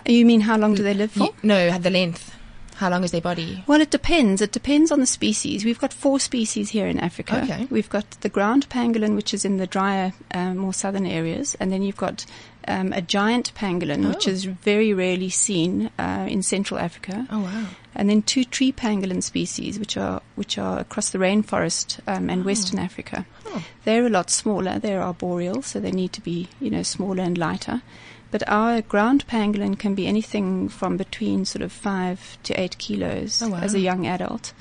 You 0.07 0.25
mean 0.25 0.40
how 0.42 0.57
long 0.57 0.75
do 0.75 0.83
they 0.83 0.95
live 0.95 1.12
for? 1.12 1.28
No, 1.42 1.76
the 1.78 1.90
length. 1.90 2.35
How 2.76 2.88
long 2.88 3.04
is 3.04 3.11
their 3.11 3.21
body? 3.21 3.62
Well, 3.66 3.81
it 3.81 3.90
depends. 3.90 4.40
It 4.40 4.50
depends 4.50 4.90
on 4.90 4.99
the 5.00 5.07
species. 5.07 5.64
We've 5.64 5.78
got 5.78 5.92
four 5.92 6.19
species 6.19 6.71
here 6.71 6.87
in 6.87 6.99
Africa. 6.99 7.42
Okay. 7.42 7.66
We've 7.71 7.90
got 7.90 8.11
the 8.23 8.28
ground 8.28 8.69
pangolin, 8.71 9.14
which 9.14 9.35
is 9.35 9.45
in 9.45 9.59
the 9.59 9.66
drier, 9.66 10.14
um, 10.33 10.57
more 10.57 10.73
southern 10.73 11.07
areas, 11.07 11.54
and 11.61 11.71
then 11.71 11.83
you've 11.83 11.97
got 11.97 12.25
um, 12.69 12.92
a 12.92 13.00
giant 13.02 13.52
pangolin, 13.54 14.09
which 14.09 14.26
Oh. 14.26 14.31
is 14.31 14.45
very 14.45 14.92
rarely 14.95 15.28
seen 15.31 15.90
uh, 15.99 16.26
in 16.28 16.42
Central 16.42 16.78
Africa, 16.81 17.26
Oh 17.31 17.40
wow. 17.40 17.66
and 17.95 18.09
then 18.09 18.23
two 18.23 18.45
tree 18.45 18.73
pangolin 18.73 19.23
species, 19.23 19.78
which 19.78 19.97
are 19.97 20.21
which 20.37 20.59
are 20.59 20.78
across 20.78 21.11
the 21.11 21.19
rainforest 21.19 22.00
um, 22.07 22.31
and 22.31 22.45
Western 22.45 22.78
Africa. 22.78 23.26
Oh. 23.47 23.62
They're 23.85 24.07
a 24.07 24.11
lot 24.11 24.31
smaller. 24.31 24.78
They're 24.78 25.02
arboreal, 25.02 25.62
so 25.62 25.81
they 25.81 25.92
need 25.92 26.12
to 26.14 26.21
be 26.21 26.49
you 26.61 26.71
know 26.71 26.83
smaller 26.83 27.23
and 27.23 27.37
lighter. 27.38 27.83
But 28.31 28.42
our 28.49 28.81
ground 28.81 29.26
pangolin 29.26 29.78
can 29.78 29.95
be 29.95 30.07
anything 30.07 30.71
from 30.71 30.97
between 30.97 31.45
sort 31.45 31.62
of 31.62 31.71
five 31.73 32.38
to 32.45 32.59
eight 32.59 32.78
kilos 32.78 33.42
Oh, 33.42 33.50
wow. 33.50 33.59
as 33.61 33.75
a 33.75 33.78
young 33.81 34.07
adult, 34.07 34.54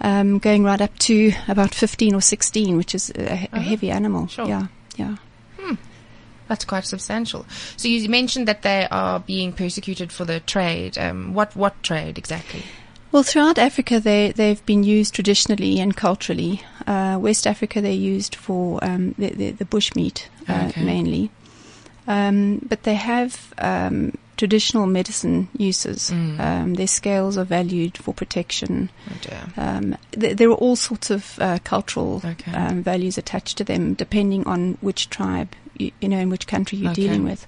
um, 0.00 0.38
going 0.38 0.62
right 0.62 0.80
up 0.80 0.96
to 1.00 1.32
about 1.48 1.74
15 1.74 2.14
or 2.14 2.20
16, 2.20 2.76
which 2.76 2.94
is 2.94 3.10
a, 3.10 3.22
a 3.22 3.34
Uh-huh. 3.52 3.60
heavy 3.60 3.90
animal. 3.90 4.28
Sure. 4.28 4.46
Yeah, 4.46 4.66
yeah. 4.96 5.16
That's 6.48 6.64
quite 6.64 6.84
substantial. 6.86 7.46
So 7.76 7.88
you 7.88 8.08
mentioned 8.08 8.48
that 8.48 8.62
they 8.62 8.88
are 8.90 9.20
being 9.20 9.52
persecuted 9.52 10.10
for 10.12 10.24
the 10.24 10.40
trade. 10.40 10.96
Um, 10.98 11.34
what 11.34 11.54
what 11.54 11.82
trade 11.82 12.18
exactly? 12.18 12.62
Well, 13.10 13.22
throughout 13.22 13.58
Africa, 13.58 14.00
they, 14.00 14.32
they've 14.32 14.64
been 14.66 14.84
used 14.84 15.14
traditionally 15.14 15.80
and 15.80 15.96
culturally. 15.96 16.62
Uh, 16.86 17.18
West 17.18 17.46
Africa, 17.46 17.80
they're 17.80 17.90
used 17.92 18.34
for 18.34 18.84
um, 18.84 19.14
the, 19.16 19.30
the, 19.30 19.50
the 19.52 19.64
bushmeat 19.64 20.26
uh, 20.46 20.66
Okay. 20.68 20.84
mainly. 20.84 21.30
Um, 22.06 22.58
but 22.68 22.82
they 22.82 22.96
have 22.96 23.54
um, 23.58 24.12
traditional 24.38 24.86
medicine 24.86 25.48
uses. 25.58 26.10
Mm. 26.10 26.40
Um, 26.40 26.74
their 26.74 26.86
scales 26.86 27.36
are 27.36 27.44
valued 27.44 27.98
for 27.98 28.14
protection. 28.14 28.88
Oh. 29.10 29.52
Um, 29.56 29.96
th- 30.18 30.36
there 30.38 30.48
are 30.48 30.54
all 30.64 30.76
sorts 30.76 31.10
of 31.10 31.38
uh, 31.40 31.58
cultural 31.64 32.22
Okay. 32.24 32.52
um, 32.52 32.82
values 32.82 33.18
attached 33.18 33.58
to 33.58 33.64
them, 33.64 33.94
depending 33.94 34.46
on 34.46 34.78
which 34.80 35.10
tribe 35.10 35.48
you, 35.76 35.90
you 36.00 36.08
know 36.08 36.18
in 36.18 36.30
which 36.30 36.46
country 36.46 36.78
you're 36.78 36.92
Okay. 36.92 37.02
dealing 37.02 37.24
with. 37.24 37.46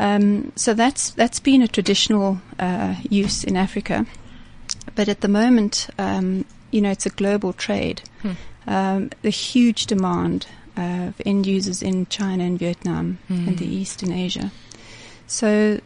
Um, 0.00 0.52
so 0.56 0.74
that's 0.74 1.10
that's 1.10 1.40
been 1.40 1.62
a 1.62 1.68
traditional 1.68 2.38
uh, 2.58 2.94
use 3.10 3.44
in 3.44 3.56
Africa, 3.56 4.06
but 4.94 5.08
at 5.08 5.20
the 5.20 5.28
moment, 5.28 5.88
um, 5.98 6.44
you 6.70 6.80
know, 6.80 6.90
it's 6.90 7.06
a 7.06 7.10
global 7.10 7.52
trade. 7.52 8.00
Hmm. 8.22 8.32
Um, 8.66 9.10
the 9.22 9.30
huge 9.30 9.86
demand 9.86 10.46
uh, 10.76 11.08
of 11.08 11.20
end 11.26 11.46
users 11.46 11.82
in 11.82 12.06
China 12.06 12.44
and 12.44 12.58
Vietnam 12.58 13.18
and 13.28 13.58
the 13.58 13.66
Mm. 13.66 13.72
East 13.80 14.02
and 14.02 14.12
Asia. 14.12 14.50
So. 15.26 15.80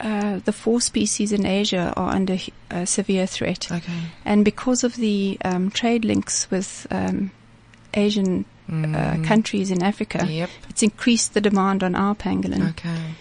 Uh, 0.00 0.38
the 0.44 0.52
four 0.52 0.80
species 0.80 1.32
in 1.32 1.44
Asia 1.46 1.92
are 1.96 2.14
under 2.14 2.38
uh, 2.70 2.84
severe 2.84 3.26
threat. 3.26 3.70
Okay. 3.70 3.92
And 4.24 4.44
because 4.44 4.84
of 4.84 4.94
the 4.96 5.38
um, 5.44 5.70
trade 5.70 6.04
links 6.04 6.48
with 6.50 6.86
um, 6.90 7.30
Asian 7.94 8.44
uh, 8.68 8.72
Mm. 8.72 9.24
countries 9.24 9.70
in 9.70 9.82
Africa, 9.82 10.26
Yep. 10.28 10.50
it's 10.68 10.82
increased 10.82 11.32
the 11.32 11.40
demand 11.40 11.82
on 11.82 11.94
our 11.94 12.14
pangolin. 12.14 12.68
Okay. 12.70 13.14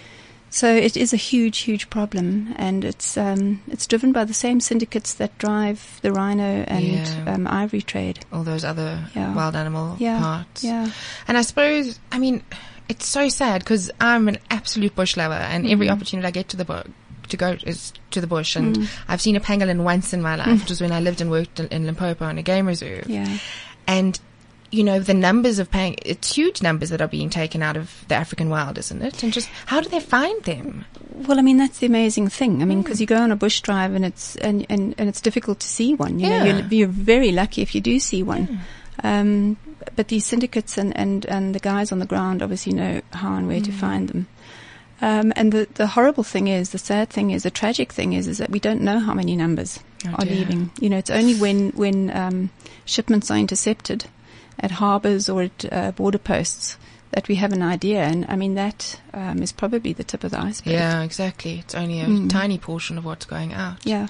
So 0.49 0.67
it 0.73 0.97
is 0.97 1.13
a 1.13 1.17
huge, 1.17 1.59
huge 1.59 1.89
problem, 1.89 2.53
and 2.57 2.83
it's 2.83 3.17
um, 3.17 3.61
it's 3.71 3.87
driven 3.87 4.11
by 4.11 4.25
the 4.25 4.33
same 4.33 4.59
syndicates 4.59 5.13
that 5.15 5.37
drive 5.37 5.99
the 6.01 6.11
rhino 6.11 6.63
and 6.67 6.83
Yeah. 6.85 7.33
um, 7.33 7.47
ivory 7.47 7.81
trade. 7.81 8.19
All 8.31 8.43
those 8.43 8.65
other 8.65 8.99
Yeah. 9.15 9.33
wild 9.33 9.55
animal 9.55 9.95
Yeah. 9.99 10.19
parts. 10.19 10.63
Yeah, 10.63 10.89
And 11.27 11.37
I 11.37 11.41
suppose, 11.43 11.97
I 12.11 12.19
mean, 12.19 12.43
it's 12.89 13.05
so 13.05 13.29
sad 13.29 13.59
because 13.61 13.91
I'm 13.99 14.27
an 14.27 14.37
absolute 14.49 14.95
bush 14.95 15.17
lover, 15.17 15.33
and 15.35 15.67
every 15.67 15.87
Mhm. 15.87 15.91
opportunity 15.91 16.27
I 16.27 16.31
get 16.31 16.49
to 16.49 16.57
the 16.57 16.65
bu- 16.65 16.89
to 17.29 17.37
go 17.37 17.57
is 17.63 17.91
to 18.11 18.21
the 18.21 18.27
bush. 18.27 18.55
And 18.55 18.77
Mm. 18.77 18.87
I've 19.09 19.21
seen 19.21 19.35
a 19.35 19.41
pangolin 19.41 19.83
once 19.83 20.13
in 20.13 20.21
my 20.21 20.35
life, 20.35 20.47
Mm. 20.47 20.59
which 20.61 20.69
was 20.69 20.79
when 20.81 20.93
I 20.93 20.99
lived 21.01 21.19
and 21.19 21.29
worked 21.29 21.59
in, 21.59 21.67
in 21.67 21.85
Limpopo 21.85 22.23
on 22.25 22.37
a 22.37 22.41
game 22.43 22.65
reserve. 22.65 23.05
yeah, 23.09 23.27
And 23.87 24.17
you 24.71 24.83
know 24.83 24.99
the 24.99 25.13
numbers 25.13 25.59
of 25.59 25.71
pang, 25.71 25.95
it's 26.05 26.33
huge 26.35 26.61
numbers 26.61 26.89
that 26.89 26.99
are 27.01 27.07
being 27.07 27.29
taken 27.29 27.61
out 27.63 27.77
of 27.77 28.03
the 28.09 28.15
African 28.15 28.49
wild, 28.49 28.77
isn't 28.77 29.01
it? 29.01 29.23
And 29.23 29.31
just 29.33 29.49
how 29.67 29.79
do 29.81 29.87
they 29.89 29.99
find 30.01 30.41
them? 30.43 30.83
Well, 31.13 31.39
I 31.39 31.41
mean 31.41 31.57
that's 31.57 31.79
the 31.79 31.85
amazing 31.87 32.27
thing. 32.29 32.61
I 32.61 32.65
mean, 32.65 32.79
Mm. 32.79 32.83
because 32.83 32.99
you 33.01 33.07
go 33.07 33.17
on 33.17 33.31
a 33.31 33.35
bush 33.35 33.59
drive 33.61 33.93
and 33.93 34.05
it's 34.05 34.35
and, 34.37 34.65
and, 34.69 34.93
and 34.97 35.07
it's 35.09 35.19
difficult 35.21 35.59
to 35.61 35.67
see 35.67 35.95
one. 35.95 36.19
You 36.19 36.29
know, 36.29 36.43
Yeah. 36.43 36.57
you're, 36.59 36.67
you're 36.69 36.87
very 36.87 37.31
lucky 37.31 37.61
if 37.61 37.75
you 37.75 37.81
do 37.81 37.99
see 37.99 38.23
one. 38.23 38.59
Um, 39.03 39.57
but 39.95 40.07
these 40.09 40.25
syndicates 40.25 40.77
and, 40.77 40.95
and, 40.97 41.25
and 41.25 41.55
the 41.55 41.59
guys 41.59 41.91
on 41.91 41.99
the 41.99 42.05
ground 42.05 42.41
obviously 42.41 42.73
know 42.73 43.01
how 43.13 43.35
and 43.35 43.47
where 43.47 43.61
to 43.61 43.71
Mm. 43.71 43.79
find 43.79 44.09
them. 44.09 44.27
Um, 44.99 45.31
and 45.35 45.51
the, 45.51 45.67
the 45.75 45.87
horrible 45.87 46.23
thing 46.23 46.47
is, 46.47 46.71
the 46.71 46.79
sad 46.79 47.09
thing 47.11 47.29
is, 47.31 47.43
the 47.43 47.51
tragic 47.51 47.93
thing 47.93 48.13
is, 48.13 48.27
is 48.27 48.39
that 48.39 48.49
we 48.49 48.59
don't 48.59 48.81
know 48.81 48.99
how 48.99 49.13
many 49.13 49.35
numbers 49.35 49.79
Oh, 50.07 50.15
are 50.17 50.25
dear. 50.25 50.35
leaving. 50.37 50.71
You 50.79 50.89
know, 50.89 50.97
it's 50.97 51.11
only 51.11 51.35
when 51.35 51.69
when 51.71 52.09
um, 52.15 52.49
shipments 52.85 53.29
are 53.29 53.37
intercepted 53.37 54.05
at 54.59 54.71
harbours 54.71 55.29
or 55.29 55.43
at 55.43 55.65
uh, 55.71 55.91
border 55.91 56.17
posts 56.17 56.77
that 57.17 57.27
we 57.27 57.33
have 57.35 57.51
an 57.51 57.63
idea. 57.63 58.03
And 58.03 58.25
I 58.29 58.35
mean, 58.35 58.53
that 58.53 59.01
um, 59.11 59.41
is 59.41 59.51
probably 59.51 59.91
the 59.91 60.03
tip 60.03 60.23
of 60.23 60.29
the 60.29 60.39
iceberg. 60.39 60.73
Yeah, 60.73 61.01
exactly. 61.01 61.57
It's 61.57 61.73
only 61.73 61.99
a 61.99 62.05
Mm. 62.05 62.29
tiny 62.29 62.59
portion 62.59 62.95
of 62.99 63.05
what's 63.05 63.25
going 63.25 63.53
out. 63.53 63.77
Yeah. 63.85 64.05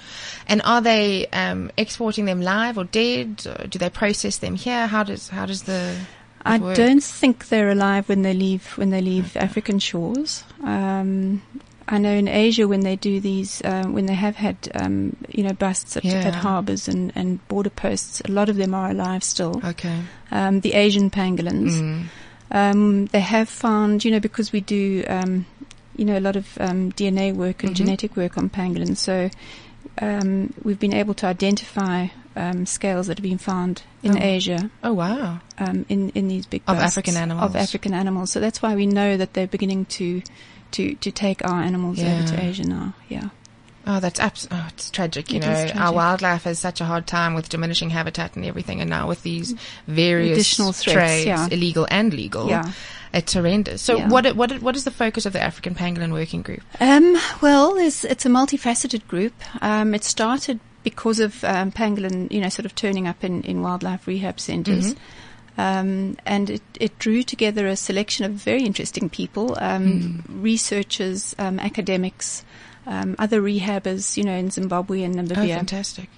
And 0.46 0.60
are 0.62 0.82
they 0.82 1.26
um, 1.28 1.70
exporting 1.78 2.26
them 2.26 2.42
live 2.42 2.76
or 2.76 2.84
dead? 2.84 3.46
Or 3.46 3.66
do 3.66 3.78
they 3.78 3.88
process 3.88 4.36
them 4.38 4.56
here? 4.56 4.86
How 4.86 5.04
does 5.04 5.30
how 5.30 5.46
does 5.46 5.62
the 5.62 5.96
I 6.44 6.58
work? 6.58 6.76
don't 6.76 7.02
think 7.02 7.48
they're 7.48 7.70
alive 7.70 8.10
when 8.10 8.20
they 8.22 8.34
leave 8.34 8.76
when 8.76 8.90
they 8.90 9.00
leave 9.00 9.36
African 9.38 9.78
shores. 9.78 10.44
Um, 10.62 11.40
I 11.90 11.96
know 11.96 12.12
in 12.12 12.28
Asia 12.28 12.68
when 12.68 12.80
they 12.80 12.96
do 12.96 13.18
these, 13.20 13.62
um, 13.64 13.94
when 13.94 14.04
they 14.04 14.14
have 14.26 14.36
had, 14.36 14.56
um, 14.74 15.16
you 15.36 15.42
know, 15.44 15.54
busts 15.54 15.96
at, 15.96 16.04
Yeah. 16.04 16.28
at 16.28 16.34
harbours 16.34 16.86
and, 16.88 17.10
and 17.14 17.40
border 17.48 17.70
posts, 17.70 18.20
a 18.28 18.30
lot 18.30 18.50
of 18.50 18.56
them 18.56 18.74
are 18.74 18.90
alive 18.90 19.24
still. 19.24 19.62
Okay. 19.64 19.98
Um, 20.30 20.60
the 20.60 20.74
Asian 20.74 21.08
pangolins, 21.08 21.72
Mm. 21.80 22.04
Um, 22.50 23.06
they 23.06 23.20
have 23.20 23.48
found, 23.48 24.04
you 24.04 24.10
know, 24.10 24.20
because 24.20 24.52
we 24.52 24.60
do, 24.60 25.04
um, 25.08 25.46
you 25.96 26.04
know, 26.04 26.16
a 26.18 26.20
lot 26.20 26.36
of 26.36 26.46
um, 26.60 26.92
DNA 26.92 27.34
work 27.34 27.62
and 27.64 27.72
Mhm. 27.72 27.76
genetic 27.78 28.16
work 28.16 28.38
on 28.38 28.48
pangolins, 28.50 28.98
so 28.98 29.30
um, 30.00 30.52
we've 30.62 30.78
been 30.78 30.94
able 30.94 31.14
to 31.14 31.26
identify 31.26 32.08
um, 32.36 32.66
scales 32.66 33.08
that 33.08 33.18
have 33.18 33.22
been 33.24 33.38
found 33.38 33.82
in 34.02 34.16
Oh. 34.16 34.20
Asia 34.22 34.70
Oh 34.84 34.92
wow. 34.92 35.40
um, 35.58 35.84
in 35.88 36.10
in 36.10 36.28
these 36.28 36.46
big 36.46 36.62
Of 36.68 36.78
African 36.78 37.16
animals. 37.16 37.44
of 37.50 37.56
African 37.56 37.92
animals. 37.94 38.30
So 38.30 38.38
that's 38.38 38.62
why 38.62 38.76
we 38.76 38.86
know 38.86 39.16
that 39.16 39.34
they're 39.34 39.48
beginning 39.48 39.86
to 39.86 40.22
to 40.72 40.94
to 40.94 41.10
take 41.10 41.44
our 41.44 41.60
animals 41.62 41.98
over 41.98 42.22
to 42.22 42.40
Asia 42.40 42.62
now. 42.64 42.94
Yeah, 43.08 43.30
Oh, 43.90 44.00
that's 44.00 44.20
abs- 44.20 44.46
oh, 44.50 44.66
it's 44.68 44.90
tragic. 44.90 45.30
You 45.32 45.38
It 45.38 45.46
know, 45.46 45.50
is 45.52 45.70
our 45.72 45.92
wildlife 45.94 46.42
has 46.44 46.58
such 46.58 46.82
a 46.82 46.84
hard 46.84 47.06
time 47.06 47.34
with 47.34 47.48
diminishing 47.48 47.88
habitat 47.88 48.36
and 48.36 48.44
everything, 48.44 48.82
and 48.82 48.90
now 48.90 49.08
with 49.08 49.22
these 49.22 49.54
various 49.86 50.36
Additional 50.36 50.72
threats, 50.72 50.92
trades, 50.94 51.26
yeah. 51.26 51.48
illegal 51.50 51.86
and 51.90 52.12
legal, 52.12 52.48
yeah. 52.50 52.70
it's 53.14 53.32
horrendous. 53.32 53.80
So, 53.80 53.96
Yeah. 53.96 54.08
what 54.08 54.36
what 54.36 54.60
what 54.60 54.76
is 54.76 54.84
the 54.84 54.90
focus 54.90 55.24
of 55.24 55.32
the 55.32 55.40
African 55.40 55.74
Pangolin 55.74 56.12
Working 56.12 56.42
Group? 56.42 56.60
Um, 56.80 57.16
well, 57.40 57.76
it's, 57.78 58.04
it's 58.04 58.26
a 58.26 58.28
multifaceted 58.28 59.08
group. 59.08 59.32
Um, 59.62 59.94
it 59.94 60.04
started 60.04 60.60
because 60.84 61.18
of 61.18 61.42
um, 61.44 61.72
pangolin, 61.72 62.30
you 62.30 62.40
know, 62.42 62.50
sort 62.50 62.66
of 62.66 62.74
turning 62.74 63.08
up 63.08 63.24
in, 63.24 63.42
in 63.42 63.62
wildlife 63.62 64.06
rehab 64.06 64.38
centers. 64.38 64.94
Mhm. 64.94 64.98
Um, 65.56 66.16
and 66.24 66.50
it, 66.50 66.62
it 66.78 66.98
drew 67.00 67.22
together 67.24 67.66
a 67.66 67.74
selection 67.74 68.24
of 68.26 68.32
very 68.32 68.62
interesting 68.64 69.08
people, 69.08 69.56
um, 69.60 70.22
researchers, 70.28 71.34
um, 71.38 71.58
academics, 71.58 72.44
um, 72.88 73.14
other 73.20 73.40
rehabbers, 73.40 74.16
you 74.16 74.24
know, 74.24 74.34
in 74.36 74.50
Zimbabwe 74.50 75.02
and 75.02 75.14
Namibia. 75.14 75.52
Oh, 75.52 75.56
fantastic! 75.56 76.08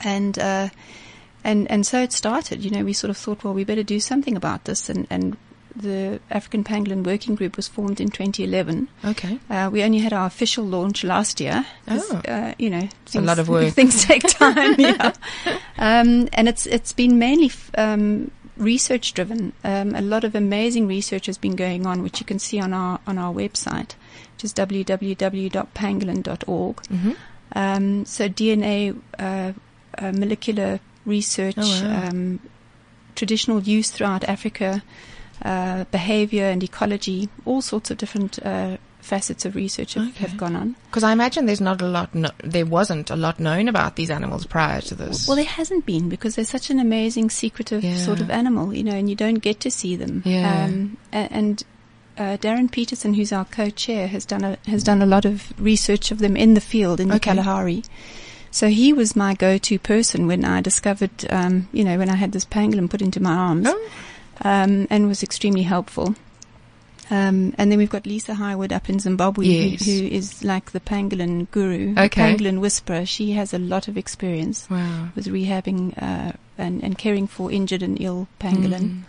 and 0.00 0.36
uh, 0.38 0.68
and 1.44 1.70
and 1.70 1.86
so 1.86 2.02
it 2.02 2.12
started. 2.12 2.64
You 2.64 2.70
know, 2.72 2.84
we 2.84 2.92
sort 2.92 3.10
of 3.10 3.16
thought, 3.16 3.44
well, 3.44 3.54
we 3.54 3.62
better 3.64 3.82
do 3.84 4.00
something 4.00 4.36
about 4.36 4.64
this, 4.64 4.88
and 4.90 5.06
and 5.10 5.36
the 5.76 6.20
African 6.30 6.62
Pangolin 6.62 7.02
Working 7.04 7.34
Group 7.34 7.56
was 7.56 7.66
formed 7.66 8.00
in 8.00 8.08
2011. 8.08 8.88
Okay, 9.04 9.40
Uh, 9.50 9.68
we 9.72 9.82
only 9.82 9.98
had 9.98 10.12
our 10.12 10.24
official 10.26 10.64
launch 10.64 11.02
last 11.02 11.40
year. 11.40 11.66
Oh. 11.88 12.22
uh, 12.28 12.54
you 12.58 12.70
know, 12.70 12.88
a 13.14 13.20
lot 13.20 13.38
of 13.40 13.48
work. 13.48 13.72
Things 13.74 14.04
take 14.04 14.22
time. 14.22 14.76
yeah, 14.78 15.12
um, 15.78 16.28
and 16.32 16.48
it's 16.48 16.66
it's 16.66 16.92
been 16.92 17.18
mainly 17.18 17.46
f- 17.46 17.70
um, 17.76 18.30
research 18.56 19.14
driven. 19.14 19.52
Um, 19.64 19.94
a 19.96 20.00
lot 20.00 20.22
of 20.24 20.34
amazing 20.36 20.86
research 20.86 21.26
has 21.26 21.38
been 21.38 21.56
going 21.56 21.86
on, 21.86 22.02
which 22.02 22.20
you 22.20 22.26
can 22.26 22.38
see 22.38 22.60
on 22.60 22.72
our 22.72 23.00
on 23.06 23.18
our 23.18 23.34
website, 23.34 23.94
which 24.44 24.50
is 24.50 24.54
www.pangolin.org. 24.54 26.86
hmm 26.86 27.12
Um, 27.56 28.04
so 28.04 28.28
DNA, 28.28 28.96
uh, 29.18 29.52
uh, 29.98 30.12
molecular 30.12 30.80
research, 31.06 31.54
Oh, 31.56 31.82
wow. 31.84 32.08
um, 32.08 32.40
traditional 33.14 33.60
use 33.62 33.90
throughout 33.92 34.24
Africa, 34.24 34.82
uh, 35.44 35.84
behavior 35.92 36.46
and 36.46 36.62
ecology, 36.64 37.28
all 37.44 37.62
sorts 37.62 37.92
of 37.92 37.98
different 37.98 38.40
uh, 38.44 38.76
facets 39.00 39.44
of 39.44 39.54
research 39.54 39.94
have, 39.94 40.08
Okay. 40.08 40.26
have 40.26 40.36
gone 40.36 40.56
on. 40.56 40.74
Because 40.90 41.04
I 41.04 41.12
imagine 41.12 41.46
there's 41.46 41.60
not 41.60 41.80
a 41.80 41.86
lot, 41.86 42.12
no, 42.14 42.30
there 42.42 42.66
wasn't 42.66 43.10
a 43.10 43.16
lot 43.16 43.38
known 43.38 43.68
about 43.68 43.94
these 43.94 44.10
animals 44.10 44.46
prior 44.46 44.80
to 44.80 44.94
this. 44.96 45.28
Well, 45.28 45.36
there 45.36 45.44
hasn't 45.44 45.86
been 45.86 46.08
because 46.08 46.34
they're 46.34 46.44
such 46.56 46.70
an 46.70 46.80
amazing, 46.80 47.30
secretive 47.30 47.84
Yeah. 47.84 47.98
sort 47.98 48.20
of 48.20 48.30
animal, 48.30 48.74
you 48.74 48.82
know, 48.82 48.96
and 48.96 49.08
you 49.08 49.14
don't 49.14 49.38
get 49.42 49.60
to 49.60 49.70
see 49.70 49.94
them. 49.96 50.22
Yeah. 50.24 50.64
Um, 50.64 50.96
a- 51.12 51.28
and 51.30 51.62
uh, 52.16 52.36
Darren 52.38 52.70
Pietersen, 52.70 53.14
who's 53.16 53.32
our 53.32 53.44
co-chair, 53.44 54.06
has 54.08 54.24
done 54.24 54.44
a 54.44 54.58
has 54.66 54.82
done 54.84 55.02
a 55.02 55.06
lot 55.06 55.24
of 55.24 55.52
research 55.60 56.10
of 56.10 56.18
them 56.18 56.36
in 56.36 56.54
the 56.54 56.60
field 56.60 57.00
in 57.00 57.08
the 57.08 57.20
Kalahari. 57.20 57.82
So 58.50 58.68
he 58.68 58.92
was 58.92 59.16
my 59.16 59.34
go-to 59.34 59.78
person 59.80 60.26
when 60.28 60.44
I 60.44 60.60
discovered, 60.60 61.10
um, 61.30 61.68
you 61.72 61.82
know, 61.82 61.98
when 61.98 62.08
I 62.08 62.14
had 62.14 62.30
this 62.32 62.44
pangolin 62.44 62.88
put 62.88 63.02
into 63.02 63.20
my 63.20 63.32
arms, 63.34 63.66
Oh. 63.68 63.90
um, 64.42 64.86
and 64.90 65.08
was 65.08 65.22
extremely 65.24 65.62
helpful. 65.64 66.14
Um, 67.10 67.52
and 67.58 67.70
then 67.70 67.78
we've 67.78 67.90
got 67.90 68.06
Lisa 68.06 68.34
Hywood 68.34 68.72
up 68.72 68.88
in 68.88 68.98
Zimbabwe, 68.98 69.44
Yes. 69.46 69.84
who, 69.84 69.92
who 69.92 70.06
is 70.06 70.42
like 70.42 70.70
the 70.70 70.80
pangolin 70.80 71.48
guru, 71.50 71.94
Okay. 71.98 72.08
pangolin 72.36 72.60
whisperer. 72.60 73.04
She 73.04 73.32
has 73.32 73.52
a 73.52 73.58
lot 73.58 73.88
of 73.88 73.98
experience 73.98 74.66
Wow. 74.70 75.08
with 75.14 75.26
rehabbing 75.26 76.00
uh, 76.00 76.32
and, 76.56 76.82
and 76.82 76.96
caring 76.96 77.26
for 77.26 77.50
injured 77.52 77.82
and 77.82 78.00
ill 78.00 78.26
pangolin. 78.40 78.80
Mm. 78.82 79.00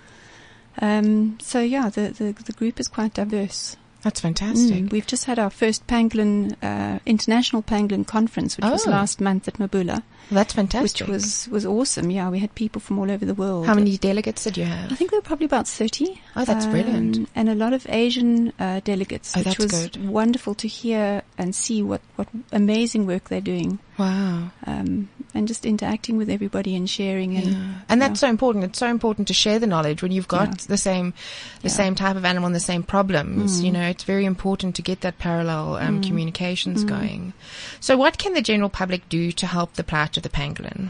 Um, 0.82 1.38
so 1.42 1.60
yeah, 1.62 1.90
the, 1.90 2.10
the 2.10 2.32
the 2.44 2.54
group 2.54 2.80
is 2.80 2.88
quite 2.88 3.14
diverse. 3.14 3.78
That's 4.04 4.22
fantastic. 4.22 4.84
Mm, 4.86 4.92
We've 4.92 5.08
just 5.08 5.26
had 5.26 5.40
our 5.40 5.50
first 5.50 5.88
pangolin 5.88 6.56
uh, 6.62 7.00
international 7.08 7.64
pangolin 7.64 8.06
conference, 8.06 8.56
which 8.56 8.66
was 8.66 8.86
Oh. 8.86 8.92
last 8.92 9.20
month 9.20 9.48
at 9.48 9.56
Mabula, 9.56 10.04
That's 10.32 10.54
fantastic. 10.54 11.08
which 11.08 11.10
was 11.10 11.48
was 11.50 11.66
awesome. 11.66 12.10
Yeah, 12.12 12.30
we 12.30 12.40
had 12.40 12.54
people 12.56 12.82
from 12.82 13.00
all 13.00 13.10
over 13.12 13.26
the 13.26 13.34
world. 13.34 13.66
How 13.68 13.74
many 13.76 13.98
delegates 13.98 14.44
did 14.44 14.58
you 14.58 14.66
have? 14.66 14.92
I 14.92 14.96
think 14.96 15.12
there 15.12 15.20
were 15.20 15.24
probably 15.26 15.46
about 15.46 15.68
30. 15.68 16.20
Oh, 16.36 16.46
that's 16.46 16.66
brilliant. 16.66 17.18
Um, 17.18 17.28
And 17.36 17.50
a 17.50 17.56
lot 17.56 17.74
of 17.74 17.86
Asian 17.90 18.52
uh, 18.60 18.82
delegates, 18.84 19.34
Oh, 19.36 19.40
which 19.40 19.46
that's 19.46 19.60
was 19.60 19.72
good. 19.72 20.08
wonderful 20.10 20.56
to 20.56 20.68
hear 20.68 21.22
and 21.38 21.54
see 21.56 21.82
what, 21.84 22.02
what 22.16 22.28
amazing 22.52 23.06
work 23.06 23.30
they're 23.30 23.42
doing. 23.42 23.80
Wow. 23.98 24.52
Um, 24.66 25.08
and 25.34 25.48
just 25.48 25.66
interacting 25.66 26.18
with 26.18 26.30
everybody 26.30 26.76
and 26.76 26.90
sharing. 26.90 27.38
And, 27.38 27.46
Yeah. 27.48 27.74
And 27.88 28.02
that's 28.02 28.20
so 28.20 28.28
important. 28.30 28.66
It's 28.66 28.80
so 28.80 28.88
important 28.90 29.28
to 29.30 29.34
share 29.34 29.60
the 29.60 29.68
knowledge 29.68 30.02
when 30.02 30.12
you've 30.12 30.28
got 30.28 30.48
Yeah. 30.50 30.66
the 30.68 30.78
same, 30.78 31.14
the 31.62 31.70
same 31.70 31.96
type 31.96 32.16
of 32.18 32.26
animal 32.26 32.48
and 32.48 32.56
the 32.56 32.60
same 32.60 32.84
problems. 32.84 33.62
Mm. 33.62 33.66
You 33.66 33.72
know, 33.72 33.84
it's 33.88 34.04
very 34.04 34.26
important 34.26 34.76
to 34.76 34.82
get 34.82 35.02
that 35.02 35.18
parallel 35.18 35.76
um, 35.78 36.02
Mm. 36.02 36.08
communications 36.08 36.84
Mm. 36.84 36.88
going. 36.90 37.34
So, 37.80 37.96
what 37.96 38.18
can 38.18 38.34
the 38.34 38.42
general 38.42 38.70
public 38.70 39.08
do 39.10 39.32
to 39.34 39.46
help 39.48 39.74
the 39.74 39.84
plight 39.84 40.15
of 40.18 40.24
the 40.24 40.30
pangolin? 40.30 40.90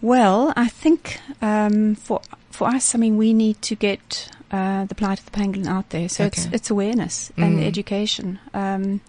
Well, 0.00 0.52
I 0.56 0.68
think 0.68 1.20
um, 1.42 1.94
for 1.96 2.20
for 2.50 2.68
us, 2.68 2.94
I 2.94 2.98
mean, 2.98 3.16
we 3.16 3.32
need 3.34 3.60
to 3.62 3.74
get 3.74 4.28
uh, 4.50 4.84
the 4.86 4.94
plight 4.94 5.18
of 5.18 5.24
the 5.24 5.30
pangolin 5.32 5.66
out 5.66 5.90
there. 5.90 6.08
So 6.08 6.24
it's 6.24 6.46
Okay. 6.46 6.54
it's 6.56 6.70
awareness 6.70 7.32
and 7.36 7.58
Mm. 7.58 7.66
education. 7.66 8.38
Um, 8.54 9.00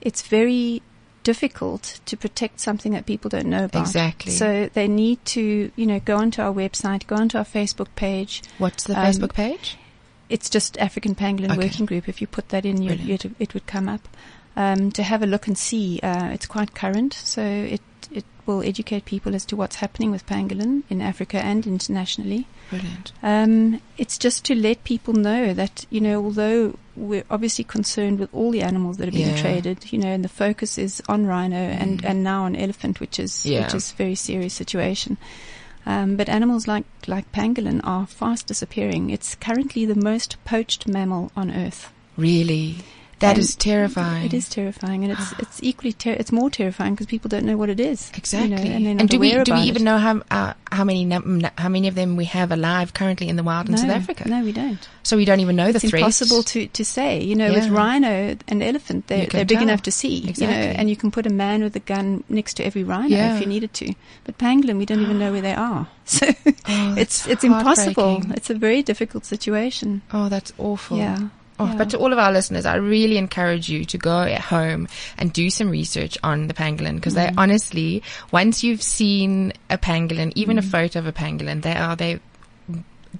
it's 0.00 0.22
very 0.22 0.82
difficult 1.22 2.00
to 2.04 2.16
protect 2.16 2.60
something 2.60 2.92
that 2.92 3.06
people 3.06 3.30
don't 3.30 3.46
know 3.46 3.64
about. 3.64 3.80
Exactly. 3.80 4.32
So 4.32 4.68
they 4.74 4.86
need 4.88 5.24
to, 5.26 5.70
you 5.74 5.86
know, 5.86 5.98
go 6.00 6.16
onto 6.18 6.42
our 6.42 6.52
website, 6.52 7.06
go 7.06 7.16
onto 7.16 7.38
our 7.38 7.44
Facebook 7.46 7.88
page. 7.96 8.42
What's 8.58 8.84
the 8.84 8.98
Um, 8.98 9.06
Facebook 9.06 9.32
page? 9.34 9.78
It's 10.28 10.50
just 10.50 10.76
African 10.78 11.14
Pangolin 11.14 11.52
Okay. 11.52 11.56
Working 11.64 11.86
Group. 11.86 12.08
If 12.08 12.20
you 12.20 12.26
put 12.26 12.50
that 12.50 12.66
in, 12.66 12.82
you, 12.82 12.92
it, 13.14 13.24
it 13.38 13.54
would 13.54 13.66
come 13.66 13.88
up. 13.88 14.06
Um, 14.56 14.90
to 14.92 15.02
have 15.02 15.22
a 15.22 15.26
look 15.26 15.46
and 15.46 15.56
see, 15.56 15.98
uh, 16.02 16.28
it's 16.28 16.46
quite 16.46 16.74
current, 16.74 17.12
so 17.14 17.42
it 17.42 17.80
it 18.12 18.24
will 18.46 18.62
educate 18.62 19.04
people 19.04 19.34
as 19.34 19.44
to 19.46 19.56
what's 19.56 19.76
happening 19.76 20.10
with 20.10 20.26
pangolin 20.26 20.82
in 20.90 21.00
Africa 21.00 21.38
and 21.38 21.66
internationally. 21.66 22.46
Brilliant. 22.70 23.12
Um, 23.22 23.80
it's 23.98 24.18
just 24.18 24.44
to 24.46 24.54
let 24.54 24.84
people 24.84 25.14
know 25.14 25.54
that 25.54 25.86
you 25.90 26.00
know, 26.00 26.22
although 26.24 26.76
we're 26.96 27.24
obviously 27.30 27.64
concerned 27.64 28.18
with 28.18 28.32
all 28.34 28.50
the 28.50 28.62
animals 28.62 28.96
that 28.98 29.08
are 29.08 29.12
being 29.12 29.28
Yeah. 29.30 29.40
traded, 29.42 29.92
you 29.92 29.98
know, 29.98 30.08
and 30.12 30.24
the 30.24 30.28
focus 30.28 30.78
is 30.78 31.02
on 31.08 31.26
rhino 31.26 31.56
and 31.56 32.02
Mm. 32.02 32.08
and 32.10 32.24
now 32.24 32.44
on 32.44 32.54
elephant, 32.56 33.00
which 33.00 33.18
is 33.18 33.44
Yeah. 33.46 33.64
which 33.64 33.74
is 33.74 33.92
a 33.92 33.94
very 33.96 34.14
serious 34.14 34.54
situation. 34.54 35.16
Um, 35.86 36.16
but 36.16 36.28
animals 36.28 36.66
like 36.66 36.84
like 37.06 37.30
pangolin 37.32 37.80
are 37.84 38.06
fast 38.06 38.46
disappearing. 38.46 39.10
It's 39.10 39.34
currently 39.34 39.84
the 39.86 39.94
most 39.94 40.36
poached 40.44 40.86
mammal 40.88 41.30
on 41.36 41.50
Earth. 41.50 41.90
Really? 42.16 42.76
That 43.20 43.30
And 43.30 43.38
is 43.38 43.54
terrifying. 43.56 44.26
It 44.26 44.34
is 44.34 44.48
terrifying, 44.48 45.04
and 45.04 45.12
it's 45.12 45.32
it's 45.38 45.62
equally 45.62 45.92
ter- 45.92 46.12
it's 46.12 46.32
more 46.32 46.50
terrifying 46.50 46.94
because 46.94 47.06
people 47.06 47.28
don't 47.28 47.44
know 47.44 47.56
what 47.56 47.68
it 47.70 47.78
is. 47.80 48.10
you 48.12 48.18
Exactly. 48.18 48.50
know, 48.50 48.56
and, 48.56 49.00
and 49.00 49.08
do 49.08 49.18
we 49.18 49.30
do 49.44 49.54
we 49.54 49.60
even 49.60 49.82
it. 49.82 49.84
know 49.84 49.98
how 49.98 50.22
uh, 50.30 50.54
how 50.72 50.84
many 50.84 51.04
num- 51.04 51.46
how 51.56 51.68
many 51.68 51.88
of 51.88 51.94
them 51.94 52.16
we 52.16 52.24
have 52.26 52.50
alive 52.52 52.92
currently 52.94 53.28
in 53.28 53.36
the 53.36 53.42
wild 53.42 53.66
in 53.68 53.72
no, 53.72 53.80
South 53.80 53.90
Africa? 53.90 54.28
No, 54.28 54.42
we 54.42 54.52
don't. 54.52 54.88
So 55.04 55.16
we 55.16 55.24
don't 55.24 55.40
even 55.40 55.54
know 55.56 55.66
it's 55.68 55.82
the 55.82 55.88
threats. 55.88 56.20
It's 56.20 56.30
impossible 56.30 56.42
to, 56.44 56.66
to 56.68 56.84
say. 56.84 57.22
You 57.22 57.34
know, 57.36 57.52
with 57.52 57.68
rhino 57.68 58.36
and 58.48 58.62
elephant, 58.62 59.06
they're, 59.06 59.26
they're 59.26 59.44
big 59.44 59.58
tell. 59.58 59.62
enough 59.68 59.82
to 59.82 59.92
see. 59.92 60.14
You 60.16 60.24
know, 60.24 60.30
Exactly. 60.30 60.76
and 60.76 60.88
you 60.90 60.96
can 60.96 61.10
put 61.10 61.26
a 61.26 61.30
man 61.30 61.62
with 61.62 61.76
a 61.76 61.80
gun 61.80 62.24
next 62.28 62.54
to 62.54 62.64
every 62.64 62.84
rhino 62.84 63.08
Yeah. 63.14 63.34
if 63.36 63.40
you 63.40 63.46
needed 63.46 63.72
to. 63.74 63.94
But 64.24 64.38
pangolin, 64.38 64.78
we 64.78 64.86
don't 64.86 65.00
even 65.02 65.18
know 65.18 65.30
where 65.32 65.42
they 65.42 65.54
are. 65.54 65.88
So 66.06 66.26
Oh, 66.68 66.94
it's 66.98 67.26
it's 67.26 67.44
impossible. 67.44 68.20
It's 68.34 68.50
a 68.50 68.54
very 68.54 68.82
difficult 68.82 69.24
situation. 69.24 70.02
Oh, 70.12 70.28
that's 70.28 70.52
awful. 70.58 70.98
Yeah. 70.98 71.28
Oh, 71.58 71.66
yeah. 71.66 71.76
But 71.76 71.90
to 71.90 71.98
all 71.98 72.12
of 72.12 72.18
our 72.18 72.32
listeners, 72.32 72.66
I 72.66 72.74
really 72.76 73.16
encourage 73.16 73.68
you 73.68 73.84
to 73.84 73.96
go 73.98 74.22
at 74.22 74.40
home 74.40 74.88
and 75.18 75.32
do 75.32 75.50
some 75.50 75.70
research 75.70 76.18
on 76.24 76.48
the 76.48 76.54
pangolin 76.54 76.96
because 76.96 77.14
they 77.14 77.26
Mm. 77.28 77.34
honestly, 77.38 78.02
once 78.32 78.64
you've 78.64 78.82
seen 78.82 79.52
a 79.70 79.78
pangolin, 79.78 80.32
even 80.34 80.58
a 80.58 80.62
Mm. 80.62 80.70
photo 80.70 80.98
of 80.98 81.06
a 81.06 81.12
pangolin, 81.12 81.62
they 81.62 81.76
are 81.76 81.94
they 81.94 82.18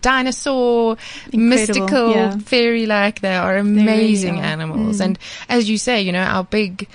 dinosaur, 0.02 0.96
Incredible, 1.32 1.48
mystical, 1.48 2.10
yeah. 2.10 2.36
fairy-like. 2.38 3.20
They 3.20 3.36
are 3.36 3.54
really 3.54 3.80
amazing 3.82 4.38
are. 4.38 4.44
animals, 4.44 4.98
Mm. 4.98 5.04
and 5.04 5.18
as 5.48 5.68
you 5.70 5.78
say, 5.78 6.02
you 6.02 6.12
know, 6.12 6.22
our 6.22 6.44
big. 6.44 6.88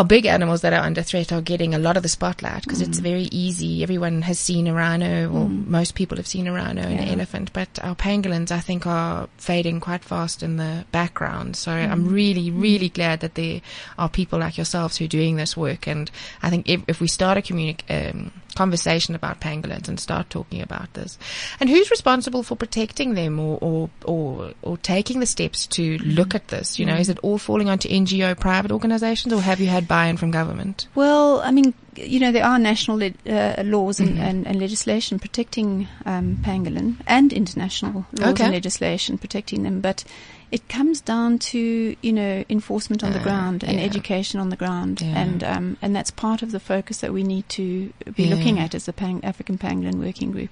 Our 0.00 0.06
big 0.06 0.24
animals 0.24 0.62
that 0.62 0.72
are 0.72 0.80
under 0.80 1.02
threat 1.02 1.30
are 1.30 1.42
getting 1.42 1.74
a 1.74 1.78
lot 1.78 1.98
of 1.98 2.02
the 2.02 2.08
spotlight 2.08 2.62
because 2.62 2.80
it's 2.80 3.00
Mm. 3.00 3.02
very 3.02 3.28
easy. 3.30 3.82
Everyone 3.82 4.22
has 4.22 4.38
seen 4.38 4.66
a 4.66 4.72
rhino, 4.72 5.28
or 5.30 5.46
most 5.46 5.94
people 5.94 6.16
have 6.16 6.26
seen 6.26 6.46
a 6.46 6.52
rhino 6.54 6.80
and 6.80 7.00
an 7.00 7.08
elephant, 7.08 7.50
but 7.52 7.68
our 7.82 7.94
pangolins, 7.94 8.50
I 8.50 8.60
think, 8.60 8.86
are 8.86 9.28
fading 9.36 9.78
quite 9.78 10.02
fast 10.02 10.42
in 10.42 10.56
the 10.56 10.86
background. 10.90 11.54
So 11.54 11.72
Mm. 11.72 11.90
I'm 11.92 12.08
really, 12.08 12.50
really 12.50 12.88
glad 12.88 13.20
that 13.20 13.34
there 13.34 13.60
are 13.98 14.08
people 14.08 14.38
like 14.38 14.56
yourselves 14.56 14.96
who 14.96 15.04
are 15.04 15.08
doing 15.20 15.36
this 15.36 15.54
work. 15.54 15.86
And 15.86 16.10
I 16.42 16.48
think 16.48 16.66
if, 16.66 16.80
if 16.88 16.98
we 17.02 17.06
start 17.06 17.36
a 17.36 17.42
communi- 17.42 17.84
um, 17.90 18.30
conversation 18.54 19.14
about 19.14 19.40
pangolins 19.40 19.88
and 19.88 19.98
start 19.98 20.30
talking 20.30 20.60
about 20.60 20.92
this, 20.94 21.18
and 21.60 21.68
who's 21.70 21.90
responsible 21.90 22.42
for 22.42 22.56
protecting 22.56 23.14
them 23.14 23.38
or 23.38 23.58
or 23.60 23.90
or, 24.04 24.52
or 24.62 24.76
taking 24.78 25.20
the 25.20 25.26
steps 25.26 25.66
to 25.68 25.98
look 25.98 26.34
at 26.34 26.48
this? 26.48 26.78
You 26.78 26.86
know, 26.86 26.96
is 26.96 27.08
it 27.08 27.18
all 27.22 27.38
falling 27.38 27.68
onto 27.68 27.88
NGO 27.88 28.38
private 28.38 28.72
organisations, 28.72 29.32
or 29.32 29.40
have 29.40 29.60
you 29.60 29.66
had 29.68 29.86
buy-in 29.88 30.16
from 30.16 30.30
government? 30.30 30.86
Well, 30.94 31.40
I 31.40 31.50
mean, 31.50 31.74
you 31.96 32.20
know, 32.20 32.32
there 32.32 32.44
are 32.44 32.58
national 32.58 32.98
le- 32.98 33.32
uh, 33.32 33.62
laws 33.64 34.00
and, 34.00 34.16
Mhm. 34.16 34.20
and, 34.20 34.46
and 34.46 34.60
legislation 34.60 35.18
protecting 35.18 35.88
um, 36.06 36.38
pangolin 36.42 36.96
and 37.06 37.32
international 37.32 38.06
laws 38.12 38.30
Okay. 38.32 38.44
and 38.44 38.52
legislation 38.52 39.18
protecting 39.18 39.62
them, 39.62 39.80
but 39.80 40.04
it 40.50 40.68
comes 40.68 41.00
down 41.00 41.38
to 41.38 41.96
you 42.02 42.12
know 42.12 42.44
enforcement 42.48 43.04
on 43.04 43.12
the 43.12 43.20
Uh, 43.20 43.22
ground 43.22 43.62
and 43.64 43.78
yeah. 43.78 43.84
education 43.84 44.40
on 44.40 44.48
the 44.50 44.56
ground, 44.56 45.00
Yeah. 45.00 45.18
and 45.22 45.44
um, 45.44 45.76
and 45.82 45.94
that's 45.94 46.10
part 46.10 46.42
of 46.42 46.50
the 46.52 46.60
focus 46.60 46.98
that 47.00 47.12
we 47.12 47.22
need 47.22 47.48
to 47.50 47.92
be 48.14 48.24
Yeah. 48.24 48.34
looking 48.34 48.58
at 48.58 48.74
as 48.74 48.84
the 48.86 48.92
Pang- 48.92 49.24
African 49.24 49.58
Pangolin 49.58 49.96
Working 50.04 50.30
Group. 50.32 50.50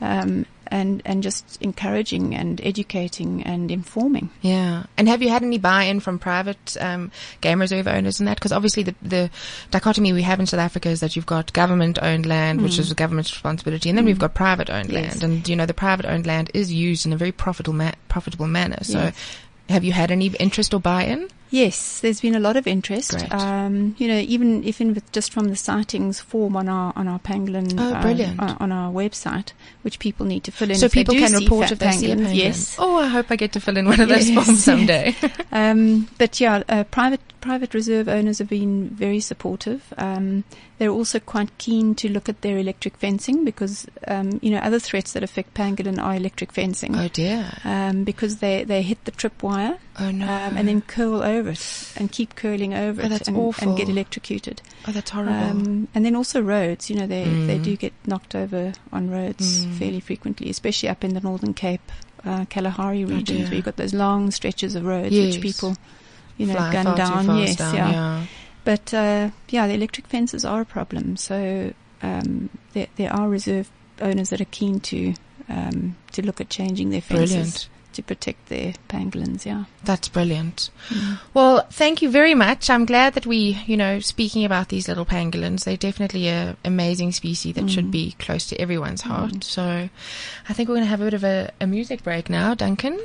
Um, 0.00 0.46
and 0.70 1.02
and 1.04 1.22
just 1.22 1.58
encouraging 1.60 2.34
and 2.34 2.60
educating 2.62 3.42
and 3.42 3.70
informing. 3.70 4.30
Yeah. 4.42 4.84
And 4.96 5.08
have 5.08 5.22
you 5.22 5.28
had 5.28 5.42
any 5.42 5.58
buy-in 5.58 6.00
from 6.00 6.18
private 6.18 6.76
um, 6.80 7.10
game 7.40 7.60
reserve 7.60 7.86
owners 7.88 8.20
in 8.20 8.26
that? 8.26 8.36
Because 8.36 8.52
obviously 8.52 8.82
the, 8.84 8.94
the 9.02 9.30
dichotomy 9.70 10.12
we 10.12 10.22
have 10.22 10.40
in 10.40 10.46
South 10.46 10.60
Africa 10.60 10.88
is 10.88 11.00
that 11.00 11.16
you've 11.16 11.26
got 11.26 11.52
government-owned 11.52 12.26
land, 12.26 12.62
which 12.62 12.72
Mm. 12.74 12.78
is 12.80 12.88
the 12.88 12.94
government's 12.94 13.32
responsibility, 13.32 13.88
and 13.88 13.98
then 13.98 14.04
we've 14.04 14.18
got 14.18 14.34
private-owned 14.34 14.90
Yes. 14.90 15.20
land. 15.20 15.22
And, 15.24 15.48
you 15.48 15.56
know, 15.56 15.66
the 15.66 15.74
private-owned 15.74 16.26
land 16.26 16.50
is 16.54 16.72
used 16.72 17.06
in 17.06 17.12
a 17.12 17.16
very 17.16 17.32
profitable, 17.32 17.74
ma- 17.74 17.92
profitable 18.08 18.46
manner. 18.46 18.78
So 18.82 18.98
Yes. 18.98 19.14
have 19.68 19.84
you 19.84 19.92
had 19.92 20.10
any 20.10 20.26
interest 20.38 20.72
or 20.74 20.80
buy-in? 20.80 21.28
Yes, 21.50 21.98
there's 22.00 22.20
been 22.20 22.34
a 22.36 22.40
lot 22.40 22.56
of 22.56 22.66
interest. 22.68 23.10
Great. 23.10 23.32
Um, 23.32 23.96
you 23.98 24.06
know, 24.06 24.18
even 24.18 24.62
even 24.64 24.94
with 24.94 25.10
just 25.12 25.32
from 25.32 25.48
the 25.48 25.56
sightings 25.56 26.20
form 26.20 26.56
on 26.56 26.68
our 26.68 26.92
on 26.94 27.08
our 27.08 27.18
pangolin 27.18 27.74
Oh, 27.78 27.92
uh, 27.94 28.02
brilliant. 28.02 28.38
on, 28.40 28.56
on 28.60 28.72
our 28.72 28.92
website, 28.92 29.52
which 29.82 29.98
people 29.98 30.26
need 30.26 30.44
to 30.44 30.52
fill 30.52 30.70
in. 30.70 30.76
so 30.76 30.86
if 30.86 30.92
they 30.92 31.00
people 31.00 31.14
do 31.14 31.20
can 31.20 31.30
see 31.30 31.44
report 31.44 31.72
if 31.72 31.78
they 31.80 31.90
see 31.90 32.10
a 32.12 32.16
pangolins. 32.16 32.26
pangolin. 32.26 32.36
Yes. 32.36 32.76
Oh, 32.78 32.96
I 32.98 33.08
hope 33.08 33.26
I 33.30 33.36
get 33.36 33.52
to 33.54 33.60
fill 33.60 33.76
in 33.76 33.86
one 33.86 34.00
of 34.00 34.08
those 34.08 34.28
Yes, 34.30 34.34
forms 34.46 34.48
yes. 34.48 34.64
someday. 34.64 35.16
Um, 35.52 36.08
but 36.18 36.40
yeah, 36.40 36.62
uh, 36.68 36.84
private 36.84 37.20
private 37.40 37.74
reserve 37.74 38.06
owners 38.06 38.38
have 38.38 38.48
been 38.48 38.88
very 38.90 39.18
supportive. 39.18 39.92
Um, 39.98 40.44
they're 40.78 40.90
also 40.90 41.18
quite 41.18 41.56
keen 41.58 41.94
to 41.96 42.08
look 42.08 42.28
at 42.28 42.42
their 42.42 42.58
electric 42.58 42.96
fencing 42.98 43.44
because 43.44 43.86
um, 44.06 44.38
you 44.42 44.50
know 44.50 44.58
other 44.58 44.78
threats 44.78 45.12
that 45.14 45.22
affect 45.24 45.54
pangolin 45.54 45.98
are 46.00 46.14
electric 46.14 46.52
fencing. 46.52 46.96
oh 46.96 47.08
dear. 47.08 47.50
Um, 47.64 48.04
because 48.04 48.36
they, 48.36 48.62
they 48.62 48.82
hit 48.82 49.04
the 49.06 49.10
tripwire 49.12 49.78
Oh 50.00 50.10
no. 50.10 50.24
um, 50.24 50.56
and 50.56 50.66
then 50.66 50.80
curl 50.80 51.22
over 51.22 51.50
it 51.50 51.92
and 51.96 52.10
keep 52.10 52.34
curling 52.34 52.72
over 52.74 53.02
Oh, 53.02 53.06
it 53.06 53.28
and, 53.28 53.36
and 53.62 53.76
get 53.76 53.88
electrocuted. 53.88 54.62
oh, 54.88 54.92
that's 54.92 55.10
horrible. 55.10 55.32
Um, 55.34 55.88
and 55.94 56.04
then 56.04 56.16
also 56.16 56.40
roads, 56.40 56.88
you 56.88 56.96
know, 56.96 57.06
they, 57.06 57.24
they 57.46 57.58
Mm. 57.58 57.62
do 57.62 57.76
get 57.76 57.92
knocked 58.06 58.34
over 58.34 58.72
on 58.92 59.10
roads 59.10 59.66
Mm. 59.66 59.78
fairly 59.78 60.00
frequently, 60.00 60.48
especially 60.50 60.88
up 60.88 61.04
in 61.04 61.14
the 61.14 61.20
Northern 61.20 61.52
Cape, 61.54 61.92
uh, 62.24 62.44
Kalahari 62.46 63.04
regions, 63.04 63.40
oh, 63.40 63.50
where 63.50 63.54
you've 63.56 63.64
got 63.64 63.76
those 63.76 63.92
long 63.94 64.30
stretches 64.30 64.74
of 64.74 64.84
roads 64.84 65.12
Yes. 65.14 65.34
which 65.34 65.42
people, 65.42 65.76
you 66.38 66.46
know, 66.46 66.54
Fly 66.54 66.72
gun 66.72 66.94
down. 66.96 67.26
fast 67.26 67.38
yes, 67.48 67.56
down, 67.56 67.74
yeah. 67.74 67.90
yeah. 67.92 68.26
But 68.64 68.94
uh, 68.94 69.30
yeah, 69.48 69.66
the 69.66 69.74
electric 69.74 70.06
fences 70.06 70.44
are 70.44 70.60
a 70.62 70.66
problem. 70.66 71.16
So 71.16 71.72
um, 72.02 72.50
there, 72.72 72.86
there 72.96 73.12
are 73.12 73.28
reserve 73.28 73.70
owners 74.00 74.30
that 74.30 74.40
are 74.40 74.46
keen 74.50 74.80
to 74.80 75.14
um, 75.48 75.96
to 76.12 76.22
look 76.22 76.40
at 76.40 76.48
changing 76.50 76.90
their 76.90 77.00
fences. 77.00 77.30
Brilliant. 77.32 77.68
To 77.94 78.02
protect 78.02 78.48
their 78.48 78.74
pangolins. 78.88 79.44
Yeah. 79.44 79.64
That's 79.84 80.08
brilliant. 80.08 80.70
Mm. 80.88 81.18
Well, 81.34 81.66
thank 81.70 82.02
you 82.02 82.10
very 82.10 82.34
much. 82.34 82.70
I'm 82.70 82.84
glad 82.84 83.14
that 83.14 83.26
we, 83.26 83.58
you 83.66 83.76
know, 83.76 84.00
speaking 84.00 84.44
about 84.44 84.68
these 84.68 84.88
little 84.88 85.06
pangolins, 85.06 85.64
they're 85.64 85.76
definitely 85.76 86.28
a 86.28 86.56
amazing 86.64 87.12
species 87.12 87.54
that 87.54 87.70
should 87.70 87.86
mm. 87.86 87.92
be 87.92 88.16
close 88.18 88.46
to 88.48 88.60
everyone's 88.60 89.02
mm. 89.02 89.10
heart. 89.10 89.44
So 89.44 89.88
I 90.48 90.52
think 90.52 90.68
we're 90.68 90.76
going 90.76 90.86
to 90.86 90.90
have 90.90 91.00
a 91.00 91.04
bit 91.04 91.14
of 91.14 91.24
a, 91.24 91.52
a 91.60 91.66
music 91.66 92.02
break 92.02 92.28
now, 92.30 92.54
Duncan. 92.54 92.98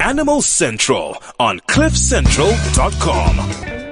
Animal 0.00 0.42
Central 0.42 1.16
on 1.38 1.60
CliffCentral.com. 1.60 3.84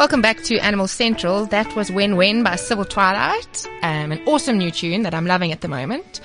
Welcome 0.00 0.22
back 0.22 0.42
to 0.44 0.56
Animal 0.60 0.88
Central. 0.88 1.44
That 1.44 1.76
was 1.76 1.92
When 1.92 2.16
When 2.16 2.42
by 2.42 2.56
Civil 2.56 2.86
Twilight. 2.86 3.66
Um, 3.82 4.12
an 4.12 4.22
awesome 4.26 4.56
new 4.56 4.70
tune 4.70 5.02
that 5.02 5.14
I'm 5.14 5.26
loving 5.26 5.52
at 5.52 5.60
the 5.60 5.68
moment. 5.68 6.22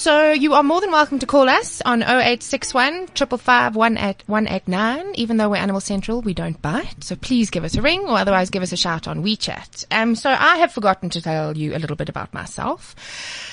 So 0.00 0.32
you 0.32 0.54
are 0.54 0.62
more 0.62 0.80
than 0.80 0.92
welcome 0.92 1.18
to 1.18 1.26
call 1.26 1.46
us 1.46 1.82
on 1.84 2.00
0861 2.00 3.08
555 3.08 3.76
189. 3.76 5.12
Even 5.16 5.36
though 5.36 5.50
we're 5.50 5.56
Animal 5.56 5.82
Central, 5.82 6.22
we 6.22 6.32
don't 6.32 6.60
bite. 6.62 7.04
So 7.04 7.16
please 7.16 7.50
give 7.50 7.64
us 7.64 7.76
a 7.76 7.82
ring 7.82 8.00
or 8.08 8.16
otherwise 8.16 8.48
give 8.48 8.62
us 8.62 8.72
a 8.72 8.78
shout 8.78 9.06
on 9.06 9.22
WeChat. 9.22 9.84
Um, 9.90 10.14
so 10.14 10.30
I 10.30 10.56
have 10.56 10.72
forgotten 10.72 11.10
to 11.10 11.20
tell 11.20 11.54
you 11.54 11.76
a 11.76 11.78
little 11.78 11.96
bit 11.96 12.08
about 12.08 12.32
myself. 12.32 12.96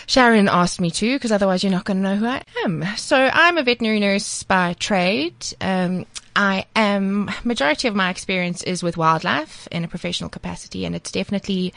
Sharon 0.08 0.48
asked 0.48 0.80
me 0.80 0.90
to 0.90 1.16
because 1.16 1.34
otherwise 1.34 1.66
you're 1.66 1.72
not 1.74 1.84
going 1.84 2.02
to 2.02 2.04
know 2.04 2.16
who 2.16 2.28
I 2.28 2.44
am. 2.64 2.86
So 2.96 3.18
I'm 3.18 3.58
a 3.58 3.64
veterinary 3.64 4.00
nurse 4.00 4.44
by 4.44 4.72
trade. 4.72 5.46
Um, 5.60 6.06
I 6.34 6.66
am, 6.78 7.30
majority 7.44 7.90
of 7.90 7.96
my 7.96 8.10
experience 8.10 8.64
is 8.64 8.82
with 8.82 8.96
wildlife 8.96 9.68
in 9.70 9.84
a 9.84 9.90
professional 9.90 10.30
capacity 10.30 10.86
and 10.86 10.96
it's 10.96 11.12
definitely 11.12 11.74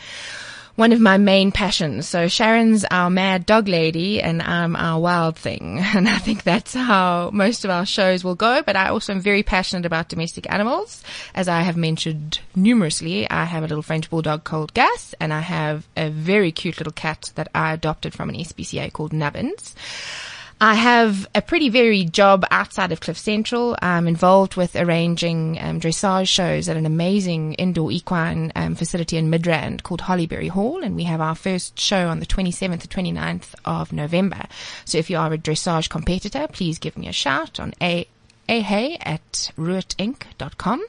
one 0.80 0.92
of 0.92 0.98
my 0.98 1.18
main 1.18 1.52
passions. 1.52 2.08
So 2.08 2.26
Sharon's 2.26 2.86
our 2.90 3.10
mad 3.10 3.44
dog 3.44 3.68
lady 3.68 4.22
and 4.22 4.40
I'm 4.40 4.74
our 4.74 4.98
wild 4.98 5.36
thing. 5.36 5.78
And 6.00 6.08
I 6.08 6.16
think 6.16 6.42
that's 6.42 6.72
how 6.72 7.28
most 7.34 7.66
of 7.66 7.70
our 7.70 7.84
shows 7.84 8.24
will 8.24 8.34
go. 8.34 8.62
But 8.62 8.76
I 8.76 8.88
also 8.88 9.12
am 9.12 9.20
very 9.20 9.42
passionate 9.42 9.84
about 9.84 10.08
domestic 10.08 10.50
animals. 10.50 11.04
As 11.34 11.48
I 11.48 11.60
have 11.60 11.76
mentioned 11.76 12.40
numerously, 12.56 13.28
I 13.28 13.44
have 13.44 13.62
a 13.62 13.66
little 13.66 13.82
French 13.82 14.08
bulldog 14.08 14.44
called 14.44 14.72
Gus 14.72 15.14
and 15.20 15.34
I 15.34 15.40
have 15.40 15.86
a 15.98 16.08
very 16.08 16.50
cute 16.50 16.78
little 16.78 16.94
cat 16.94 17.30
that 17.34 17.48
I 17.54 17.74
adopted 17.74 18.14
from 18.14 18.30
an 18.30 18.36
SPCA 18.36 18.90
called 18.90 19.12
Nubbins. 19.12 19.74
I 20.62 20.74
have 20.74 21.26
a 21.34 21.40
pretty 21.40 21.70
varied 21.70 22.12
job 22.12 22.44
outside 22.50 22.92
of 22.92 23.00
Cliff 23.00 23.16
Central. 23.16 23.78
I'm 23.80 24.06
involved 24.06 24.56
with 24.56 24.76
arranging 24.76 25.58
um, 25.58 25.80
dressage 25.80 26.28
shows 26.28 26.68
at 26.68 26.76
an 26.76 26.84
amazing 26.84 27.54
indoor 27.54 27.90
equine 27.90 28.52
um, 28.54 28.74
facility 28.74 29.16
in 29.16 29.30
Midrand 29.30 29.82
called 29.82 30.02
Hollyberry 30.02 30.50
Hall, 30.50 30.82
and 30.82 30.94
we 30.96 31.04
have 31.04 31.22
our 31.22 31.34
first 31.34 31.80
show 31.80 32.08
on 32.08 32.20
the 32.20 32.26
27th 32.26 32.82
to 32.82 32.88
29th 32.88 33.54
of 33.64 33.90
November. 33.90 34.42
So 34.84 34.98
if 34.98 35.08
you 35.08 35.16
are 35.16 35.32
a 35.32 35.38
dressage 35.38 35.88
competitor, 35.88 36.46
please 36.46 36.78
give 36.78 36.98
me 36.98 37.08
a 37.08 37.12
shout 37.12 37.58
on 37.58 37.72
a 37.80 38.06
ahay 38.46 38.98
at 39.00 39.52
ruitinc.com. 39.56 40.84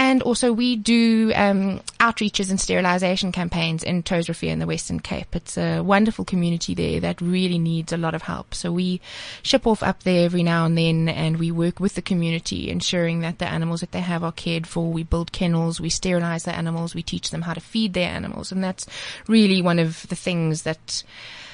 And 0.00 0.22
also 0.22 0.50
we 0.50 0.76
do 0.76 1.30
um, 1.34 1.82
outreaches 2.00 2.48
and 2.48 2.58
sterilization 2.58 3.32
campaigns 3.32 3.82
in 3.82 4.02
Tosrefia 4.02 4.48
in 4.48 4.58
the 4.58 4.66
Western 4.66 4.98
Cape. 4.98 5.36
It's 5.36 5.58
a 5.58 5.82
wonderful 5.82 6.24
community 6.24 6.74
there 6.74 7.00
that 7.00 7.20
really 7.20 7.58
needs 7.58 7.92
a 7.92 7.98
lot 7.98 8.14
of 8.14 8.22
help. 8.22 8.54
So 8.54 8.72
we 8.72 9.02
ship 9.42 9.66
off 9.66 9.82
up 9.82 10.02
there 10.04 10.24
every 10.24 10.42
now 10.42 10.64
and 10.64 10.78
then 10.78 11.10
and 11.10 11.36
we 11.36 11.50
work 11.50 11.80
with 11.80 11.96
the 11.96 12.02
community 12.02 12.70
ensuring 12.70 13.20
that 13.20 13.40
the 13.40 13.46
animals 13.46 13.80
that 13.80 13.92
they 13.92 14.00
have 14.00 14.24
are 14.24 14.32
cared 14.32 14.66
for. 14.66 14.90
We 14.90 15.02
build 15.02 15.32
kennels, 15.32 15.82
we 15.82 15.90
sterilize 15.90 16.44
the 16.44 16.56
animals, 16.56 16.94
we 16.94 17.02
teach 17.02 17.30
them 17.30 17.42
how 17.42 17.52
to 17.52 17.60
feed 17.60 17.92
their 17.92 18.08
animals. 18.08 18.50
And 18.50 18.64
that's 18.64 18.86
really 19.28 19.60
one 19.60 19.78
of 19.78 20.08
the 20.08 20.16
things 20.16 20.62
that 20.62 21.04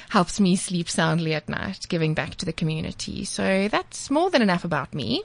helps 0.07 0.39
me 0.39 0.55
sleep 0.55 0.89
soundly 0.89 1.33
at 1.33 1.49
night, 1.49 1.85
giving 1.89 2.13
back 2.13 2.35
to 2.35 2.45
the 2.45 2.53
community. 2.53 3.25
So 3.25 3.67
that's 3.67 4.09
more 4.09 4.29
than 4.29 4.41
enough 4.41 4.63
about 4.63 4.93
me. 4.93 5.21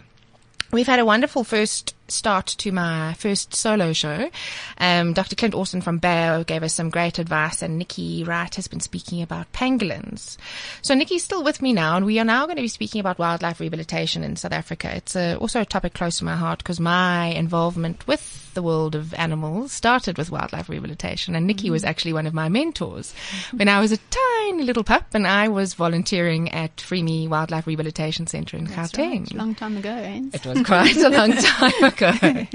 We've 0.72 0.86
had 0.86 1.00
a 1.00 1.04
wonderful 1.04 1.44
first 1.44 1.94
start 2.08 2.46
to 2.46 2.72
my 2.72 3.12
first 3.14 3.54
solo 3.54 3.92
show. 3.92 4.30
Um, 4.78 5.12
Dr. 5.12 5.36
Clint 5.36 5.54
Orson 5.54 5.82
from 5.82 5.98
Bayer 5.98 6.44
gave 6.44 6.62
us 6.62 6.72
some 6.72 6.88
great 6.88 7.18
advice 7.18 7.60
and 7.60 7.76
Nikki 7.76 8.24
Wright 8.24 8.54
has 8.54 8.68
been 8.68 8.80
speaking 8.80 9.20
about 9.20 9.52
pangolins. 9.52 10.38
So 10.80 10.94
Nikki's 10.94 11.24
still 11.24 11.44
with 11.44 11.60
me 11.60 11.74
now 11.74 11.98
and 11.98 12.06
we 12.06 12.18
are 12.18 12.24
now 12.24 12.46
going 12.46 12.56
to 12.56 12.62
be 12.62 12.68
speaking 12.68 13.00
about 13.00 13.18
wildlife 13.18 13.60
rehabilitation 13.60 14.24
in 14.24 14.36
South 14.36 14.52
Africa. 14.52 14.96
It's 14.96 15.14
a, 15.14 15.36
also 15.36 15.60
a 15.60 15.66
topic 15.66 15.92
close 15.92 16.18
to 16.18 16.24
my 16.24 16.36
heart 16.36 16.60
because 16.60 16.80
my 16.80 17.26
involvement 17.26 18.06
with 18.06 18.54
the 18.54 18.62
world 18.62 18.94
of 18.94 19.12
animals 19.14 19.72
started 19.72 20.16
with 20.16 20.30
wildlife 20.30 20.70
rehabilitation 20.70 21.34
and 21.34 21.46
Nikki 21.46 21.68
was 21.68 21.84
actually 21.84 22.14
one 22.14 22.26
of 22.26 22.32
my 22.32 22.48
mentors 22.48 23.14
when 23.52 23.68
I 23.68 23.80
was 23.80 23.92
a 23.92 23.98
tiny 23.98 24.31
little 24.50 24.84
pup 24.84 25.06
and 25.14 25.26
I 25.26 25.48
was 25.48 25.74
volunteering 25.74 26.50
at 26.52 26.76
FreeMe 26.76 27.28
Wildlife 27.28 27.66
Rehabilitation 27.66 28.26
Centre 28.26 28.56
in 28.56 28.64
That's 28.64 28.92
Gauteng. 28.92 29.20
right. 29.20 29.34
Long 29.34 29.54
time 29.54 29.76
ago, 29.76 29.90
eh? 29.90 30.20
It 30.32 30.44
was 30.44 30.62
quite 30.62 30.96
a 30.96 31.08
long 31.08 31.32
time 31.32 31.84
ago. 31.84 32.46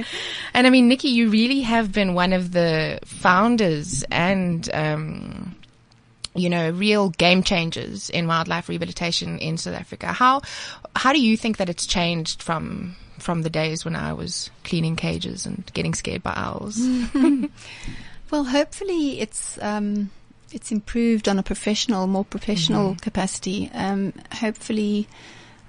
And 0.53 0.67
I 0.67 0.69
mean, 0.69 0.87
Nikki, 0.87 1.09
you 1.09 1.29
really 1.29 1.61
have 1.61 1.91
been 1.91 2.13
one 2.13 2.33
of 2.33 2.51
the 2.51 2.99
founders 3.05 4.03
and, 4.11 4.69
um, 4.73 5.55
you 6.35 6.49
know, 6.49 6.69
real 6.71 7.09
game 7.09 7.43
changers 7.43 8.09
in 8.09 8.27
wildlife 8.27 8.69
rehabilitation 8.69 9.39
in 9.39 9.57
South 9.57 9.75
Africa. 9.75 10.07
How, 10.07 10.41
how 10.95 11.13
do 11.13 11.21
you 11.21 11.35
think 11.37 11.57
that 11.57 11.69
it's 11.69 11.85
changed 11.85 12.43
from, 12.43 12.95
from 13.17 13.41
the 13.41 13.49
days 13.49 13.83
when 13.85 13.95
I 13.95 14.13
was 14.13 14.49
cleaning 14.63 14.95
cages 14.95 15.45
and 15.45 15.63
getting 15.73 15.93
scared 15.93 16.23
by 16.23 16.33
owls? 16.35 16.79
Well, 18.29 18.43
hopefully 18.43 19.21
it's 19.21 19.57
um, 19.61 20.11
it's 20.51 20.71
improved 20.71 21.27
on 21.27 21.39
a 21.39 21.43
professional, 21.43 22.07
more 22.07 22.25
professional 22.25 22.95
capacity. 23.01 23.69
Um, 23.73 24.13
hopefully, 24.31 25.07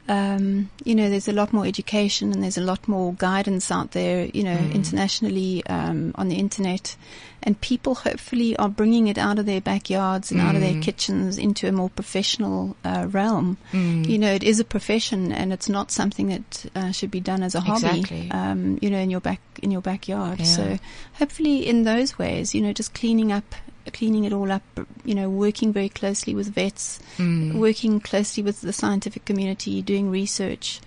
um, 0.08 0.70
you 0.84 0.94
know, 0.94 1.10
there's 1.10 1.28
a 1.28 1.32
lot 1.32 1.52
more 1.52 1.66
education 1.66 2.32
and 2.32 2.42
there's 2.42 2.56
a 2.56 2.62
lot 2.62 2.88
more 2.88 3.12
guidance 3.14 3.70
out 3.70 3.90
there, 3.90 4.24
you 4.24 4.42
know, 4.42 4.56
internationally 4.72 5.66
um, 5.66 6.12
on 6.14 6.28
the 6.28 6.36
internet, 6.36 6.96
and 7.42 7.60
people 7.60 7.94
hopefully 7.94 8.56
are 8.56 8.70
bringing 8.70 9.08
it 9.08 9.18
out 9.18 9.38
of 9.38 9.44
their 9.44 9.60
backyards 9.60 10.30
and 10.30 10.40
out 10.40 10.54
of 10.54 10.62
their 10.62 10.80
kitchens 10.80 11.36
into 11.36 11.68
a 11.68 11.72
more 11.72 11.90
professional 11.90 12.74
uh, 12.84 13.06
realm. 13.10 13.58
You 13.72 14.18
know, 14.18 14.32
it 14.32 14.42
is 14.42 14.60
a 14.60 14.64
profession 14.64 15.30
and 15.30 15.52
it's 15.52 15.68
not 15.68 15.90
something 15.90 16.28
that 16.28 16.66
uh, 16.74 16.90
should 16.92 17.10
be 17.10 17.20
done 17.20 17.42
as 17.42 17.54
a 17.54 17.60
hobby. 17.60 18.00
Exactly. 18.00 18.30
Um, 18.30 18.78
you 18.80 18.90
know, 18.90 18.98
in 18.98 19.10
your 19.10 19.20
back 19.20 19.40
in 19.62 19.70
your 19.70 19.82
backyard. 19.82 20.38
Yeah. 20.38 20.44
So 20.46 20.78
hopefully, 21.14 21.66
in 21.66 21.82
those 21.82 22.18
ways, 22.18 22.54
you 22.54 22.62
know, 22.62 22.72
just 22.72 22.94
cleaning 22.94 23.30
up 23.30 23.54
cleaning 23.92 24.24
it 24.24 24.32
all 24.32 24.50
up, 24.50 24.62
you 25.04 25.14
know, 25.14 25.28
working 25.30 25.72
very 25.72 25.88
closely 25.88 26.34
with 26.34 26.48
vets, 26.48 27.00
working 27.18 28.00
closely 28.00 28.42
with 28.42 28.60
the 28.60 28.72
scientific 28.72 29.24
community, 29.24 29.82
doing 29.82 30.10
research, 30.10 30.80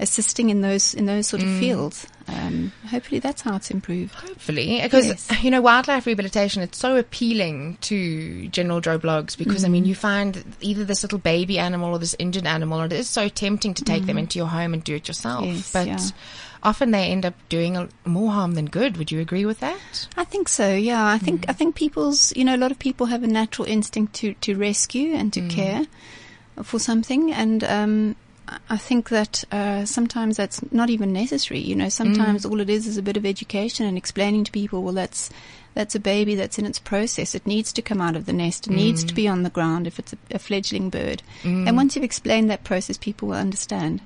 assisting 0.00 0.50
in 0.50 0.60
those 0.60 0.94
in 0.94 1.06
those 1.06 1.26
sort 1.26 1.42
of 1.42 1.48
fields. 1.58 2.06
Um, 2.28 2.72
hopefully, 2.90 3.20
that's 3.20 3.40
how 3.40 3.56
it's 3.56 3.70
improved. 3.70 4.12
Hopefully, 4.14 4.80
because 4.82 5.06
Yes. 5.06 5.32
you 5.42 5.50
know, 5.50 5.62
wildlife 5.62 6.04
rehabilitation, 6.06 6.62
it's 6.62 6.76
so 6.76 6.96
appealing 6.96 7.78
to 7.82 8.48
general 8.48 8.80
Joe 8.82 8.98
Bloggs 8.98 9.36
because 9.36 9.64
I 9.64 9.68
mean, 9.68 9.82
Mm-hmm. 9.84 9.88
you 9.88 9.94
find 9.94 10.56
either 10.60 10.84
this 10.84 11.02
little 11.02 11.18
baby 11.18 11.58
animal 11.58 11.90
or 11.94 11.98
this 11.98 12.14
injured 12.18 12.46
animal, 12.46 12.80
and 12.80 12.92
it 12.92 12.98
is 12.98 13.08
so 13.08 13.28
tempting 13.28 13.72
to 13.74 13.84
take 13.84 14.04
them 14.04 14.18
into 14.18 14.38
your 14.38 14.48
home 14.48 14.74
and 14.74 14.84
do 14.84 14.94
it 14.96 15.08
yourself. 15.08 15.46
Yes, 15.46 15.72
but 15.72 15.86
yeah. 15.86 15.98
Often 16.62 16.90
they 16.90 17.06
end 17.06 17.24
up 17.24 17.34
doing 17.48 17.88
more 18.04 18.32
harm 18.32 18.52
than 18.52 18.66
good. 18.66 18.96
Would 18.96 19.10
you 19.12 19.20
agree 19.20 19.44
with 19.44 19.60
that? 19.60 20.08
I 20.16 20.24
think 20.24 20.48
so. 20.48 20.74
Yeah, 20.74 21.06
I 21.06 21.18
think 21.18 21.42
mm. 21.42 21.50
I 21.50 21.52
think 21.52 21.74
people's 21.74 22.34
you 22.36 22.44
know 22.44 22.54
a 22.54 22.58
lot 22.58 22.70
of 22.70 22.78
people 22.78 23.06
have 23.06 23.22
a 23.22 23.28
natural 23.28 23.66
instinct 23.66 24.14
to 24.14 24.34
to 24.34 24.54
rescue 24.54 25.14
and 25.14 25.32
to 25.32 25.40
mm. 25.40 25.50
care 25.50 25.86
for 26.62 26.78
something, 26.78 27.32
and 27.32 27.62
um, 27.64 28.16
I- 28.68 28.76
think 28.76 29.10
that 29.10 29.44
uh, 29.52 29.84
sometimes 29.84 30.36
that's 30.36 30.60
not 30.72 30.90
even 30.90 31.12
necessary. 31.12 31.60
You 31.60 31.76
know, 31.76 31.88
sometimes 31.88 32.44
mm. 32.44 32.50
all 32.50 32.60
it 32.60 32.70
is 32.70 32.86
is 32.86 32.96
a 32.96 33.02
bit 33.02 33.16
of 33.16 33.24
education 33.24 33.86
and 33.86 33.96
explaining 33.96 34.44
to 34.44 34.52
people, 34.52 34.82
well, 34.82 34.94
that's 34.94 35.30
that's 35.74 35.94
a 35.94 36.00
baby 36.00 36.34
that's 36.34 36.58
in 36.58 36.66
its 36.66 36.80
process. 36.80 37.34
It 37.34 37.46
needs 37.46 37.72
to 37.74 37.82
come 37.82 38.00
out 38.00 38.16
of 38.16 38.26
the 38.26 38.32
nest. 38.32 38.66
It 38.66 38.72
needs 38.72 39.04
to 39.04 39.14
be 39.14 39.28
on 39.28 39.44
the 39.44 39.50
ground 39.50 39.86
if 39.86 39.98
it's 40.00 40.12
a, 40.12 40.18
a 40.32 40.38
fledgling 40.38 40.90
bird. 40.90 41.22
And 41.44 41.76
once 41.76 41.94
you've 41.94 42.04
explained 42.04 42.50
that 42.50 42.64
process, 42.64 42.96
people 42.96 43.28
will 43.28 43.36
understand. 43.36 44.00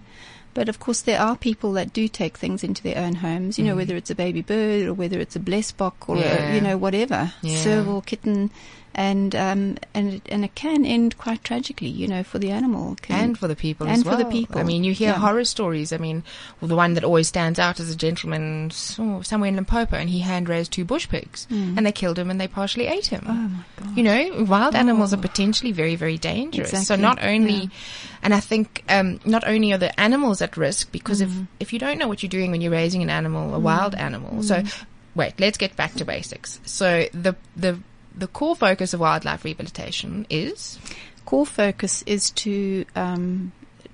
But 0.55 0.69
of 0.69 0.79
course, 0.81 1.01
there 1.03 1.21
are 1.21 1.37
people 1.37 1.73
that 1.73 1.93
do 1.93 2.09
take 2.09 2.37
things 2.37 2.63
into 2.63 2.83
their 2.83 2.99
own 2.99 3.15
homes. 3.17 3.59
You 3.59 3.65
know, 3.65 3.75
mm. 3.75 3.79
whether 3.79 3.97
it's 3.97 4.11
a 4.11 4.15
baby 4.15 4.43
bird 4.43 4.87
or 4.87 4.95
whether 4.95 5.19
it's 5.19 5.35
a 5.37 5.41
blessbok 5.41 5.95
or 6.09 6.17
Yeah. 6.19 6.53
a, 6.53 6.55
you 6.55 6.61
know 6.61 6.77
whatever 6.77 7.33
Yeah. 7.43 7.57
serval 7.63 8.03
kitten, 8.03 8.51
and 8.95 9.35
um 9.35 9.77
and 9.95 10.15
it, 10.15 10.23
and 10.29 10.45
it 10.45 10.55
can 10.55 10.85
end 10.85 11.17
quite 11.19 11.43
tragically. 11.45 11.89
You 11.89 12.09
know, 12.09 12.23
for 12.23 12.39
the 12.39 12.51
animal 12.51 12.97
Can- 13.03 13.19
And 13.31 13.39
for 13.39 13.49
the 13.49 13.57
people 13.57 13.87
and 13.87 13.97
as 13.97 14.03
for 14.03 14.17
the 14.17 14.25
people. 14.25 14.59
I 14.59 14.65
mean, 14.65 14.85
you 14.85 14.93
hear 14.93 15.11
Yeah. 15.11 15.19
horror 15.19 15.45
stories. 15.45 15.93
I 15.93 15.97
mean, 15.99 16.23
well, 16.61 16.69
the 16.69 16.77
one 16.77 16.95
that 16.95 17.05
always 17.05 17.29
stands 17.29 17.59
out 17.59 17.81
is 17.81 17.91
a 17.91 17.97
gentleman 17.97 18.71
oh, 18.99 19.23
somewhere 19.23 19.49
in 19.49 19.57
Limpopo, 19.57 19.97
and 19.97 20.11
he 20.11 20.21
hand 20.21 20.49
raised 20.49 20.73
two 20.73 20.85
bush 20.85 21.09
pigs, 21.09 21.47
and 21.51 21.85
they 21.87 21.93
killed 21.93 22.19
him 22.19 22.31
and 22.31 22.41
they 22.41 22.49
partially 22.49 22.87
ate 22.87 23.07
him. 23.07 23.23
Mm. 23.23 23.31
Oh 23.31 23.49
my 23.49 23.65
god! 23.77 23.97
You 23.97 24.03
know, 24.03 24.45
wild 24.49 24.75
animals 24.75 25.13
are 25.13 25.19
Oh. 25.19 25.21
potentially 25.23 25.73
very, 25.73 25.97
very 25.97 26.19
dangerous. 26.19 26.87
So 26.87 26.97
not 26.97 27.23
only, 27.23 27.55
yeah. 27.55 28.23
and 28.23 28.35
I 28.35 28.41
think, 28.41 28.85
um, 28.89 29.21
not 29.25 29.47
only 29.47 29.73
are 29.73 29.79
the 29.79 29.99
animals 30.01 30.43
at 30.43 30.57
risk 30.57 30.93
because 30.93 31.21
Mm-hmm. 31.23 31.41
if, 31.61 31.69
if 31.69 31.73
you 31.73 31.79
don't 31.79 31.99
know 31.99 32.09
what 32.09 32.23
you're 32.23 32.31
doing 32.31 32.51
when 32.51 32.61
you're 32.61 32.73
raising 32.73 33.03
an 33.03 33.11
animal, 33.11 33.55
a 33.55 33.59
wild 33.59 33.95
animal. 33.95 34.43
So 34.43 34.57
Mm-hmm. 34.57 34.85
wait, 35.15 35.35
let's 35.39 35.59
get 35.59 35.77
back 35.77 35.95
to 35.95 36.05
basics. 36.05 36.61
So 36.65 37.07
the, 37.13 37.35
the, 37.57 37.79
the 38.17 38.27
core 38.27 38.57
focus 38.57 38.95
of 38.95 39.01
wildlife 39.01 39.45
rehabilitation 39.45 40.27
is? 40.31 40.79
Core 41.25 41.47
focus 41.47 42.03
is 42.07 42.31
to 42.31 42.85
um, 42.95 43.53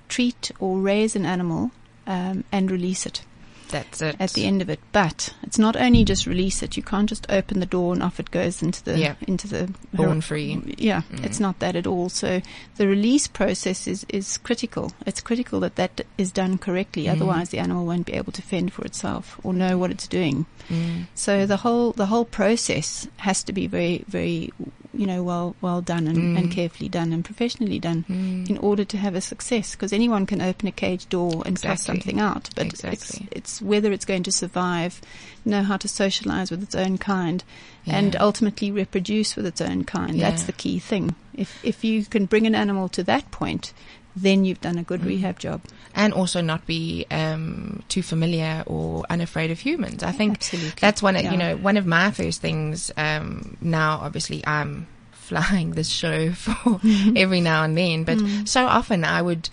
treat 0.09 0.51
or 0.59 0.79
raise 0.79 1.15
an 1.15 1.27
animal 1.27 1.71
um, 2.07 2.45
and 2.51 2.71
release 2.71 3.07
it 3.07 3.23
That's 3.71 4.01
it. 4.03 4.17
at 4.19 4.33
the 4.33 4.45
end 4.47 4.63
of 4.63 4.69
it. 4.71 4.81
But 4.93 5.35
it's 5.43 5.59
not 5.59 5.77
only 5.77 6.05
just 6.05 6.27
release 6.27 6.63
it. 6.63 6.77
You 6.77 6.83
can't 6.83 7.09
just 7.09 7.27
open 7.31 7.61
the 7.61 7.67
door 7.67 7.93
and 7.93 8.03
off 8.03 8.19
it 8.21 8.31
goes 8.31 8.63
into 8.63 8.83
the 8.85 8.99
Yeah. 8.99 9.15
into 9.27 9.47
the 9.49 9.73
Born 9.93 10.21
free. 10.21 10.75
Yeah, 10.79 11.03
Mm. 11.13 11.25
it's 11.25 11.41
not 11.41 11.59
that 11.61 11.77
at 11.77 11.87
all. 11.87 12.09
So 12.09 12.41
the 12.77 12.87
release 12.87 13.27
process 13.27 13.87
is 13.87 14.05
is 14.09 14.39
critical. 14.39 14.93
It's 15.07 15.21
critical 15.21 15.61
that 15.61 15.77
that 15.77 16.01
is 16.17 16.31
done 16.33 16.59
correctly. 16.59 17.05
Mm. 17.05 17.13
Otherwise, 17.13 17.51
the 17.51 17.59
animal 17.59 17.87
won't 17.87 18.07
be 18.07 18.15
able 18.15 18.33
to 18.33 18.43
fend 18.43 18.73
for 18.73 18.85
itself 18.85 19.39
or 19.43 19.53
know 19.53 19.77
what 19.79 19.91
it's 19.91 20.07
doing. 20.09 20.47
Mm. 20.69 21.07
So 21.15 21.47
the 21.47 21.59
whole 21.59 21.93
the 21.93 22.07
whole 22.07 22.25
process 22.25 23.07
has 23.19 23.43
to 23.45 23.53
be 23.53 23.67
very 23.67 24.05
very 24.09 24.53
you 24.99 25.07
know 25.07 25.23
well 25.23 25.55
well 25.61 25.81
done 25.81 26.07
and, 26.09 26.37
and 26.37 26.49
Mm. 26.49 26.51
carefully 26.51 26.89
done 26.89 27.13
and 27.15 27.25
professionally 27.25 27.79
done 27.79 28.05
Mm. 28.11 28.51
in 28.51 28.59
order 28.59 28.85
to 28.85 28.97
have 28.99 29.15
a 29.15 29.21
success 29.21 29.73
because 29.75 29.93
anyone 29.93 30.27
can 30.27 30.43
open 30.43 30.67
a 30.69 30.73
cage 30.73 31.09
door 31.09 31.43
and 31.47 31.55
Exactly. 31.57 31.85
something 31.87 32.19
out 32.21 32.51
but 32.57 32.67
Exactly. 32.67 32.93
it's 32.93 33.21
it's 33.39 33.63
whether 33.63 33.93
it's 33.93 34.05
going 34.05 34.25
to 34.25 34.33
survive 34.33 35.01
know 35.45 35.63
how 35.63 35.77
to 35.79 35.89
socialize 35.89 36.51
with 36.51 36.63
its 36.63 36.75
own 36.75 36.99
kind 36.99 37.45
and 37.87 38.17
ultimately 38.17 38.71
reproduce 38.71 39.35
with 39.37 39.47
its 39.47 39.61
own 39.63 39.85
kind 39.85 40.21
that's 40.21 40.43
the 40.45 40.53
key 40.53 40.79
thing 40.79 41.15
if 41.33 41.59
if 41.63 41.85
you 41.85 42.05
can 42.05 42.27
bring 42.27 42.47
an 42.47 42.55
animal 42.55 42.89
to 42.89 43.03
that 43.05 43.31
point 43.31 43.73
then 44.23 44.45
you've 44.45 44.61
done 44.61 44.79
a 44.79 44.83
good 44.83 45.01
Mm. 45.01 45.07
rehab 45.07 45.39
job 45.39 45.61
and 45.95 46.13
also 46.13 46.41
not 46.41 46.67
be 46.67 47.07
um, 47.11 47.83
too 47.89 48.03
familiar 48.03 48.63
or 48.67 49.05
unafraid 49.11 49.51
of 49.51 49.59
humans. 49.61 50.03
I 50.03 50.13
think 50.13 50.37
Absolutely. 50.39 50.79
that's 50.81 51.03
one. 51.03 51.17
Of, 51.17 51.23
Yeah. 51.23 51.33
You 51.33 51.39
know, 51.39 51.57
one 51.57 51.77
of 51.77 51.87
my 51.87 52.11
first 52.11 52.41
things. 52.41 52.91
Um, 52.97 53.57
now, 53.61 54.01
obviously, 54.03 54.45
I'm 54.47 54.87
flying 55.13 55.73
this 55.73 55.89
show 55.89 56.33
for 56.45 56.81
every 57.17 57.41
now 57.41 57.65
and 57.65 57.77
then, 57.77 58.05
but 58.05 58.19
so 58.45 58.67
often 58.67 59.05
I 59.05 59.23
would. 59.23 59.49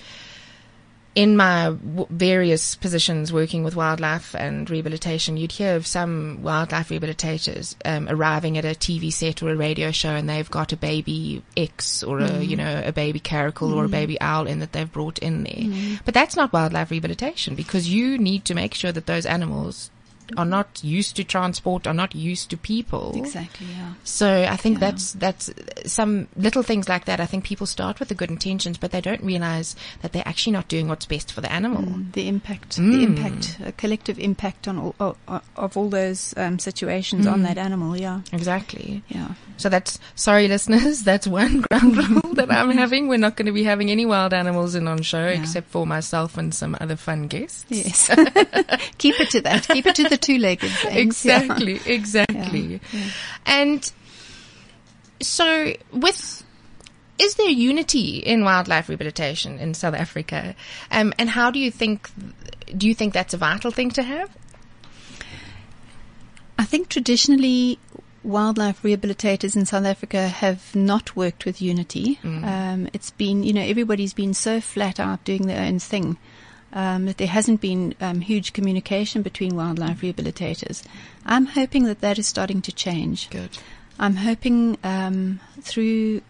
In 1.16 1.38
my 1.38 1.66
w- 1.66 2.08
various 2.10 2.76
positions 2.76 3.32
working 3.32 3.64
with 3.64 3.76
wildlife 3.76 4.36
and 4.36 4.70
rehabilitation, 4.70 5.38
you'd 5.38 5.54
hear 5.54 5.76
of 5.76 5.88
some 5.88 6.44
wildlife 6.44 6.90
rehabilitators 6.90 7.76
um, 7.86 8.08
arriving 8.10 8.58
at 8.58 8.66
a 8.66 8.70
TV 8.70 9.12
set 9.12 9.42
or 9.42 9.50
a 9.50 9.56
radio 9.56 9.92
show, 9.92 10.10
and 10.10 10.30
they've 10.30 10.52
got 10.52 10.74
a 10.74 10.78
baby 10.78 11.42
X 11.56 12.04
or 12.04 12.20
a 12.20 12.44
you 12.44 12.58
mm. 12.58 12.60
know 12.60 12.84
a 12.86 12.92
baby 12.92 13.20
caracal 13.20 13.74
or 13.74 13.86
a 13.86 13.88
mm. 13.88 13.92
baby 13.92 14.20
owl 14.20 14.46
in 14.46 14.60
that 14.60 14.74
they've 14.74 14.92
brought 14.92 15.18
in 15.20 15.44
there. 15.44 15.54
Mm. 15.54 16.00
But 16.04 16.14
that's 16.14 16.36
not 16.36 16.52
wildlife 16.52 16.92
rehabilitation 16.92 17.56
because 17.56 17.88
you 17.88 18.18
need 18.18 18.44
to 18.46 18.54
make 18.54 18.74
sure 18.74 18.92
that 18.92 19.06
those 19.06 19.26
animals 19.26 19.90
are 20.38 20.46
not 20.46 20.84
used 20.84 21.16
to 21.16 21.24
transport, 21.24 21.88
are 21.88 21.94
not 21.94 22.16
used 22.16 22.50
to 22.50 22.58
people. 22.58 23.14
exactly 23.16 23.68
yeah 23.78 23.94
So 24.04 24.28
I 24.50 24.56
think 24.58 24.76
Yeah. 24.80 24.92
that's 24.92 25.14
that's 25.14 25.50
some 25.86 26.28
little 26.36 26.64
things 26.64 26.88
like 26.90 27.06
that. 27.06 27.20
I 27.20 27.26
think 27.26 27.44
people 27.44 27.68
start 27.68 28.00
with 28.00 28.10
the 28.10 28.16
good 28.16 28.30
intentions, 28.32 28.78
but 28.78 28.92
they 28.92 29.02
don't 29.02 29.24
realize 29.24 29.76
that 30.02 30.12
they're 30.14 30.28
actually 30.28 30.54
not 30.54 30.68
doing 30.68 30.88
what's 30.88 31.06
best 31.06 31.32
for 31.32 31.42
the 31.42 31.52
animal. 31.52 31.82
Mm, 31.84 32.12
the 32.14 32.28
impact, 32.28 32.78
Mm. 32.78 32.92
the 32.94 33.04
impact, 33.04 33.58
a 33.66 33.72
collective 33.72 34.18
impact 34.20 34.68
on 34.68 34.78
all, 34.80 34.96
of, 35.00 35.42
of 35.56 35.78
all 35.78 35.90
those 35.90 36.34
um, 36.38 36.60
situations 36.60 37.26
on 37.28 37.40
Mm. 37.42 37.44
that 37.48 37.58
animal. 37.58 37.96
Yeah, 37.98 38.22
Exactly. 38.32 39.04
yeah. 39.10 39.30
So 39.58 39.70
that's 39.70 40.00
sorry, 40.16 40.48
listeners. 40.48 41.04
That's 41.10 41.28
one 41.28 41.62
ground 41.62 41.96
rule 42.10 42.34
that 42.34 42.52
I'm 42.52 42.72
having. 42.72 43.08
We're 43.08 43.18
not 43.18 43.36
going 43.38 43.46
to 43.46 43.52
be 43.54 43.64
having 43.64 43.90
any 43.90 44.06
wild 44.06 44.34
animals 44.34 44.76
in 44.76 44.88
on 44.88 45.02
show 45.02 45.28
Yeah. 45.28 45.40
except 45.42 45.70
for 45.72 45.86
myself 45.88 46.38
and 46.38 46.54
some 46.54 46.76
other 46.82 46.96
fun 46.98 47.28
guests. 47.28 47.64
Yes. 47.70 48.08
Keep 48.98 49.20
it 49.22 49.30
to 49.32 49.42
that. 49.42 49.68
Keep 49.68 49.86
it 49.88 49.96
to 49.96 50.04
the 50.10 50.15
two-legged 50.18 50.72
things. 50.72 51.26
exactly, 51.26 51.80
exactly. 51.86 52.80
Yeah. 52.92 53.00
And 53.46 53.92
so, 55.22 55.74
with 55.92 56.44
is 57.18 57.36
there 57.36 57.50
unity 57.50 58.18
in 58.18 58.44
wildlife 58.44 58.90
rehabilitation 58.90 59.60
in 59.60 59.74
South 59.74 59.94
Africa? 59.94 60.56
Um, 60.92 61.14
and 61.18 61.30
how 61.30 61.52
do 61.52 61.60
you 61.60 61.72
think? 61.72 62.10
Do 62.76 62.88
you 62.88 62.96
think 62.96 63.14
that's 63.14 63.34
a 63.34 63.38
vital 63.38 63.72
thing 63.72 63.92
to 63.92 64.04
have? 64.04 64.30
I 66.58 66.66
think 66.66 66.90
traditionally 66.90 67.80
wildlife 68.24 68.82
rehabilitators 68.82 69.56
in 69.56 69.66
South 69.66 69.86
Africa 69.86 70.28
have 70.28 70.76
not 70.76 71.16
worked 71.16 71.46
with 71.46 71.62
unity. 71.62 72.20
Um, 72.24 72.90
it's 72.92 73.12
been, 73.12 73.44
you 73.44 73.54
know, 73.54 73.62
everybody's 73.62 74.14
been 74.14 74.34
so 74.34 74.60
flat 74.60 75.00
out 75.00 75.24
doing 75.24 75.46
their 75.46 75.62
own 75.62 75.80
thing 75.80 76.18
um, 76.76 77.06
that 77.06 77.18
there 77.18 77.28
hasn't 77.28 77.62
been 77.62 77.96
um, 78.02 78.22
huge 78.22 78.54
communication 78.54 79.22
between 79.22 79.56
wildlife 79.56 80.02
rehabilitators. 80.02 80.84
I'm 81.26 81.48
hoping 81.48 81.86
that 81.86 82.02
that 82.02 82.20
is 82.20 82.28
starting 82.28 82.62
to 82.64 82.72
change. 82.72 83.30
Good. 83.30 83.58
I'm 83.98 84.18
hoping 84.18 84.78
um, 84.84 85.40
through, 85.62 86.22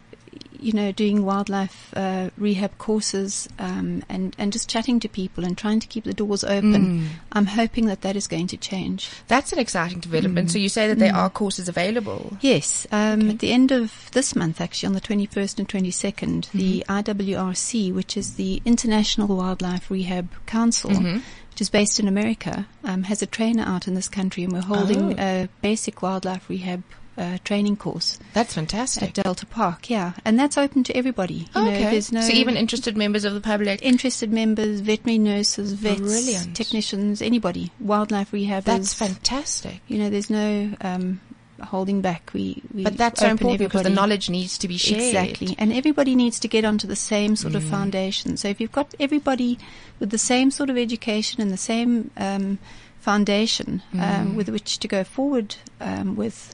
you 0.60 0.74
know, 0.74 0.92
doing 0.92 1.26
wildlife 1.26 1.94
uh, 1.96 2.30
rehab 2.38 2.78
courses 2.78 3.48
um, 3.60 4.04
and 4.10 4.36
and 4.38 4.52
just 4.54 4.70
chatting 4.70 5.00
to 5.02 5.10
people 5.10 5.44
and 5.46 5.58
trying 5.58 5.80
to 5.80 5.88
keep 5.88 6.04
the 6.04 6.14
doors 6.14 6.44
open. 6.44 7.10
I'm 7.32 7.46
hoping 7.46 7.86
that 7.88 8.02
that 8.02 8.16
is 8.16 8.28
going 8.28 8.48
to 8.48 8.58
change. 8.58 9.10
That's 9.28 9.52
an 9.54 9.60
exciting 9.60 10.00
development. 10.00 10.52
So 10.52 10.58
you 10.58 10.70
say 10.70 10.88
that 10.88 11.00
there 11.00 11.16
are 11.16 11.30
courses 11.30 11.68
available. 11.70 12.38
Yes, 12.42 12.88
um, 12.92 13.30
at 13.32 13.40
the 13.40 13.52
end 13.52 13.72
of 13.72 14.10
this 14.12 14.36
month, 14.36 14.62
actually, 14.62 14.88
on 14.88 14.94
the 14.94 15.02
21st 15.02 15.60
and 15.60 15.68
22nd, 15.70 16.52
the 16.52 16.84
IWRC, 16.88 17.94
which 17.94 18.18
is 18.18 18.36
the 18.36 18.62
International 18.66 19.28
Wildlife 19.28 19.90
Rehab 19.92 20.30
Council, 20.46 20.92
which 20.92 21.62
is 21.62 21.70
based 21.70 22.00
in 22.00 22.08
America, 22.08 22.68
um, 22.84 23.04
has 23.04 23.22
a 23.22 23.26
trainer 23.26 23.64
out 23.64 23.88
in 23.88 23.94
this 23.96 24.08
country, 24.10 24.44
and 24.44 24.52
we're 24.54 24.62
holding 24.62 25.14
Oh. 25.20 25.24
a 25.24 25.50
basic 25.62 26.02
wildlife 26.02 26.50
rehab 26.50 26.84
uh, 27.18 27.38
training 27.44 27.76
course 27.78 28.20
That's 28.34 28.54
fantastic. 28.54 29.18
at. 29.18 29.24
Delta 29.24 29.46
Park. 29.46 29.90
Yeah, 29.90 30.14
and 30.26 30.38
that's 30.38 30.58
open 30.58 30.84
to 30.86 30.96
everybody. 30.98 31.48
You 31.56 31.62
know, 31.64 31.70
okay. 31.72 31.90
there's 31.92 32.12
no 32.12 32.22
so 32.22 32.34
even 32.34 32.58
interested 32.58 32.98
members 32.98 33.24
of 33.26 33.34
the 33.34 33.42
public. 33.42 33.82
interested 33.82 34.32
members, 34.34 34.82
veterinary 34.82 35.18
nurses, 35.20 35.74
vets, 35.74 36.00
Brilliant. 36.02 36.56
technicians, 36.56 37.22
anybody, 37.22 37.72
wildlife 37.80 38.32
rehabbers. 38.32 38.64
That's 38.66 38.94
fantastic. 38.94 39.80
You 39.88 40.00
know, 40.00 40.10
there's 40.10 40.30
no 40.30 40.72
um, 40.82 41.22
holding 41.64 42.02
back. 42.02 42.32
We, 42.34 42.62
we 42.74 42.84
But 42.84 42.98
that's 42.98 43.22
so 43.22 43.28
open 43.28 43.38
important 43.38 43.60
because 43.70 43.84
the 43.84 43.90
knowledge 43.90 44.30
needs 44.30 44.58
to 44.58 44.68
be 44.68 44.78
shared. 44.78 45.02
Exactly. 45.02 45.56
And 45.58 45.72
everybody 45.72 46.16
needs 46.16 46.38
to 46.42 46.48
get 46.50 46.66
onto 46.66 46.86
the 46.86 46.98
same 46.98 47.36
sort 47.38 47.56
of 47.56 47.64
Mm. 47.64 47.70
foundation. 47.70 48.36
So 48.38 48.50
if 48.50 48.60
you've 48.60 48.74
got 48.74 48.94
everybody 49.00 49.58
with 50.00 50.10
the 50.10 50.18
same 50.18 50.52
sort 50.52 50.70
of 50.70 50.78
education 50.78 51.42
and 51.42 51.50
the 51.52 51.58
same 51.58 52.12
um, 52.18 52.60
foundation 53.00 53.82
Mm. 53.94 54.02
um, 54.02 54.36
with 54.36 54.50
which 54.50 54.80
to 54.80 54.88
go 54.88 55.04
forward 55.04 55.56
um, 55.80 56.16
with, 56.16 56.54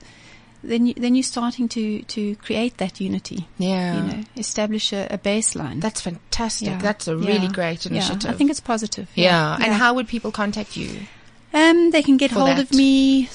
then 0.64 0.86
you, 0.88 0.94
then 0.94 1.16
you're 1.16 1.24
starting 1.24 1.68
to, 1.70 2.02
to 2.04 2.36
create 2.38 2.78
that 2.78 3.00
unity. 3.02 3.48
Yeah. 3.58 3.96
You 3.96 4.02
know, 4.18 4.24
establish 4.38 4.94
a, 4.94 5.08
a 5.10 5.18
baseline. 5.18 5.82
That's 5.82 6.02
fantastic. 6.02 6.68
Yeah. 6.70 6.78
That's 6.78 7.08
a 7.08 7.16
Yeah. 7.16 7.28
really 7.28 7.48
great 7.48 7.86
Yeah. 7.86 7.92
initiative. 7.94 8.30
I 8.30 8.34
think 8.34 8.50
it's 8.52 8.60
positive. 8.60 9.10
yeah. 9.16 9.58
And 9.60 9.74
how 9.74 9.94
would 9.96 10.08
people 10.08 10.32
contact 10.32 10.78
you? 10.78 10.90
Um, 11.54 11.92
they 11.92 12.02
can 12.02 12.16
get 12.18 12.32
hold 12.32 12.48
that? 12.48 12.60
of 12.60 12.74
me 12.74 13.28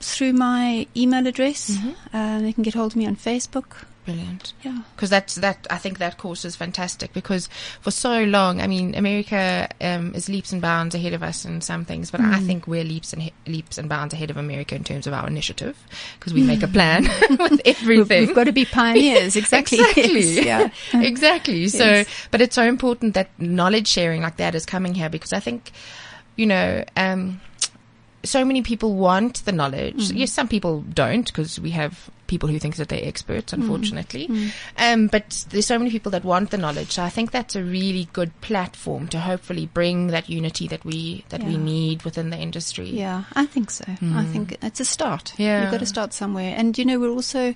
through 0.00 0.32
my 0.32 0.86
email 0.96 1.26
address. 1.26 1.70
Mhm. 1.72 1.94
Uh, 2.14 2.40
they 2.40 2.52
can 2.52 2.62
get 2.62 2.74
hold 2.74 2.92
of 2.92 2.96
me 2.96 3.06
on 3.06 3.14
Facebook. 3.16 3.84
Brilliant. 4.08 4.54
Yeah. 4.62 4.78
Because 4.96 5.10
that's 5.10 5.34
that. 5.34 5.66
I 5.68 5.76
think 5.76 5.98
that 5.98 6.16
course 6.16 6.46
is 6.46 6.56
fantastic 6.56 7.12
because 7.12 7.46
for 7.82 7.90
so 7.90 8.24
long, 8.24 8.58
I 8.62 8.66
mean, 8.66 8.94
America 8.94 9.68
um, 9.82 10.14
is 10.14 10.30
leaps 10.30 10.50
and 10.50 10.62
bounds 10.62 10.94
ahead 10.94 11.12
of 11.12 11.22
us 11.22 11.44
in 11.44 11.60
some 11.60 11.84
things, 11.84 12.10
but 12.10 12.22
Mm. 12.22 12.32
I 12.32 12.40
think 12.40 12.66
we're 12.66 12.84
leaps 12.84 13.12
and 13.12 13.20
he- 13.20 13.34
leaps 13.46 13.76
and 13.76 13.86
bounds 13.86 14.14
ahead 14.14 14.30
of 14.30 14.38
America 14.38 14.74
in 14.74 14.82
terms 14.82 15.06
of 15.06 15.12
our 15.12 15.26
initiative 15.26 15.76
because 16.18 16.32
we 16.32 16.42
make 16.42 16.62
a 16.62 16.68
plan 16.68 17.02
with 17.38 17.60
everything. 17.66 18.26
we've 18.26 18.34
got 18.34 18.44
to 18.44 18.52
be 18.52 18.64
pioneers. 18.64 19.36
Exactly. 19.44 19.78
Exactly. 19.78 20.20
Yes, 20.20 20.46
yeah. 20.94 21.00
exactly. 21.02 21.68
So, 21.68 21.84
Yes. 21.84 22.08
but 22.30 22.40
it's 22.40 22.54
so 22.54 22.62
important 22.64 23.12
that 23.12 23.28
knowledge 23.38 23.88
sharing 23.88 24.22
like 24.22 24.38
that 24.38 24.54
is 24.54 24.64
coming 24.64 24.94
here 24.94 25.10
because 25.10 25.34
I 25.34 25.40
think, 25.40 25.70
you 26.36 26.46
know, 26.46 26.82
um, 26.96 27.42
so 28.24 28.42
many 28.44 28.62
people 28.62 28.94
want 28.94 29.44
the 29.44 29.52
knowledge. 29.52 30.08
Mm-hmm. 30.08 30.16
Yes, 30.16 30.32
some 30.32 30.48
people 30.48 30.80
don't 30.80 31.26
because 31.26 31.60
we 31.60 31.70
have 31.72 32.08
people 32.28 32.48
who 32.48 32.60
think 32.60 32.76
that 32.76 32.88
they're 32.88 33.04
experts, 33.04 33.52
Mm-hmm. 33.52 33.62
unfortunately. 33.62 34.30
Um, 34.76 35.08
but 35.08 35.44
there's 35.50 35.66
so 35.66 35.78
many 35.78 35.90
people 35.90 36.12
that 36.12 36.22
want 36.24 36.50
the 36.50 36.58
knowledge. 36.58 36.92
So 36.92 37.02
I 37.02 37.08
think 37.08 37.32
that's 37.32 37.56
a 37.56 37.62
really 37.64 38.08
good 38.12 38.30
platform 38.40 39.08
to 39.08 39.18
hopefully 39.18 39.66
bring 39.66 40.06
that 40.08 40.28
unity 40.30 40.68
that 40.68 40.84
we 40.84 41.24
that 41.30 41.42
we 41.42 41.56
need 41.56 42.02
within 42.02 42.30
the 42.30 42.38
industry. 42.38 42.88
Yeah, 42.90 43.24
I 43.34 43.46
think 43.46 43.70
so. 43.70 43.84
I 44.14 44.24
think 44.24 44.56
it's 44.62 44.78
a 44.78 44.84
start. 44.84 45.34
Yeah. 45.36 45.62
You've 45.62 45.72
got 45.72 45.80
to 45.80 45.86
start 45.86 46.12
somewhere. 46.12 46.54
And, 46.56 46.78
you 46.78 46.84
know, 46.84 47.00
we're 47.00 47.10
also 47.10 47.54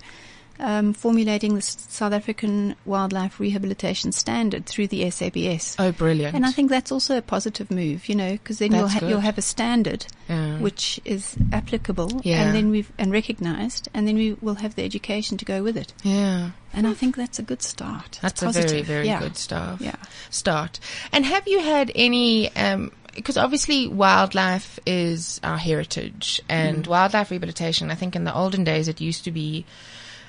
um, 0.60 0.92
formulating 0.92 1.54
the 1.54 1.62
South 1.62 2.12
African 2.12 2.76
Wildlife 2.84 3.38
Rehabilitation 3.40 4.12
Standard 4.12 4.66
through 4.66 4.88
the 4.88 5.08
SABS. 5.10 5.76
Oh, 5.78 5.92
brilliant! 5.92 6.34
And 6.34 6.44
I 6.46 6.52
think 6.52 6.70
that's 6.70 6.92
also 6.92 7.16
a 7.18 7.22
positive 7.22 7.70
move, 7.70 8.08
you 8.08 8.14
know, 8.14 8.32
because 8.32 8.58
then 8.58 8.72
you'll, 8.72 8.88
ha- 8.88 9.06
you'll 9.06 9.20
have 9.20 9.38
a 9.38 9.42
standard 9.42 10.06
Yeah. 10.28 10.58
which 10.58 11.00
is 11.04 11.36
applicable 11.52 12.20
Yeah. 12.24 12.42
and 12.42 12.54
then 12.54 12.70
we've 12.70 12.90
and 12.98 13.12
recognized 13.12 13.88
and 13.94 14.06
then 14.06 14.16
we 14.16 14.34
will 14.40 14.56
have 14.56 14.74
the 14.74 14.84
education 14.84 15.36
to 15.38 15.44
go 15.44 15.62
with 15.62 15.76
it. 15.76 15.92
yeah. 16.02 16.50
And 16.74 16.86
I 16.86 16.94
think 16.94 17.16
that's 17.16 17.38
a 17.38 17.42
good 17.42 17.60
start. 17.60 18.06
It's 18.06 18.18
That's 18.20 18.42
a 18.42 18.46
positive. 18.46 18.70
very, 18.70 18.82
very 18.82 19.06
yeah. 19.06 19.20
good 19.20 19.36
stuff. 19.36 19.78
Yeah. 19.82 19.96
Start. 20.30 20.80
And 21.12 21.26
have 21.26 21.46
you 21.46 21.60
had 21.60 21.92
any, 21.94 22.50
um, 22.56 22.92
because 23.14 23.36
obviously 23.36 23.88
wildlife 23.88 24.78
is 24.86 25.38
our 25.44 25.58
heritage 25.58 26.40
and 26.48 26.84
Mm. 26.84 26.88
wildlife 26.88 27.30
rehabilitation, 27.30 27.90
I 27.90 27.94
think 27.94 28.16
in 28.16 28.24
the 28.24 28.34
olden 28.34 28.64
days 28.64 28.88
it 28.88 29.02
used 29.02 29.24
to 29.24 29.30
be 29.30 29.66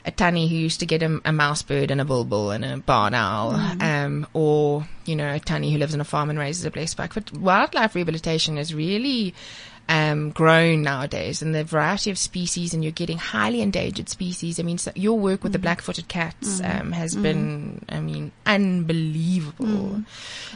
a 0.06 0.12
tunny 0.12 0.48
who 0.48 0.56
used 0.56 0.80
to 0.82 0.86
get 0.86 1.02
a, 1.02 1.22
a 1.26 1.32
mouse 1.32 1.62
bird 1.62 1.92
and 1.92 2.02
a 2.02 2.06
bulbul 2.06 2.52
and 2.52 2.66
a 2.66 2.78
barn 2.78 3.14
owl, 3.14 3.54
mm-hmm. 3.54 3.82
um, 3.82 4.28
or 4.34 4.88
you 5.06 5.16
know 5.16 5.34
a 5.34 5.40
tunny 5.40 5.72
who 5.72 5.78
lives 5.78 5.94
on 5.94 6.02
a 6.02 6.06
farm 6.06 6.30
and 6.30 6.40
raises 6.40 6.66
a 6.66 6.72
blesbok. 6.72 7.14
But 7.14 7.32
wildlife 7.34 7.96
rehabilitation 7.96 8.58
is 8.58 8.74
really 8.74 9.34
um, 9.90 10.32
grown 10.32 10.82
nowadays 10.82 11.42
and 11.42 11.54
the 11.54 11.64
variety 11.64 12.10
of 12.10 12.18
species 12.18 12.74
and 12.74 12.84
you're 12.84 12.92
getting 12.92 13.18
highly 13.18 13.62
endangered 13.62 14.08
species. 14.08 14.60
I 14.60 14.64
mean, 14.64 14.78
so 14.78 14.92
your 14.96 15.20
work 15.20 15.44
with 15.44 15.52
the 15.52 15.58
mm-hmm. 15.58 15.64
black-footed 15.64 16.08
cats 16.08 16.62
mm-hmm. 16.62 16.82
um, 16.82 16.92
has 16.94 17.16
been, 17.16 17.84
I 17.90 18.00
mean, 18.00 18.32
unbelievable. 18.46 19.66
Mm. 19.66 20.06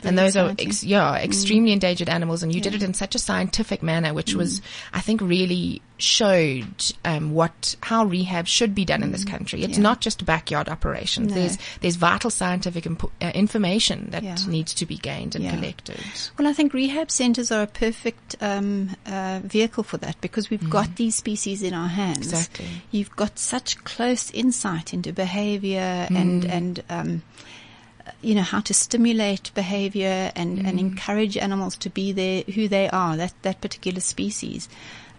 And 0.04 0.18
those 0.18 0.38
are, 0.38 0.56
ex- 0.58 0.84
yeah, 0.84 1.16
extremely 1.16 1.72
mm. 1.72 1.74
endangered 1.74 2.10
animals. 2.10 2.42
And 2.42 2.56
you 2.56 2.62
did 2.62 2.74
it 2.74 2.84
in 2.84 2.94
such 2.94 3.16
a 3.16 3.20
scientific 3.20 3.84
manner, 3.84 4.14
which 4.14 4.34
mm. 4.34 4.38
was, 4.38 4.62
I 4.94 5.02
think, 5.02 5.22
really 5.22 5.82
showed 5.98 6.94
um, 7.06 7.34
what 7.34 7.76
how 7.82 8.06
rehab 8.06 8.48
should 8.48 8.76
be 8.76 8.86
done 8.86 9.04
in 9.04 9.12
this 9.12 9.24
country. 9.26 9.64
It's 9.64 9.78
Yeah. 9.78 9.84
not 9.84 10.02
just 10.02 10.22
a 10.22 10.26
backyard 10.26 10.70
operation. 10.70 11.28
No. 11.28 11.34
There's 11.36 11.58
there's 11.82 11.96
vital 11.96 12.30
scientific 12.30 12.84
impo- 12.86 13.12
uh, 13.22 13.32
information 13.34 14.10
that 14.12 14.24
Yeah. 14.24 14.36
needs 14.48 14.74
to 14.76 14.86
be 14.86 14.98
gained 14.98 15.36
and 15.36 15.44
Yeah. 15.44 15.56
collected. 15.56 16.00
Well, 16.38 16.48
I 16.48 16.54
think 16.54 16.74
rehab 16.74 17.10
centres 17.12 17.52
are 17.52 17.64
a 17.64 17.68
perfect 17.68 18.36
um, 18.42 18.96
uh, 19.06 19.40
vehicle 19.44 19.84
for 19.84 19.98
that 19.98 20.20
because 20.22 20.50
we've 20.50 20.70
got 20.70 20.96
these 20.98 21.16
species 21.16 21.64
in 21.64 21.74
our 21.74 21.90
hands. 21.90 22.20
Exactly. 22.28 22.68
You've 22.92 23.16
got 23.16 23.40
such 23.40 23.84
close 23.84 24.30
insight 24.32 24.94
into 24.94 25.12
behaviour 25.14 26.08
and 26.12 26.46
and 26.46 26.84
um, 26.90 27.24
you 28.22 28.34
know 28.36 28.42
how 28.42 28.60
to 28.62 28.74
stimulate 28.74 29.52
behaviour 29.54 30.32
and, 30.36 30.60
and 30.66 30.80
encourage 30.80 31.36
animals 31.38 31.76
to 31.78 31.90
be 31.90 32.12
there 32.14 32.44
who 32.56 32.68
they 32.68 32.90
are 32.90 33.18
that 33.18 33.34
that 33.42 33.62
particular 33.62 34.00
species. 34.00 34.70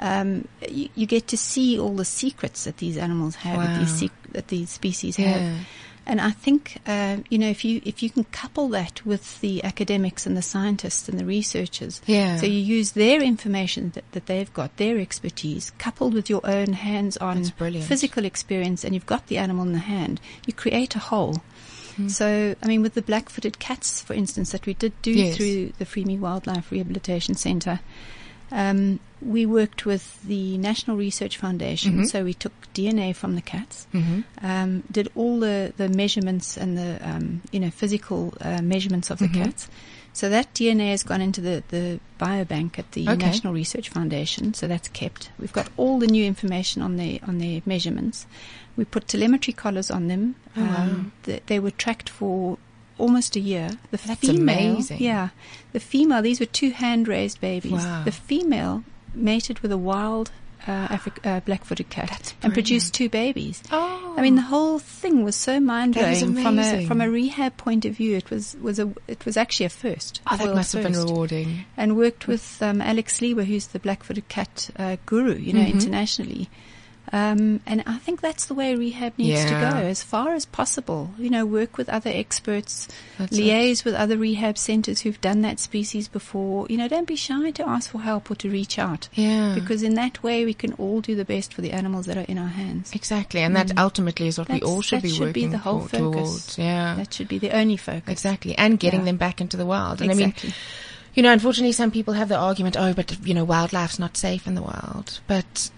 Um, 0.00 0.46
you, 0.68 0.88
you 0.94 1.06
get 1.06 1.26
to 1.28 1.36
see 1.36 1.78
all 1.78 1.94
the 1.96 2.04
secrets 2.04 2.64
that 2.64 2.76
these 2.78 2.96
animals 2.96 3.34
have, 3.36 3.58
that 3.58 3.78
these 3.80 3.98
sec- 3.98 4.32
that 4.32 4.48
these 4.48 4.70
species 4.70 5.18
Yeah. 5.18 5.38
have. 5.38 5.66
And 6.10 6.22
I 6.22 6.30
think, 6.30 6.78
uh, 6.86 7.18
you 7.28 7.36
know, 7.36 7.50
if 7.50 7.66
you 7.66 7.82
if 7.84 8.02
you 8.02 8.08
can 8.08 8.24
couple 8.24 8.68
that 8.70 9.04
with 9.04 9.40
the 9.42 9.62
academics 9.62 10.24
and 10.26 10.34
the 10.34 10.40
scientists 10.42 11.06
and 11.06 11.18
the 11.20 11.24
researchers, 11.26 12.00
Yeah. 12.06 12.36
so 12.38 12.46
you 12.46 12.60
use 12.60 12.92
their 12.92 13.20
information 13.22 13.90
that, 13.94 14.04
that 14.12 14.24
they've 14.24 14.50
got, 14.54 14.76
their 14.78 14.98
expertise, 14.98 15.70
coupled 15.76 16.14
with 16.14 16.30
your 16.30 16.40
own 16.44 16.72
hands-on 16.72 17.44
physical 17.44 18.24
experience, 18.24 18.84
and 18.84 18.94
you've 18.94 19.04
got 19.04 19.26
the 19.26 19.36
animal 19.36 19.66
in 19.66 19.72
the 19.72 19.80
hand, 19.80 20.18
you 20.46 20.54
create 20.54 20.96
a 20.96 20.98
whole. 20.98 21.42
Hmm. 21.96 22.08
So, 22.08 22.54
I 22.62 22.66
mean, 22.66 22.80
with 22.80 22.94
the 22.94 23.02
black-footed 23.02 23.58
cats, 23.58 24.00
for 24.00 24.14
instance, 24.14 24.52
that 24.52 24.64
we 24.64 24.72
did 24.72 24.92
do 25.02 25.10
Yes. 25.12 25.36
through 25.36 25.72
the 25.78 25.84
FreeMe 25.84 26.18
Wildlife 26.18 26.70
Rehabilitation 26.72 27.34
Centre, 27.34 27.80
um, 28.50 29.00
we 29.20 29.44
worked 29.46 29.84
with 29.84 30.22
the 30.22 30.56
National 30.58 30.96
Research 30.96 31.36
Foundation. 31.36 31.98
Mhm. 32.00 32.06
So 32.08 32.24
we 32.24 32.34
took 32.34 32.52
DNA 32.72 33.14
from 33.14 33.34
the 33.34 33.42
cats, 33.42 33.86
Mm-hmm. 33.92 34.20
um, 34.46 34.82
did 34.90 35.10
all 35.16 35.40
the, 35.40 35.72
the 35.76 35.88
measurements 35.88 36.56
and 36.56 36.78
the 36.78 36.98
um, 37.02 37.42
you 37.50 37.60
know 37.60 37.70
physical 37.70 38.32
uh, 38.40 38.62
measurements 38.62 39.10
of 39.10 39.18
the 39.18 39.26
Mhm. 39.28 39.34
cats. 39.44 39.68
So 40.12 40.28
that 40.30 40.52
DNA 40.54 40.90
has 40.90 41.04
gone 41.04 41.20
into 41.20 41.40
the, 41.40 41.62
the 41.68 42.00
biobank 42.18 42.78
at 42.78 42.90
the 42.92 43.08
Okay. 43.08 43.26
National 43.26 43.52
Research 43.52 43.88
Foundation. 43.88 44.52
So 44.54 44.66
that's 44.66 44.88
kept. 44.88 45.30
We've 45.38 45.52
got 45.52 45.68
all 45.76 45.98
the 46.00 46.08
new 46.08 46.24
information 46.24 46.82
on 46.82 46.96
the 46.96 47.20
on 47.28 47.38
their 47.38 47.60
measurements. 47.66 48.26
We 48.76 48.84
put 48.84 49.06
telemetry 49.08 49.52
collars 49.52 49.90
on 49.90 50.08
them. 50.08 50.34
Oh, 50.56 50.62
wow. 50.62 51.04
th- 51.24 51.42
they 51.46 51.58
were 51.60 51.70
tracked 51.72 52.08
for 52.08 52.58
almost 52.98 53.36
a 53.36 53.40
year. 53.40 53.70
The 53.90 53.96
That's 53.98 54.20
female, 54.20 54.72
amazing. 54.74 55.00
yeah, 55.02 55.28
the 55.72 55.80
female. 55.80 56.22
These 56.22 56.40
were 56.40 56.46
two 56.46 56.70
hand 56.70 57.08
raised 57.08 57.40
babies. 57.40 57.72
Wow. 57.72 58.02
The 58.04 58.12
female 58.12 58.84
mated 59.14 59.60
with 59.60 59.72
a 59.72 59.78
wild 59.78 60.30
uh, 60.66 60.88
Afri- 60.88 61.24
uh, 61.26 61.40
black-footed 61.40 61.88
cat 61.88 62.34
and 62.42 62.52
produced 62.52 62.92
two 62.92 63.08
babies. 63.08 63.62
Oh, 63.72 64.14
I 64.18 64.22
mean, 64.22 64.34
the 64.34 64.42
whole 64.42 64.78
thing 64.78 65.24
was 65.24 65.34
so 65.34 65.60
mind-blowing 65.60 66.34
from 66.34 66.58
a 66.58 66.84
from 66.86 67.00
a 67.00 67.08
rehab 67.08 67.56
point 67.56 67.84
of 67.86 67.94
view. 67.94 68.16
It 68.16 68.28
was 68.30 68.54
was 68.60 68.78
a 68.78 68.92
it 69.06 69.24
was 69.24 69.36
actually 69.38 69.66
a 69.66 69.70
first. 69.70 70.20
oh, 70.30 70.36
that 70.36 70.54
must 70.54 70.72
have 70.74 70.82
been 70.82 70.92
rewarding. 70.92 71.64
And 71.76 71.96
worked 71.96 72.26
with 72.26 72.60
um, 72.62 72.82
Alex 72.82 73.18
Sliwa, 73.20 73.44
who's 73.44 73.68
the 73.68 73.78
black-footed 73.78 74.28
cat 74.28 74.68
uh, 74.76 74.96
guru, 75.06 75.36
you 75.36 75.52
know, 75.54 75.60
Mhm. 75.64 75.72
internationally. 75.72 76.50
Um, 77.12 77.60
and 77.66 77.82
I 77.86 77.96
think 77.98 78.20
that's 78.20 78.46
the 78.46 78.54
way 78.54 78.74
rehab 78.74 79.14
needs 79.16 79.44
to 79.44 79.50
go, 79.50 79.56
as 79.78 80.02
far 80.02 80.34
as 80.34 80.44
possible. 80.44 81.10
You 81.18 81.30
know, 81.30 81.46
work 81.46 81.78
with 81.78 81.88
other 81.88 82.10
experts, 82.12 82.86
That's 83.18 83.36
it. 83.36 83.40
liaise 83.42 83.84
with 83.84 83.94
other 83.94 84.16
rehab 84.18 84.58
centres 84.58 85.00
who've 85.00 85.20
done 85.20 85.40
that 85.42 85.58
species 85.58 86.06
before. 86.08 86.66
You 86.68 86.76
know, 86.76 86.88
don't 86.88 87.06
be 87.06 87.16
shy 87.16 87.50
to 87.52 87.68
ask 87.68 87.90
for 87.90 88.00
help 88.00 88.30
or 88.30 88.34
to 88.36 88.50
reach 88.50 88.78
out, 88.78 89.08
Yeah, 89.14 89.54
because 89.54 89.82
in 89.82 89.94
that 89.94 90.22
way 90.22 90.44
we 90.44 90.54
can 90.54 90.72
all 90.74 91.00
do 91.00 91.14
the 91.14 91.24
best 91.24 91.54
for 91.54 91.62
the 91.62 91.72
animals 91.72 92.06
that 92.06 92.16
are 92.18 92.26
in 92.28 92.36
our 92.38 92.48
hands. 92.48 92.92
exactly, 92.94 93.40
and 93.40 93.56
that 93.56 93.76
ultimately 93.78 94.28
is 94.28 94.38
what 94.38 94.48
we 94.48 94.56
Mm. 94.56 94.60
That's- 94.60 94.70
all 94.74 94.82
should 94.82 94.98
that 94.98 95.02
be 95.04 95.08
should 95.10 95.32
be 95.32 95.42
working 95.42 95.50
the 95.50 95.58
whole 95.58 95.80
for- 95.80 95.98
focus. 95.98 96.28
towards. 96.28 96.58
Yeah, 96.58 96.94
That 96.96 97.14
should 97.14 97.28
be 97.28 97.38
the 97.38 97.50
only 97.56 97.76
focus. 97.76 98.02
exactly, 98.08 98.56
and 98.58 98.78
getting 98.78 99.00
Yeah. 99.00 99.06
them 99.06 99.16
back 99.16 99.40
into 99.40 99.56
the 99.56 99.66
wild. 99.66 100.02
And 100.02 100.10
I 100.10 100.14
mean, 100.14 100.34
you 101.14 101.22
know, 101.22 101.32
unfortunately, 101.32 101.72
some 101.72 101.90
people 101.90 102.14
have 102.14 102.28
the 102.28 102.36
argument, 102.36 102.76
oh, 102.78 102.92
but 102.92 103.16
you 103.26 103.34
know, 103.34 103.44
wildlife's 103.44 103.98
not 103.98 104.16
safe 104.16 104.46
in 104.46 104.54
the 104.54 104.62
wild. 104.62 105.20
But 105.26 105.70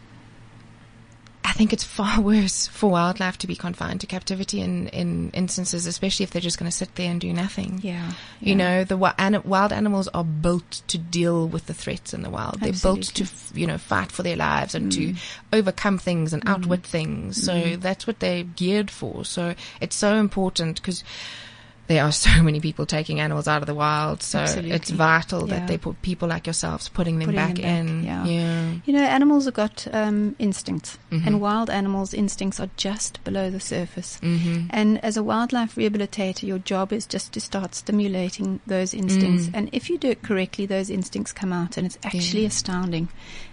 I 1.50 1.52
think 1.54 1.72
it's 1.72 1.84
far 1.84 2.20
worse 2.32 2.68
for 2.68 2.90
wildlife 2.90 3.36
to 3.38 3.46
be 3.46 3.56
confined 3.56 4.00
to 4.02 4.06
captivity 4.06 4.60
in, 4.60 4.86
in 4.88 5.30
instances, 5.32 5.86
especially 5.86 6.24
if 6.24 6.30
they're 6.30 6.40
just 6.40 6.58
going 6.58 6.70
to 6.70 6.76
sit 6.76 6.94
there 6.94 7.10
and 7.10 7.20
do 7.20 7.32
nothing. 7.32 7.80
yeah. 7.82 8.12
You 8.40 8.54
yeah. 8.54 8.54
know, 8.54 8.84
the 8.84 8.96
wi- 8.96 9.38
wild 9.44 9.72
animals 9.72 10.08
are 10.08 10.24
built 10.24 10.82
to 10.88 10.96
deal 10.96 11.48
with 11.48 11.66
the 11.66 11.74
threats 11.74 12.14
in 12.14 12.22
the 12.22 12.30
wild. 12.30 12.60
They're 12.60 12.72
built 12.72 13.02
to, 13.14 13.26
you 13.54 13.66
know, 13.66 13.78
fight 13.78 14.12
for 14.12 14.22
their 14.22 14.36
lives 14.36 14.74
and 14.74 14.90
to 14.92 15.00
Mm. 15.00 15.18
overcome 15.52 15.98
things 15.98 16.32
and 16.32 16.42
outwit 16.46 16.84
things. 16.84 17.42
So 17.42 17.76
that's 17.76 18.06
what 18.06 18.20
they're 18.20 18.44
geared 18.44 18.90
for. 18.90 19.24
So 19.24 19.54
it's 19.80 19.96
so 19.96 20.16
important 20.16 20.76
because 20.80 21.02
there 21.90 22.04
are 22.04 22.12
so 22.26 22.42
many 22.42 22.60
people 22.60 22.86
taking 22.86 23.18
animals 23.20 23.46
out 23.48 23.62
of 23.62 23.66
the 23.66 23.74
wild. 23.74 24.22
So 24.22 24.38
Absolutely. 24.38 24.70
it's 24.72 24.90
vital 24.90 25.46
Yeah. 25.48 25.58
that 25.58 25.68
they 25.68 25.76
put 25.76 26.00
people 26.02 26.28
like 26.28 26.46
yourselves 26.46 26.88
putting 26.88 27.18
them 27.18 27.26
Putting 27.26 27.36
back 27.46 27.54
them 27.56 27.86
back, 27.86 27.94
in. 27.96 28.04
yeah. 28.04 28.24
yeah. 28.24 28.74
You 28.86 28.92
know, 28.94 29.02
animals 29.02 29.44
have 29.46 29.54
got 29.54 29.86
um, 29.92 30.36
instincts, 30.38 30.98
Mhm. 31.10 31.26
and 31.26 31.40
wild 31.40 31.68
animals' 31.68 32.14
instincts 32.14 32.60
are 32.60 32.70
just 32.76 33.22
below 33.24 33.50
the 33.50 33.60
surface. 33.60 34.18
Mm-hmm. 34.22 34.68
And 34.70 35.04
as 35.04 35.16
a 35.16 35.22
wildlife 35.22 35.74
rehabilitator, 35.74 36.44
your 36.44 36.58
job 36.60 36.92
is 36.92 37.06
just 37.06 37.32
to 37.32 37.40
start 37.40 37.74
stimulating 37.74 38.60
those 38.66 38.94
instincts. 38.94 39.46
Mm. 39.46 39.50
And 39.54 39.68
if 39.72 39.90
you 39.90 39.98
do 39.98 40.08
it 40.10 40.22
correctly, 40.22 40.66
those 40.66 40.88
instincts 40.90 41.32
come 41.32 41.52
out, 41.52 41.76
and 41.76 41.84
it's 41.86 41.98
actually 42.04 42.42
Yeah. 42.42 42.48
astounding. 42.48 43.08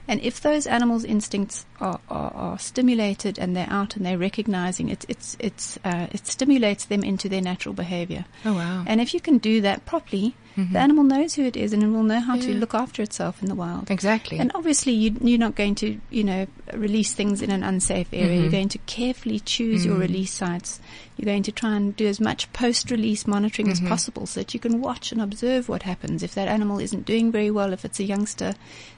And 0.07 0.21
if 0.21 0.39
those 0.41 0.67
animals' 0.67 1.03
instincts 1.03 1.65
are, 1.81 1.99
are, 2.09 2.31
are 2.33 2.59
stimulated 2.59 3.37
and 3.37 3.55
they're 3.55 3.69
out 3.69 3.95
and 3.95 4.05
they're 4.05 4.17
recognizing 4.17 4.89
it, 4.89 5.05
it's 5.09 5.35
it's 5.39 5.77
uh, 5.83 6.07
it 6.11 6.25
stimulates 6.25 6.85
them 6.85 7.03
into 7.03 7.27
their 7.27 7.41
natural 7.41 7.73
behavior. 7.73 8.25
Oh 8.45 8.53
wow. 8.53 8.83
And 8.87 9.01
if 9.01 9.13
you 9.13 9.19
can 9.19 9.37
do 9.37 9.61
that 9.61 9.85
properly, 9.85 10.35
Mhm. 10.57 10.71
the 10.73 10.79
animal 10.79 11.03
knows 11.03 11.35
who 11.35 11.43
it 11.43 11.55
is 11.55 11.71
and 11.71 11.83
it 11.83 11.87
will 11.87 12.03
know 12.03 12.19
how 12.19 12.35
to 12.35 12.53
look 12.55 12.73
after 12.73 13.01
itself 13.03 13.41
in 13.43 13.47
the 13.47 13.55
wild. 13.55 13.91
exactly. 13.91 14.39
And 14.39 14.51
obviously, 14.55 14.91
you, 14.93 15.15
you're 15.21 15.37
not 15.37 15.55
going 15.55 15.75
to, 15.75 15.99
you 16.09 16.23
know, 16.23 16.47
release 16.73 17.13
things 17.13 17.41
in 17.43 17.51
an 17.51 17.63
unsafe 17.63 18.07
area. 18.11 18.37
Mhm. 18.37 18.41
You're 18.41 18.51
going 18.51 18.69
to 18.69 18.79
carefully 18.87 19.39
choose 19.39 19.85
your 19.85 19.95
Mm. 19.97 20.01
release 20.01 20.31
sites. 20.33 20.79
You're 21.15 21.25
going 21.33 21.43
to 21.43 21.51
try 21.51 21.75
and 21.75 21.95
do 21.95 22.07
as 22.07 22.19
much 22.19 22.51
post-release 22.53 23.25
monitoring 23.27 23.69
as 23.71 23.79
possible, 23.79 24.25
so 24.25 24.39
that 24.41 24.53
you 24.53 24.59
can 24.59 24.81
watch 24.81 25.11
and 25.11 25.21
observe 25.21 25.69
what 25.69 25.83
happens. 25.83 26.23
If 26.23 26.33
that 26.35 26.47
animal 26.47 26.79
isn't 26.79 27.05
doing 27.05 27.31
very 27.31 27.51
well, 27.51 27.71
if 27.73 27.85
it's 27.85 27.99
a 27.99 28.03
youngster, 28.03 28.53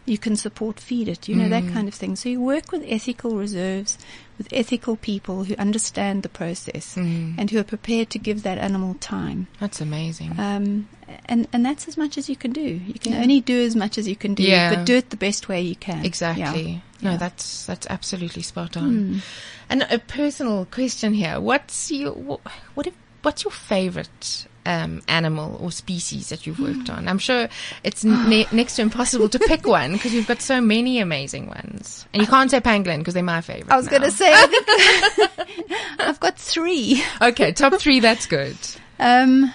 you 0.05 0.17
can 0.17 0.35
support 0.35 0.79
feed 0.79 1.07
it. 1.07 1.27
You 1.27 1.35
know 1.35 1.49
that 1.49 1.63
Mm. 1.65 1.73
kind 1.73 1.87
of 1.87 1.93
thing. 1.93 2.15
So 2.15 2.29
you 2.29 2.39
work 2.41 2.71
with 2.71 2.83
ethical 2.87 3.35
reserves, 3.37 3.97
with 4.39 4.47
ethical 4.51 4.95
people 4.95 5.43
who 5.43 5.53
understand 5.57 6.23
the 6.23 6.29
process 6.29 6.95
Mm. 6.95 7.35
and 7.37 7.51
who 7.51 7.59
are 7.59 7.63
prepared 7.63 8.09
to 8.09 8.17
give 8.17 8.41
that 8.43 8.57
animal 8.57 8.95
time. 8.95 9.45
That's 9.59 9.81
amazing. 9.81 10.31
Um, 10.39 10.87
and 11.25 11.47
and 11.53 11.63
that's 11.65 11.87
as 11.87 11.97
much 11.97 12.17
as 12.17 12.29
you 12.29 12.35
can 12.37 12.51
do. 12.53 12.61
You 12.87 12.95
can 13.03 13.11
Yeah. 13.13 13.21
only 13.21 13.41
do 13.41 13.61
as 13.61 13.75
much 13.75 13.97
as 13.99 14.07
you 14.07 14.15
can 14.15 14.33
do, 14.33 14.43
Yeah. 14.43 14.73
but 14.73 14.85
do 14.85 14.95
it 14.95 15.09
the 15.11 15.17
best 15.17 15.49
way 15.49 15.61
you 15.61 15.75
can. 15.75 16.05
Exactly. 16.05 16.81
No, 17.01 17.11
Yeah. 17.11 17.17
that's 17.17 17.65
that's 17.65 17.85
absolutely 17.89 18.41
spot 18.41 18.75
on. 18.77 18.91
Mm. 18.91 19.21
And 19.69 19.81
a 19.91 19.99
personal 19.99 20.65
question 20.71 21.13
here: 21.13 21.39
What's 21.39 21.91
your 21.91 22.13
what? 22.13 22.87
If, 22.87 22.93
what's 23.21 23.43
your 23.43 23.51
favorite 23.51 24.45
um, 24.69 25.01
animal 25.07 25.57
or 25.59 25.71
species 25.71 26.29
that 26.29 26.45
you've 26.45 26.59
worked 26.59 26.89
on? 26.89 27.07
I'm 27.07 27.17
sure 27.17 27.49
it's 27.83 28.05
ne- 28.05 28.47
next 28.51 28.75
to 28.75 28.83
impossible 28.83 29.27
to 29.29 29.39
pick 29.39 29.65
one 29.65 29.93
because 29.93 30.13
you've 30.13 30.27
got 30.27 30.41
so 30.41 30.61
many 30.61 30.99
amazing 30.99 31.47
ones, 31.47 32.05
and 32.13 32.21
you 32.21 32.27
can't 32.27 32.51
say 32.51 32.59
pangolin 32.61 32.99
because 32.99 33.15
they're 33.15 33.23
my 33.23 33.41
favorite. 33.41 33.71
I 33.71 33.77
was 33.77 33.87
going 33.87 34.03
to 34.03 34.11
say, 34.11 34.31
I 34.31 34.45
think 35.17 35.71
I've 35.99 36.19
got 36.19 36.37
three. 36.37 37.03
okay, 37.21 37.51
top 37.51 37.73
three. 37.81 37.99
That's 37.99 38.27
good. 38.27 38.57
Um, 38.99 39.53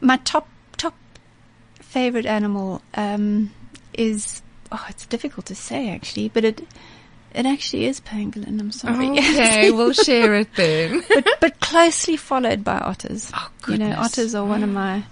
my 0.00 0.18
top 0.18 0.48
top 0.76 0.94
favorite 1.74 2.26
animal 2.26 2.80
um, 2.94 3.52
is 3.92 4.40
oh, 4.70 4.86
it's 4.88 5.06
difficult 5.06 5.46
to 5.46 5.54
say 5.56 5.90
actually, 5.90 6.28
but 6.28 6.44
it 6.44 6.60
it 7.38 7.46
actually 7.46 7.86
is 7.86 8.00
pangolin. 8.00 8.58
I'm 8.60 8.72
sorry. 8.72 9.08
Okay, 9.18 9.70
we'll 9.70 9.92
share 9.92 10.34
it 10.34 10.48
then. 10.56 11.04
but 11.14 11.26
but 11.40 11.60
closely 11.60 12.16
followed 12.16 12.64
by 12.64 12.78
otters. 12.78 13.30
Oh 13.34 13.50
goodness. 13.62 13.88
you 13.88 13.94
know, 13.94 14.00
otters 14.00 14.34
are 14.34 14.44
one 14.44 14.64
of 14.64 14.70
my 14.70 15.04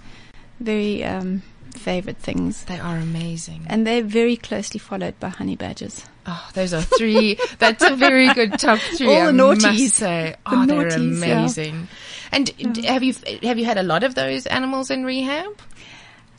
very 0.59 1.05
um, 1.05 1.41
favorite 1.71 2.17
things. 2.17 2.65
They 2.65 2.79
are 2.79 2.97
amazing. 2.97 3.65
And 3.67 3.87
they're 3.87 4.03
very 4.03 4.35
closely 4.35 4.79
followed 4.79 5.17
by 5.21 5.29
honey 5.29 5.55
badgers. 5.55 6.03
Oh, 6.25 6.49
those 6.53 6.73
are 6.73 6.81
three. 6.81 7.39
that's 7.59 7.83
a 7.83 7.95
very 7.95 8.33
good 8.33 8.59
top 8.59 8.79
three. 8.79 9.07
All 9.07 9.31
the 9.31 9.43
I 9.43 9.55
naughties. 9.55 9.79
Must 9.79 9.95
say. 9.95 10.35
The 10.45 10.55
Oh, 10.55 10.65
they're 10.65 10.89
naughties, 10.89 11.25
yeah. 11.25 11.39
amazing. 11.39 11.87
And 12.33 12.73
d 12.73 12.85
have 12.87 13.03
you 13.03 13.13
have 13.43 13.57
you 13.57 13.63
had 13.65 13.77
a 13.77 13.83
lot 13.83 14.03
of 14.03 14.15
those 14.15 14.45
animals 14.47 14.91
in 14.91 15.05
rehab? 15.05 15.57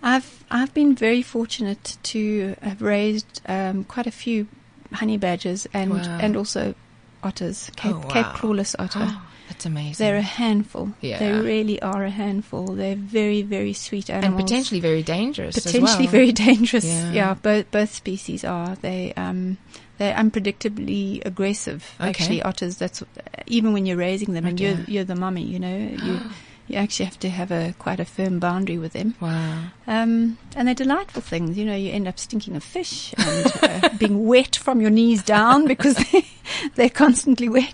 I've 0.03 0.45
I've 0.51 0.75
been 0.75 0.95
very 0.95 1.23
fortunate 1.23 1.97
to 2.13 2.55
have 2.61 2.83
raised 2.83 3.41
um, 3.47 3.85
quite 3.85 4.07
a 4.07 4.11
few 4.13 4.47
honey 4.93 5.17
badgers 5.17 5.67
and 5.75 5.91
Wow. 5.93 6.19
and 6.21 6.37
also 6.37 6.75
otters, 7.23 7.71
Cape, 7.77 7.95
Oh, 7.97 8.09
Cape 8.09 8.27
clawless 8.27 8.75
otter. 8.79 9.01
Oh, 9.03 9.23
that's 9.49 9.67
amazing. 9.67 10.05
They're 10.05 10.17
a 10.17 10.23
handful. 10.23 10.93
Yeah. 11.01 11.19
They 11.19 11.33
really 11.33 11.81
are 11.83 12.05
a 12.05 12.11
handful. 12.11 12.67
They're 12.75 12.95
very, 12.97 13.43
very 13.43 13.73
sweet 13.73 14.09
animals. 14.11 14.39
and 14.41 14.49
potentially 14.49 14.81
very 14.81 15.03
dangerous. 15.03 15.57
as 15.57 15.65
potentially 15.65 16.05
well. 16.05 16.13
very 16.13 16.33
dangerous. 16.33 16.85
Yeah. 16.85 17.13
Yeah. 17.13 17.35
both 17.35 17.71
both 17.71 17.95
species 17.95 18.45
are. 18.45 18.77
They 18.77 19.13
um 19.17 19.59
they're 19.99 20.15
unpredictably 20.15 21.25
aggressive. 21.27 21.85
Okay. 22.01 22.09
Actually, 22.11 22.43
otters. 22.43 22.77
That's 22.77 23.03
even 23.47 23.73
when 23.73 23.85
you're 23.87 23.97
raising 23.97 24.33
them, 24.35 24.47
and 24.47 24.55
Okay. 24.61 24.65
you're 24.75 24.85
you're 24.87 25.05
the 25.05 25.17
mummy. 25.17 25.43
You 25.43 25.59
know, 25.59 25.77
you 25.77 26.21
you 26.69 26.77
actually 26.77 27.07
have 27.07 27.19
to 27.21 27.31
have 27.31 27.51
a 27.51 27.75
quite 27.79 27.99
a 27.99 28.05
firm 28.05 28.39
boundary 28.39 28.77
with 28.77 28.93
them. 28.93 29.15
Wow. 29.21 29.65
Um, 29.87 30.37
and 30.55 30.69
they're 30.69 30.75
delightful 30.75 31.23
things. 31.23 31.57
You 31.57 31.65
know, 31.65 31.75
you 31.75 31.91
end 31.91 32.07
up 32.07 32.19
stinking 32.19 32.55
of 32.57 32.63
fish 32.63 33.15
and 33.17 33.53
uh, 33.63 33.89
being 33.99 34.27
wet 34.27 34.57
from 34.57 34.81
your 34.81 34.91
knees 34.91 35.23
down 35.23 35.67
because 35.67 35.97
they, 36.13 36.27
they're 36.75 36.91
constantly 36.91 37.49
wet. 37.49 37.73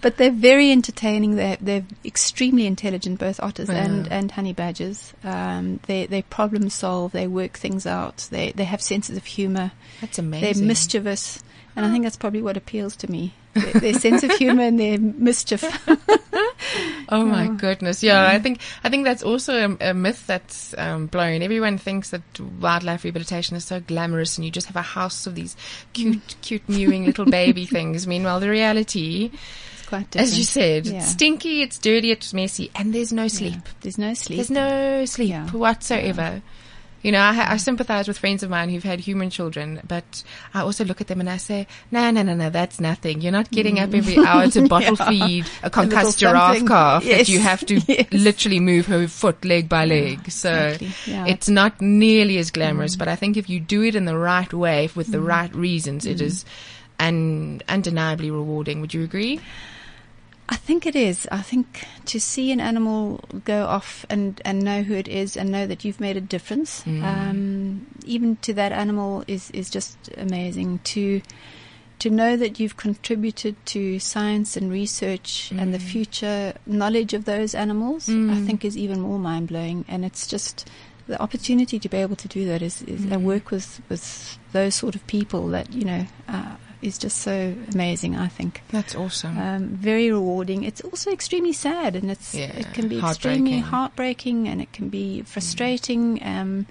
But 0.00 0.16
they're 0.16 0.32
very 0.32 0.72
entertaining. 0.72 1.36
They're, 1.36 1.58
they're 1.60 1.84
extremely 2.04 2.66
intelligent, 2.66 3.20
both 3.20 3.40
otters 3.40 3.70
and, 3.70 4.10
and 4.10 4.32
honey 4.32 4.52
badgers. 4.52 5.14
Um, 5.22 5.80
they, 5.86 6.06
they 6.06 6.22
problem 6.22 6.68
solve. 6.70 7.12
They 7.12 7.28
work 7.28 7.52
things 7.52 7.86
out. 7.86 8.28
They, 8.30 8.50
they 8.52 8.64
have 8.64 8.82
senses 8.82 9.16
of 9.16 9.24
humor. 9.24 9.72
That's 10.00 10.18
amazing. 10.18 10.52
They're 10.58 10.66
mischievous. 10.66 11.42
And 11.76 11.86
I 11.86 11.90
think 11.90 12.04
that's 12.04 12.16
probably 12.16 12.42
what 12.42 12.56
appeals 12.56 12.96
to 12.96 13.10
me. 13.10 13.34
Their, 13.54 13.72
their 13.72 13.94
sense 13.94 14.22
of 14.22 14.30
humor 14.38 14.62
and 14.62 14.78
their 14.78 14.98
mischief. 14.98 15.62
Oh 17.08 17.24
my 17.24 17.48
goodness! 17.48 18.02
Yeah, 18.02 18.26
I 18.26 18.38
think 18.38 18.60
I 18.82 18.88
think 18.90 19.04
that's 19.04 19.22
also 19.22 19.76
a, 19.80 19.90
a 19.90 19.94
myth 19.94 20.26
that's 20.26 20.74
um, 20.78 21.06
blown. 21.06 21.42
Everyone 21.42 21.78
thinks 21.78 22.10
that 22.10 22.22
wildlife 22.60 23.04
rehabilitation 23.04 23.56
is 23.56 23.64
so 23.64 23.80
glamorous, 23.80 24.36
and 24.38 24.44
you 24.44 24.50
just 24.50 24.66
have 24.68 24.76
a 24.76 24.82
house 24.82 25.26
of 25.26 25.34
these 25.34 25.56
cute, 25.92 26.36
cute 26.42 26.68
mewing 26.68 27.04
little 27.06 27.26
baby 27.26 27.66
things. 27.66 28.06
Meanwhile, 28.06 28.40
the 28.40 28.50
reality, 28.50 29.30
It's 29.78 29.86
quite 29.86 30.10
different. 30.10 30.28
as 30.32 30.38
you 30.38 30.44
said, 30.44 30.86
Yeah. 30.86 30.96
it's 30.98 31.08
stinky, 31.08 31.62
it's 31.62 31.78
dirty, 31.78 32.10
it's 32.10 32.32
messy, 32.34 32.70
and 32.74 32.94
there's 32.94 33.12
no 33.12 33.28
sleep. 33.28 33.54
Yeah. 33.54 33.72
There's 33.80 33.98
no 33.98 34.14
sleep. 34.14 34.36
There's 34.38 34.50
no 34.50 35.04
sleep 35.04 35.30
Yeah. 35.30 35.48
whatsoever. 35.50 36.42
You 37.04 37.12
know, 37.12 37.20
I, 37.20 37.52
I 37.52 37.56
sympathize 37.58 38.08
with 38.08 38.18
friends 38.18 38.42
of 38.42 38.48
mine 38.50 38.70
who've 38.70 38.82
had 38.82 38.98
human 38.98 39.28
children, 39.30 39.80
but 39.86 40.24
I 40.54 40.60
also 40.62 40.84
look 40.86 41.00
at 41.02 41.06
them 41.06 41.20
and 41.20 41.28
I 41.28 41.36
say, 41.36 41.66
no, 41.92 42.10
no, 42.10 42.22
no, 42.22 42.34
no, 42.34 42.48
that's 42.50 42.80
nothing. 42.80 43.20
You're 43.20 43.30
not 43.30 43.50
getting 43.50 43.78
up 43.78 43.92
every 43.94 44.16
hour 44.18 44.48
to 44.48 44.66
bottle 44.74 44.96
Mm. 44.96 45.12
Yeah. 45.18 45.26
feed 45.26 45.46
a 45.62 45.68
concussed 45.70 46.18
giraffe 46.18 46.56
something. 46.56 46.66
calf 46.66 47.04
that 47.04 47.28
you 47.28 47.38
have 47.40 47.60
to 47.66 47.74
Yes. 47.88 48.06
literally 48.10 48.58
move 48.58 48.86
her 48.86 49.06
foot 49.06 49.44
leg 49.44 49.68
by 49.68 49.84
leg. 49.84 50.30
So 50.30 50.50
exactly. 50.50 51.12
Yeah. 51.12 51.26
it's 51.26 51.48
not 51.48 51.80
nearly 51.80 52.38
as 52.38 52.50
Mm. 52.50 52.54
glamorous, 52.54 52.96
but 52.96 53.06
I 53.06 53.16
think 53.16 53.36
if 53.36 53.50
you 53.50 53.60
do 53.60 53.82
it 53.82 53.94
in 53.94 54.06
the 54.06 54.16
right 54.18 54.52
way 54.52 54.88
with 54.96 55.08
the 55.12 55.20
right 55.20 55.54
reasons, 55.54 56.06
Mm. 56.06 56.10
it 56.12 56.20
is 56.22 56.44
un- 56.98 57.60
undeniably 57.68 58.30
rewarding. 58.30 58.80
Would 58.80 58.94
you 58.94 59.04
agree? 59.04 59.40
I 60.48 60.56
think 60.56 60.84
it 60.86 60.94
is. 60.94 61.26
I 61.32 61.40
think 61.40 61.84
to 62.06 62.20
see 62.20 62.52
an 62.52 62.60
animal 62.60 63.20
go 63.44 63.64
off 63.66 64.04
and, 64.10 64.40
and 64.44 64.62
know 64.62 64.82
who 64.82 64.94
it 64.94 65.08
is 65.08 65.36
and 65.36 65.50
know 65.50 65.66
that 65.66 65.84
you've 65.84 66.00
made 66.00 66.16
a 66.16 66.20
difference, 66.20 66.82
Mm. 66.84 67.02
um, 67.02 67.86
even 68.04 68.36
to 68.42 68.52
that 68.54 68.70
animal 68.72 69.24
is, 69.26 69.50
is 69.52 69.70
just 69.70 69.96
amazing. 70.16 70.80
To 70.84 71.20
to 72.00 72.10
know 72.10 72.36
that 72.36 72.58
you've 72.60 72.76
contributed 72.76 73.54
to 73.66 73.98
science 74.00 74.56
and 74.56 74.70
research 74.70 75.52
and 75.56 75.72
the 75.72 75.78
future 75.78 76.52
knowledge 76.66 77.14
of 77.14 77.24
those 77.24 77.54
animals, 77.54 78.08
I 78.10 78.12
Mm. 78.12 78.46
think 78.46 78.64
is 78.64 78.76
even 78.76 79.00
more 79.00 79.18
mind 79.18 79.48
blowing. 79.48 79.84
And 79.88 80.04
it's 80.04 80.26
just 80.26 80.68
the 81.06 81.20
opportunity 81.22 81.78
to 81.78 81.88
be 81.88 81.96
able 81.98 82.16
to 82.16 82.28
do 82.28 82.44
that 82.46 82.60
is, 82.62 82.82
is 82.82 83.04
and 83.04 83.24
work 83.24 83.50
with, 83.50 83.80
with 83.88 84.38
those 84.52 84.74
sort 84.74 84.94
of 84.96 85.06
people 85.06 85.48
that 85.48 85.72
you 85.72 85.84
know 85.84 86.06
uh, 86.28 86.56
is 86.84 86.98
just 86.98 87.18
so 87.18 87.54
amazing. 87.72 88.16
I 88.16 88.28
think 88.28 88.60
That's 88.70 88.94
awesome. 88.94 89.38
um, 89.38 89.68
very 89.68 90.10
rewarding. 90.12 90.64
It's 90.64 90.80
also 90.82 91.10
extremely 91.10 91.52
sad, 91.52 91.96
and 91.96 92.10
it's 92.10 92.34
Yeah, 92.34 92.52
it 92.62 92.72
can 92.74 92.88
be 92.88 92.98
heartbreaking. 93.00 93.46
extremely 93.46 93.58
heartbreaking, 93.60 94.48
and 94.48 94.60
it 94.60 94.70
can 94.72 94.88
be 94.90 95.22
frustrating. 95.22 96.20
Um, 96.22 96.66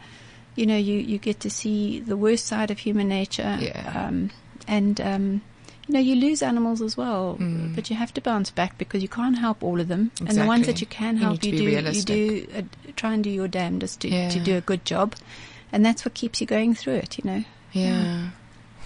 you 0.56 0.66
know, 0.66 0.78
you 0.78 0.96
you 1.12 1.18
get 1.18 1.40
to 1.42 1.50
see 1.50 2.00
the 2.00 2.16
worst 2.18 2.46
side 2.46 2.70
of 2.72 2.78
human 2.80 3.08
nature, 3.08 3.58
Yeah. 3.60 4.08
um, 4.08 4.30
and 4.68 5.02
um, 5.02 5.42
you 5.88 5.94
know 5.96 6.00
you 6.10 6.16
lose 6.16 6.42
animals 6.44 6.80
as 6.82 6.96
well, 6.96 7.36
Mm. 7.40 7.74
but 7.76 7.90
you 7.90 7.96
have 7.96 8.14
to 8.14 8.22
bounce 8.22 8.52
back 8.52 8.78
because 8.78 9.02
you 9.02 9.10
can't 9.10 9.38
help 9.40 9.64
all 9.64 9.80
of 9.82 9.88
them, 9.88 10.12
and 10.20 10.38
the 10.38 10.46
ones 10.46 10.66
that 10.68 10.80
you 10.80 10.88
can 10.88 11.18
help, 11.18 11.42
to 11.42 11.50
you 11.50 11.58
do 11.58 11.66
realistic. 11.66 12.16
you 12.16 12.30
do 12.48 12.48
uh, 12.60 12.92
try 12.96 13.14
and 13.16 13.24
do 13.24 13.30
your 13.32 13.48
damnedest 13.50 14.00
to 14.02 14.08
Yeah. 14.10 14.30
to 14.30 14.40
do 14.40 14.56
a 14.58 14.62
good 14.62 14.86
job, 14.86 15.16
and 15.72 15.84
that's 15.86 16.06
what 16.06 16.14
keeps 16.14 16.40
you 16.40 16.46
going 16.48 16.76
through 16.76 17.00
it. 17.06 17.18
You 17.18 17.24
know. 17.30 17.44
Yeah. 17.74 18.30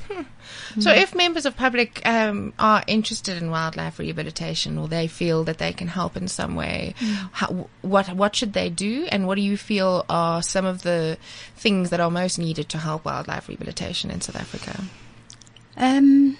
Hmm. 0.08 0.22
So, 0.80 0.92
if 0.92 1.16
members 1.16 1.46
of 1.46 1.56
public 1.56 2.06
um, 2.06 2.54
are 2.60 2.84
interested 2.88 3.42
in 3.42 3.50
wildlife 3.50 4.00
rehabilitation, 4.00 4.78
or 4.78 4.88
they 4.88 5.08
feel 5.08 5.44
that 5.46 5.58
they 5.58 5.74
can 5.74 5.88
help 5.88 6.16
in 6.16 6.28
some 6.28 6.56
way, 6.56 6.94
how, 7.32 7.70
what 7.82 8.14
what 8.14 8.36
should 8.36 8.54
they 8.54 8.70
do, 8.70 9.08
and 9.12 9.28
what 9.28 9.36
do 9.36 9.42
you 9.42 9.58
feel 9.58 10.06
are 10.08 10.44
some 10.44 10.66
of 10.66 10.84
the 10.84 11.18
things 11.56 11.90
that 11.90 12.00
are 12.00 12.12
most 12.12 12.38
needed 12.38 12.70
to 12.70 12.78
help 12.78 13.06
wildlife 13.06 13.48
rehabilitation 13.48 14.12
in 14.12 14.22
South 14.22 14.36
Africa? 14.36 14.84
Um, 15.78 16.38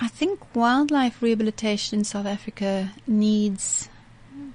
I 0.00 0.08
think 0.08 0.54
wildlife 0.54 1.22
rehabilitation 1.22 2.00
in 2.00 2.04
South 2.04 2.26
Africa 2.26 2.92
needs 3.06 3.88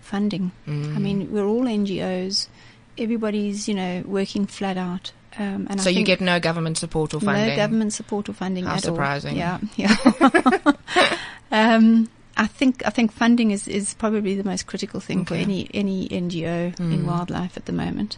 funding. 0.01 0.51
Mm. 0.67 0.95
I 0.95 0.99
mean, 0.99 1.31
we're 1.31 1.45
all 1.45 1.63
NGOs. 1.63 2.47
Everybody's, 2.97 3.67
you 3.67 3.75
know, 3.75 4.03
working 4.05 4.45
flat 4.45 4.77
out. 4.77 5.11
Um, 5.39 5.67
and 5.69 5.79
so 5.81 5.89
you 5.89 6.03
get 6.03 6.19
no 6.21 6.39
government 6.39 6.77
support 6.77 7.13
or 7.13 7.19
funding. 7.19 7.49
no 7.49 7.55
government 7.55 7.93
support 7.93 8.27
or 8.29 8.33
funding 8.33 8.65
How 8.65 8.75
at 8.75 8.83
surprising. 8.83 9.41
all. 9.41 9.59
Yeah, 9.75 9.95
yeah. 9.99 10.73
um, 11.51 12.09
I 12.35 12.47
think 12.47 12.85
I 12.85 12.89
think 12.91 13.11
funding 13.11 13.51
is, 13.51 13.67
is 13.67 13.93
probably 13.95 14.35
the 14.35 14.43
most 14.43 14.67
critical 14.67 14.99
thing 14.99 15.25
for 15.25 15.35
any 15.35 15.69
any 15.73 16.07
NGO 16.07 16.79
in 16.79 17.03
Mm. 17.03 17.05
wildlife 17.05 17.57
at 17.57 17.65
the 17.65 17.73
moment. 17.73 18.17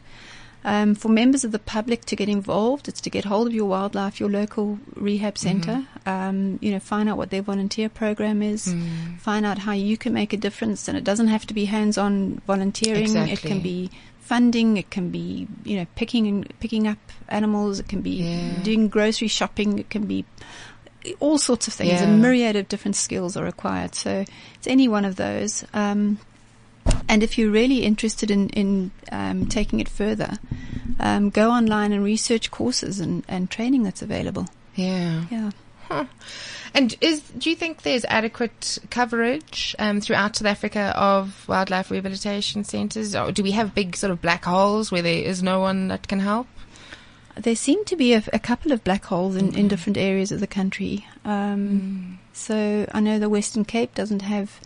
Um, 0.66 0.94
for 0.94 1.08
members 1.08 1.46
of 1.46 1.54
the 1.54 1.60
public 1.60 2.04
to 2.06 2.18
get 2.18 2.28
involved, 2.28 2.90
it's 2.90 3.00
to 3.02 3.10
get 3.10 3.24
hold 3.24 3.48
of 3.48 3.54
your 3.54 3.66
wildlife, 3.66 4.20
your 4.20 4.30
local 4.30 4.78
rehab 4.94 5.38
center. 5.38 5.86
Um, 6.06 6.60
you 6.62 6.72
know, 6.72 6.80
find 6.82 7.08
out 7.08 7.16
what 7.16 7.30
their 7.30 7.42
volunteer 7.42 7.88
program 7.88 8.42
is. 8.42 8.68
Mm. 8.68 9.20
Find 9.20 9.46
out 9.46 9.58
how 9.60 9.72
you 9.72 9.96
can 9.98 10.12
make 10.14 10.34
a 10.34 10.38
difference, 10.38 10.90
and 10.90 10.98
it 10.98 11.06
doesn't 11.06 11.30
have 11.30 11.46
to 11.48 11.54
be 11.54 11.64
hands-on 11.64 12.42
volunteering. 12.46 13.16
It 13.16 13.40
can 13.40 13.62
be 13.62 13.90
funding. 14.30 14.78
It 14.78 14.90
can 14.96 15.10
be 15.10 15.48
you 15.66 15.76
know 15.78 15.86
picking 15.96 16.28
and 16.28 16.38
picking 16.60 16.88
up 16.88 17.00
animals. 17.28 17.80
It 17.80 17.88
can 17.90 18.02
be 18.02 18.16
Yeah. 18.24 18.64
doing 18.64 18.88
grocery 18.90 19.28
shopping. 19.28 19.80
It 19.80 19.90
can 19.90 20.06
be 20.06 20.24
all 21.20 21.38
sorts 21.38 21.68
of 21.68 21.74
things. 21.74 22.02
Yeah. 22.02 22.04
A 22.04 22.18
myriad 22.26 22.56
of 22.56 22.68
different 22.68 22.96
skills 22.96 23.36
are 23.38 23.44
required. 23.46 23.96
So 23.96 24.12
it's 24.56 24.68
any 24.68 24.88
one 24.88 25.06
of 25.06 25.16
those. 25.16 25.64
Um, 25.74 26.20
and 27.08 27.24
if 27.24 27.38
you're 27.38 27.52
really 27.52 27.84
interested 27.84 28.30
in, 28.32 28.50
in 28.50 28.92
um, 29.12 29.46
taking 29.48 29.80
it 29.80 29.88
further, 29.90 30.38
um, 31.00 31.30
go 31.30 31.50
online 31.52 31.92
and 31.94 32.04
research 32.04 32.52
courses 32.52 33.00
and, 33.00 33.24
and 33.28 33.50
training 33.50 33.84
that's 33.84 34.02
available. 34.02 34.46
Yeah. 34.76 35.24
Yeah. 35.32 35.52
And 36.74 36.96
is 37.02 37.22
do 37.22 37.50
you 37.50 37.56
think 37.56 37.82
there's 37.82 38.06
adequate 38.06 38.78
coverage 38.92 39.76
um, 39.80 40.02
throughout 40.02 40.36
South 40.36 40.48
Africa 40.48 40.94
of 40.96 41.48
wildlife 41.48 41.90
rehabilitation 41.90 42.64
centres, 42.64 43.16
or 43.16 43.32
do 43.32 43.42
we 43.42 43.52
have 43.52 43.74
big 43.74 43.96
sort 43.96 44.12
of 44.12 44.22
black 44.22 44.46
holes 44.46 44.92
where 44.92 45.02
there 45.02 45.24
is 45.24 45.42
no 45.42 45.60
one 45.60 45.88
that 45.88 46.08
can 46.08 46.20
help? 46.20 46.48
There 47.36 47.56
seem 47.56 47.86
to 47.86 47.96
be 47.96 48.14
a, 48.14 48.24
a 48.34 48.40
couple 48.40 48.72
of 48.72 48.84
black 48.84 49.06
holes 49.06 49.36
in, 49.36 49.56
in 49.56 49.68
different 49.68 49.98
areas 49.98 50.32
of 50.32 50.40
the 50.42 50.48
country. 50.48 51.08
Um, 51.26 52.20
So 52.34 52.88
I 52.94 53.00
know 53.02 53.20
the 53.20 53.30
Western 53.30 53.66
Cape 53.66 53.94
doesn't 53.96 54.22
have 54.22 54.62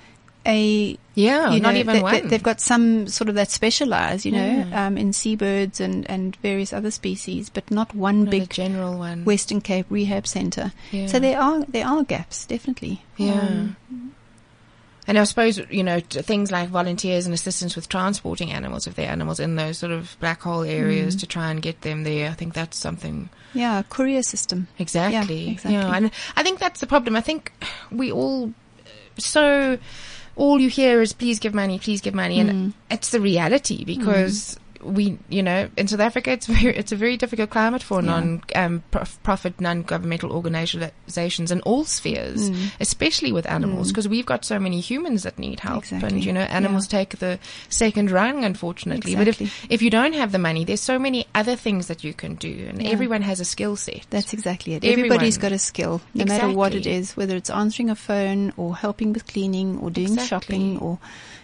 a 0.45 0.97
Yeah, 1.15 1.51
you 1.51 1.59
not 1.61 1.75
even 1.75 1.95
they, 1.95 2.01
one. 2.01 2.27
They, 2.27 2.35
have 2.35 2.43
got 2.43 2.59
some 2.59 3.07
sort 3.07 3.29
of 3.29 3.35
that 3.35 3.49
specialize, 3.51 4.25
you 4.25 4.31
know, 4.31 4.65
Yeah. 4.69 4.87
um, 4.87 4.97
in 4.97 5.13
seabirds 5.13 5.79
and, 5.79 6.09
and 6.09 6.35
various 6.37 6.73
other 6.73 6.91
species, 6.91 7.49
but 7.49 7.69
not 7.71 7.93
one 7.95 8.23
Not 8.25 8.31
big 8.31 8.49
general 8.49 8.97
one. 8.97 9.23
Western 9.23 9.61
Cape 9.61 9.85
rehab 9.89 10.27
center. 10.27 10.73
Yeah. 10.91 11.07
So 11.07 11.19
there 11.19 11.39
are 11.39 11.63
there 11.65 11.85
are 11.87 12.03
gaps, 12.03 12.45
definitely. 12.45 13.03
Yeah. 13.17 13.39
Um, 13.39 13.77
and 15.05 15.19
I 15.19 15.25
suppose 15.25 15.59
you 15.69 15.83
know 15.83 15.99
things 15.99 16.49
like 16.51 16.69
volunteers 16.69 17.25
and 17.25 17.33
assistance 17.33 17.75
with 17.75 17.89
transporting 17.89 18.51
animals 18.51 18.87
if 18.87 18.95
there 18.95 19.07
are 19.09 19.11
animals 19.11 19.39
in 19.39 19.57
those 19.57 19.77
sort 19.77 19.91
of 19.91 20.15
black 20.21 20.41
hole 20.41 20.63
areas 20.63 21.15
Mm. 21.15 21.19
to 21.19 21.27
try 21.27 21.51
and 21.51 21.61
get 21.61 21.81
them 21.81 22.03
there. 22.03 22.29
I 22.29 22.33
think 22.33 22.53
that's 22.53 22.77
something 22.77 23.29
yeah, 23.53 23.83
courier 23.89 24.23
system. 24.23 24.67
Exactly. 24.79 25.43
Yeah, 25.45 25.51
exactly. 25.51 25.75
and 25.75 26.11
I 26.35 26.43
think 26.43 26.59
that's 26.59 26.79
the 26.79 26.87
problem. 26.87 27.15
I 27.15 27.21
think 27.21 27.51
we 27.91 28.11
all 28.11 28.53
so 29.19 29.77
all 30.35 30.59
you 30.59 30.69
hear 30.69 31.01
is 31.01 31.13
please 31.13 31.39
give 31.39 31.53
money, 31.53 31.79
please 31.79 32.01
give 32.01 32.13
money, 32.15 32.39
and 32.39 32.49
Mm. 32.49 32.73
it's 32.89 33.09
the 33.09 33.19
reality 33.19 33.83
because 33.85 34.57
we, 34.83 35.17
you 35.29 35.41
know, 35.43 35.69
in 35.77 35.87
South 35.87 35.99
Africa, 35.99 36.31
it's 36.31 36.47
very, 36.47 36.75
it's 36.75 36.91
a 36.91 36.95
very 36.95 37.17
difficult 37.17 37.49
climate 37.49 37.81
for 37.83 38.01
non 38.01 38.41
um, 38.55 38.83
profit, 39.23 39.59
non-governmental 39.61 40.31
organizations 40.31 41.51
in 41.51 41.61
all 41.61 41.85
spheres, 41.85 42.49
Mm. 42.49 42.71
especially 42.79 43.31
with 43.31 43.45
animals, 43.47 43.89
because 43.91 44.07
we've 44.07 44.25
got 44.25 44.43
so 44.45 44.59
many 44.59 44.79
humans 44.79 45.23
that 45.23 45.37
need 45.39 45.59
help, 45.59 45.83
Exactly. 45.83 46.09
and 46.09 46.25
you 46.25 46.33
know, 46.33 46.41
animals 46.41 46.87
take 46.87 47.19
the 47.19 47.39
second 47.69 48.11
rung, 48.11 48.43
unfortunately. 48.43 49.15
But 49.15 49.27
if 49.27 49.65
if 49.69 49.81
you 49.81 49.89
don't 49.89 50.13
have 50.13 50.31
the 50.31 50.39
money, 50.39 50.65
there's 50.65 50.81
so 50.81 50.99
many 50.99 51.25
other 51.33 51.55
things 51.55 51.87
that 51.87 52.03
you 52.03 52.13
can 52.13 52.35
do, 52.35 52.65
and 52.69 52.81
Yeah. 52.81 52.89
everyone 52.89 53.21
has 53.21 53.39
a 53.39 53.45
skill 53.45 53.75
set. 53.75 54.05
That's 54.09 54.33
exactly 54.33 54.73
it. 54.73 54.83
Everyone. 54.83 54.99
Everybody's 55.05 55.37
got 55.37 55.51
a 55.51 55.59
skill, 55.59 56.01
no 56.13 56.25
matter 56.25 56.49
what 56.49 56.73
it 56.75 56.85
is, 56.85 57.15
whether 57.15 57.35
it's 57.35 57.49
answering 57.49 57.89
a 57.89 57.95
phone 57.95 58.53
or 58.57 58.75
helping 58.75 59.13
with 59.13 59.25
cleaning 59.27 59.79
or 59.79 59.89
doing 59.89 60.13
Exactly. 60.13 60.27
shopping 60.27 60.77
or, 60.79 60.99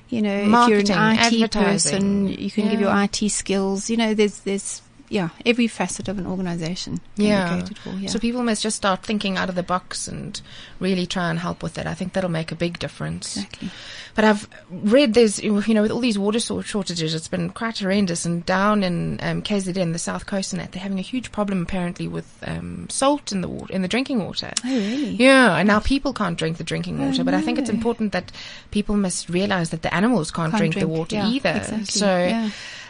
you 0.10 0.22
know, 0.22 0.46
Marketing, 0.46 0.82
if 0.82 0.90
you're 0.90 0.98
an 0.98 1.44
IT 1.44 1.52
person, 1.52 2.28
you 2.28 2.50
can 2.50 2.70
give 2.70 2.80
your 2.82 2.94
IT 3.04 3.30
skills. 3.30 3.90
You 3.90 3.98
know, 3.98 4.14
there's, 4.14 4.40
there's, 4.40 4.82
yeah, 5.10 5.30
every 5.46 5.68
facet 5.68 6.08
of 6.08 6.18
an 6.20 6.28
organization 6.28 7.00
Yeah. 7.16 7.66
for. 7.84 7.90
Yeah. 7.92 8.10
So 8.10 8.20
people 8.20 8.44
must 8.44 8.62
just 8.64 8.78
start 8.78 9.04
thinking 9.04 9.38
out 9.38 9.50
of 9.50 9.56
the 9.56 9.64
box 9.64 10.08
and 10.08 10.40
really 10.80 11.06
try 11.06 11.30
and 11.30 11.40
help 11.40 11.64
with 11.64 11.78
it. 11.78 11.86
I 11.88 11.94
think 11.96 12.14
that'll 12.14 12.30
make 12.30 12.52
a 12.52 12.56
big 12.56 12.80
difference. 12.80 13.36
exactly. 13.38 13.70
But 14.16 14.26
I've 14.26 14.50
read 14.70 15.14
there's, 15.14 15.42
you 15.42 15.74
know, 15.74 15.82
with 15.82 15.92
all 15.92 16.00
these 16.02 16.20
water 16.20 16.40
shortages, 16.40 17.14
it's 17.14 17.28
been 17.28 17.50
quite 17.52 17.80
horrendous. 17.80 18.26
And 18.26 18.46
down 18.46 18.84
in 18.84 19.20
um, 19.22 19.42
KZN, 19.42 19.94
the 19.94 20.00
south 20.00 20.26
coast, 20.26 20.52
and 20.52 20.60
that 20.62 20.72
they're 20.74 20.82
having 20.82 21.00
a 21.00 21.04
huge 21.04 21.32
problem 21.32 21.62
apparently 21.62 22.08
with 22.08 22.28
um, 22.46 22.88
salt 22.90 23.32
in 23.32 23.42
the 23.42 23.48
water, 23.48 23.72
in 23.74 23.82
the 23.82 23.88
drinking 23.88 24.24
water. 24.26 24.52
Oh, 24.66 24.70
really? 24.70 25.12
Yeah, 25.12 25.56
and 25.56 25.68
now 25.68 25.80
people 25.80 26.12
can't 26.14 26.38
drink 26.38 26.58
the 26.58 26.64
drinking 26.64 27.02
Oh, 27.02 27.08
water, 27.08 27.24
but 27.24 27.34
I 27.34 27.42
think 27.42 27.60
it's 27.60 27.70
important 27.70 28.12
that 28.12 28.32
people 28.72 28.98
must 28.98 29.30
realize 29.30 29.70
that 29.70 29.84
the 29.84 29.94
animals 29.94 30.32
can't, 30.32 30.52
Can't 30.52 30.60
drink, 30.60 30.76
the 30.76 30.88
water 30.88 31.16
yeah, 31.16 31.28
either. 31.28 31.50
exactly, 31.58 31.86
So, 31.86 32.06
yeah. 32.18 32.50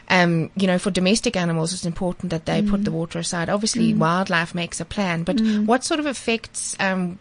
Um, 0.09 0.49
you 0.55 0.67
know, 0.67 0.79
for 0.79 0.91
domestic 0.91 1.35
animals, 1.35 1.73
it's 1.73 1.85
important 1.85 2.31
that 2.31 2.45
they 2.45 2.61
put 2.61 2.83
the 2.85 2.91
water 2.91 3.19
aside. 3.19 3.49
Obviously, 3.49 3.93
wildlife 3.93 4.55
makes 4.55 4.79
a 4.79 4.85
plan, 4.85 5.23
but 5.23 5.39
what 5.65 5.83
sort 5.83 5.99
of 5.99 6.05
effects 6.07 6.75
um, 6.79 7.19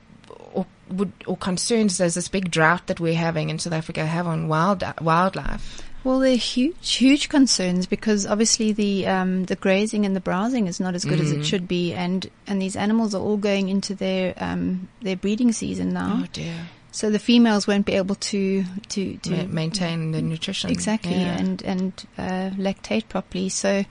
or 0.55 0.66
would 0.91 1.12
or 1.26 1.36
concerns 1.36 1.99
does 1.99 2.14
this 2.14 2.28
big 2.28 2.51
drought 2.51 2.86
that 2.86 2.99
we're 3.01 3.14
having 3.14 3.51
in 3.51 3.59
South 3.59 3.74
Africa 3.74 4.07
have 4.07 4.26
on 4.26 4.49
wild 4.49 4.82
wildlife? 5.03 5.82
Well, 6.05 6.20
they're 6.20 6.36
huge, 6.36 6.95
huge 6.95 7.28
concerns 7.28 7.86
because 7.86 8.24
obviously 8.24 8.72
the 8.72 9.07
um, 9.09 9.45
the 9.45 9.57
grazing 9.57 10.07
and 10.07 10.14
the 10.16 10.20
browsing 10.20 10.66
is 10.68 10.78
not 10.80 10.95
as 10.95 11.05
good 11.05 11.18
Mm. 11.18 11.22
as 11.22 11.32
it 11.32 11.45
should 11.45 11.66
be, 11.68 11.93
and 11.93 12.30
and 12.47 12.62
these 12.62 12.76
animals 12.76 13.14
are 13.14 13.20
all 13.20 13.36
going 13.36 13.68
into 13.68 13.95
their 13.95 14.32
um, 14.39 14.89
their 15.03 15.16
breeding 15.16 15.53
season 15.53 15.93
now. 15.93 16.20
Oh 16.22 16.26
dear, 16.32 16.55
So 16.99 17.11
the 17.11 17.21
females 17.21 17.69
won't 17.69 17.87
be 17.87 17.95
able 17.95 18.17
to 18.17 18.65
to, 18.89 19.17
to 19.19 19.31
Ma- 19.31 19.45
maintain 19.63 20.11
the 20.11 20.21
nutrition 20.21 20.69
exactly 20.71 21.13
Yeah. 21.15 21.39
and 21.39 21.63
and 21.63 21.93
uh, 22.19 22.51
lactate 22.67 23.09
properly. 23.09 23.49
So 23.51 23.85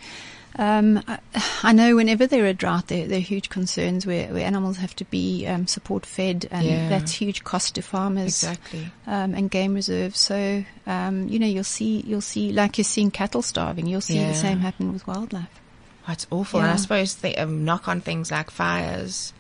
um, 0.60 1.02
I, 1.08 1.20
I 1.64 1.72
know 1.72 1.96
whenever 1.96 2.28
there 2.28 2.46
are 2.46 2.54
drought, 2.54 2.88
there, 2.88 3.08
there 3.08 3.20
are 3.20 3.22
huge 3.22 3.48
concerns 3.50 4.06
where, 4.06 4.28
where 4.34 4.46
animals 4.46 4.78
have 4.78 4.94
to 4.96 5.06
be 5.06 5.46
um, 5.48 5.68
support 5.68 6.06
fed, 6.06 6.48
and 6.52 6.66
Yeah. 6.68 6.90
that's 6.90 7.14
huge 7.14 7.44
cost 7.46 7.76
to 7.76 7.82
farmers 7.82 8.44
exactly. 8.44 8.92
um, 9.06 9.34
and 9.36 9.50
game 9.52 9.74
reserves. 9.76 10.20
So 10.20 10.66
um, 10.86 11.30
you 11.30 11.40
know 11.40 11.48
you'll 11.48 11.64
see 11.78 12.02
you'll 12.06 12.22
see 12.34 12.52
like 12.52 12.78
you're 12.78 12.84
seeing 12.96 13.12
cattle 13.12 13.42
starving. 13.42 13.88
You'll 13.88 14.02
see 14.02 14.18
Yeah. 14.20 14.30
the 14.34 14.36
same 14.38 14.60
happen 14.60 14.92
with 14.92 15.08
wildlife. 15.08 15.62
Oh, 16.10 16.12
it's 16.12 16.28
awful. 16.32 16.60
And 16.62 16.72
I 16.72 16.76
suppose 16.78 17.16
they 17.16 17.36
um, 17.36 17.64
knock 17.64 17.88
on 17.88 18.02
things 18.02 18.32
like 18.32 18.50
fires, 18.52 19.34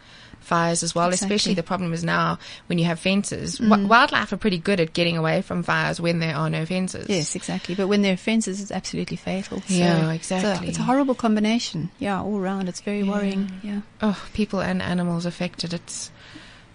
fires 0.47 0.81
as 0.81 0.95
well. 0.95 1.09
Exactly. 1.09 1.35
Especially 1.35 1.53
the 1.53 1.63
problem 1.63 1.93
is 1.93 2.03
now 2.03 2.39
when 2.67 2.79
you 2.79 2.85
have 2.85 2.99
fences. 2.99 3.57
Wi- 3.57 3.85
mm. 3.85 3.87
wildlife 3.87 4.31
are 4.31 4.37
pretty 4.37 4.57
good 4.57 4.79
at 4.79 4.93
getting 4.93 5.17
away 5.17 5.41
from 5.41 5.61
fires 5.61 5.99
when 6.01 6.19
there 6.19 6.35
are 6.35 6.49
no 6.49 6.65
fences. 6.65 7.07
Yes, 7.09 7.35
exactly. 7.35 7.75
But 7.75 7.87
when 7.87 8.01
there 8.01 8.13
are 8.13 8.17
fences, 8.17 8.61
it's 8.61 8.71
absolutely 8.71 9.17
fatal. 9.17 9.61
So 9.61 9.73
Yeah, 9.73 10.11
exactly. 10.11 10.69
It's 10.69 10.79
a, 10.79 10.83
horrible 10.83 11.15
combination. 11.15 11.91
Yeah, 11.99 12.21
all 12.21 12.39
round. 12.39 12.69
It's 12.69 12.81
very 12.81 13.03
worrying. 13.03 13.51
Yeah. 13.61 13.81
Oh, 14.01 14.19
people 14.33 14.61
and 14.61 14.81
animals 14.81 15.25
affected. 15.25 15.73
It's 15.73 16.11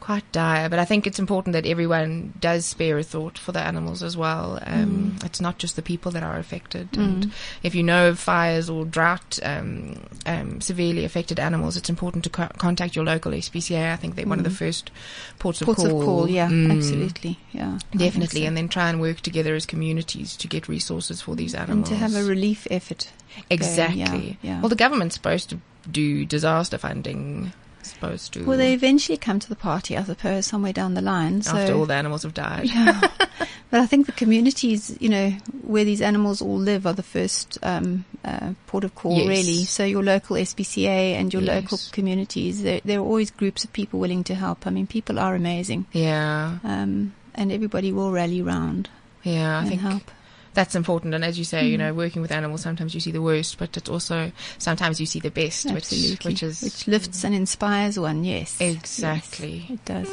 quite 0.02 0.24
dire, 0.32 0.68
but 0.68 0.80
I 0.80 0.84
think 0.84 1.06
it's 1.06 1.20
important 1.20 1.52
that 1.52 1.64
everyone 1.64 2.32
does 2.40 2.66
spare 2.66 2.98
a 2.98 3.04
thought 3.04 3.38
for 3.38 3.52
the 3.52 3.60
animals 3.60 4.02
as 4.02 4.16
well. 4.16 4.58
Um, 4.66 5.14
It's 5.24 5.40
not 5.40 5.58
just 5.58 5.76
the 5.76 5.82
people 5.82 6.10
that 6.12 6.24
are 6.24 6.38
affected. 6.38 6.88
And 6.98 7.30
if 7.62 7.76
you 7.76 7.84
know 7.84 8.08
of 8.08 8.18
fires 8.18 8.68
or 8.68 8.84
drought 8.84 9.38
um, 9.44 10.00
um, 10.26 10.60
severely 10.60 11.04
affected 11.04 11.38
animals, 11.38 11.76
it's 11.76 11.88
important 11.88 12.24
to 12.24 12.30
co- 12.30 12.50
contact 12.58 12.96
your 12.96 13.04
local 13.04 13.30
SPCA. 13.32 13.92
I 13.92 13.96
think 13.96 14.16
they're 14.16 14.26
one 14.26 14.38
of 14.40 14.44
the 14.44 14.50
first 14.64 14.90
ports 15.38 15.60
of 15.60 15.66
call. 15.66 15.74
Ports 15.76 15.86
of 15.92 16.04
call. 16.04 16.28
Yeah, 16.28 16.48
Mm, 16.50 16.72
absolutely. 16.76 17.38
Yeah, 17.52 17.78
Definitely, 17.96 18.40
so. 18.42 18.46
and 18.48 18.56
then 18.56 18.68
try 18.68 18.90
and 18.90 19.00
work 19.00 19.20
together 19.20 19.54
as 19.54 19.66
communities 19.66 20.36
to 20.38 20.48
get 20.48 20.66
resources 20.68 21.20
for 21.22 21.36
these 21.36 21.54
animals 21.54 21.88
and 21.90 21.98
to 21.98 22.04
have 22.04 22.16
a 22.16 22.24
relief 22.24 22.66
effort. 22.72 23.08
exactly. 23.50 24.00
yeah, 24.00 24.34
yeah. 24.42 24.60
Well, 24.60 24.68
the 24.68 24.74
government's 24.84 25.14
supposed 25.14 25.48
to 25.50 25.58
do 25.88 26.24
disaster 26.24 26.76
funding. 26.78 27.52
Supposed 27.82 28.32
to. 28.34 28.44
Well, 28.44 28.58
they 28.58 28.72
eventually 28.74 29.18
come 29.18 29.38
to 29.40 29.48
the 29.48 29.56
party, 29.56 29.96
I 29.96 30.04
suppose, 30.04 30.46
somewhere 30.46 30.72
down 30.72 30.94
the 30.94 31.02
line. 31.02 31.42
So, 31.42 31.56
after 31.56 31.74
all 31.74 31.86
the 31.86 31.94
animals 31.94 32.22
have 32.22 32.34
died. 32.34 32.64
yeah. 32.66 33.00
but 33.70 33.80
I 33.80 33.86
think 33.86 34.06
the 34.06 34.12
communities, 34.12 34.96
you 35.00 35.08
know, 35.08 35.30
where 35.62 35.84
these 35.84 36.00
animals 36.00 36.40
all 36.40 36.56
live, 36.58 36.86
are 36.86 36.92
the 36.92 37.02
first 37.02 37.58
um, 37.62 38.04
uh, 38.24 38.52
port 38.66 38.84
of 38.84 38.94
call, 38.94 39.16
Yes. 39.18 39.26
really. 39.28 39.64
So 39.64 39.84
your 39.84 40.02
local 40.02 40.36
SPCA 40.36 41.14
and 41.14 41.32
your 41.32 41.42
local 41.42 41.78
communities, 41.90 42.62
there, 42.62 42.80
there 42.84 42.98
are 43.00 43.04
always 43.04 43.30
groups 43.30 43.64
of 43.64 43.72
people 43.72 43.98
willing 44.00 44.24
to 44.24 44.34
help. 44.34 44.66
I 44.66 44.70
mean, 44.70 44.86
people 44.86 45.18
are 45.18 45.34
amazing, 45.34 45.86
Yeah, 45.92 46.58
um, 46.64 47.14
and 47.34 47.50
everybody 47.50 47.92
will 47.92 48.12
rally 48.12 48.42
round 48.42 48.88
yeah. 49.24 49.56
I 49.56 49.60
and 49.60 49.68
think 49.68 49.80
help. 49.80 50.10
That's 50.54 50.74
important. 50.74 51.14
And 51.14 51.24
as 51.24 51.38
you 51.38 51.44
say, 51.44 51.68
you 51.68 51.76
Mm. 51.76 51.80
know, 51.80 51.94
working 51.94 52.22
with 52.22 52.30
animals, 52.32 52.60
sometimes 52.62 52.94
you 52.94 53.00
see 53.00 53.10
the 53.12 53.22
worst, 53.22 53.58
but 53.58 53.76
it's 53.76 53.88
also 53.88 54.32
sometimes 54.58 55.00
you 55.00 55.06
see 55.06 55.20
the 55.20 55.30
best, 55.30 55.66
Absolutely, 55.66 56.10
which 56.12 56.24
which 56.24 56.42
is 56.42 56.60
which 56.62 56.86
lifts 56.86 57.24
and 57.24 57.34
inspires 57.34 57.98
one. 57.98 58.24
Yes, 58.24 58.56
Exactly. 58.60 59.66
Yes, 59.68 59.70
it 59.78 59.84
does. 59.84 60.08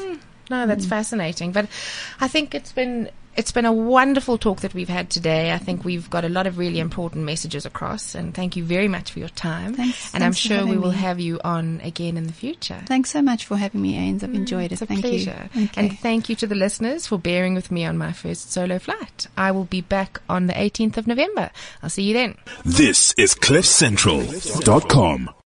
no, 0.50 0.66
that's 0.66 0.86
Mm. 0.86 0.90
fascinating. 0.90 1.52
But 1.52 1.68
I 2.22 2.28
think 2.28 2.56
it's 2.56 2.72
been 2.72 3.10
it's 3.40 3.54
been 3.54 3.66
a 3.66 3.72
wonderful 3.72 4.38
talk 4.38 4.60
that 4.60 4.74
we've 4.74 4.90
had 4.90 5.10
today. 5.10 5.54
I 5.54 5.58
think 5.58 5.86
we've 5.86 6.10
got 6.10 6.26
a 6.26 6.30
lot 6.30 6.46
of 6.46 6.58
really 6.58 6.80
important 6.80 7.24
messages 7.24 7.66
across, 7.66 8.14
and 8.14 8.34
thank 8.34 8.56
you 8.58 8.64
very 8.66 8.88
much 8.90 9.12
for 9.14 9.20
your 9.20 9.30
time. 9.30 9.74
Thanks- 9.76 10.14
and 10.14 10.24
I'm 10.26 10.34
sure 10.34 10.66
we 10.66 10.78
will 10.78 10.92
me. 10.92 10.98
have 10.98 11.20
you 11.22 11.40
on 11.44 11.80
again 11.84 12.18
in 12.18 12.28
the 12.28 12.34
future. 12.34 12.82
Thanks 12.86 13.10
so 13.12 13.22
much 13.22 13.46
for 13.46 13.56
having 13.56 13.82
me, 13.82 13.96
Ains. 13.98 14.24
I've 14.24 14.34
enjoyed 14.36 14.72
Mm, 14.72 14.74
It's 14.74 14.82
it. 14.82 14.86
a 14.86 14.88
Thank 14.88 15.02
pleasure. 15.02 15.50
you. 15.56 15.64
Okay. 15.64 15.82
And 15.82 15.98
thank 16.00 16.28
you 16.30 16.36
to 16.36 16.48
the 16.48 16.56
listeners 16.56 17.08
for 17.08 17.18
bearing 17.18 17.56
with 17.56 17.72
me 17.72 17.86
on 17.86 17.98
my 17.98 18.12
first 18.12 18.52
solo 18.52 18.78
flight. 18.78 19.28
I 19.38 19.52
will 19.52 19.64
be 19.66 19.80
back 19.82 20.20
on 20.30 20.48
the 20.48 20.54
18th 20.54 20.98
of 20.98 21.08
November. 21.08 21.50
I'll 21.82 21.90
see 21.90 22.04
you 22.04 22.14
then. 22.14 22.36
This 22.66 23.14
is 23.18 23.36
CliffCentral.com. 23.36 25.30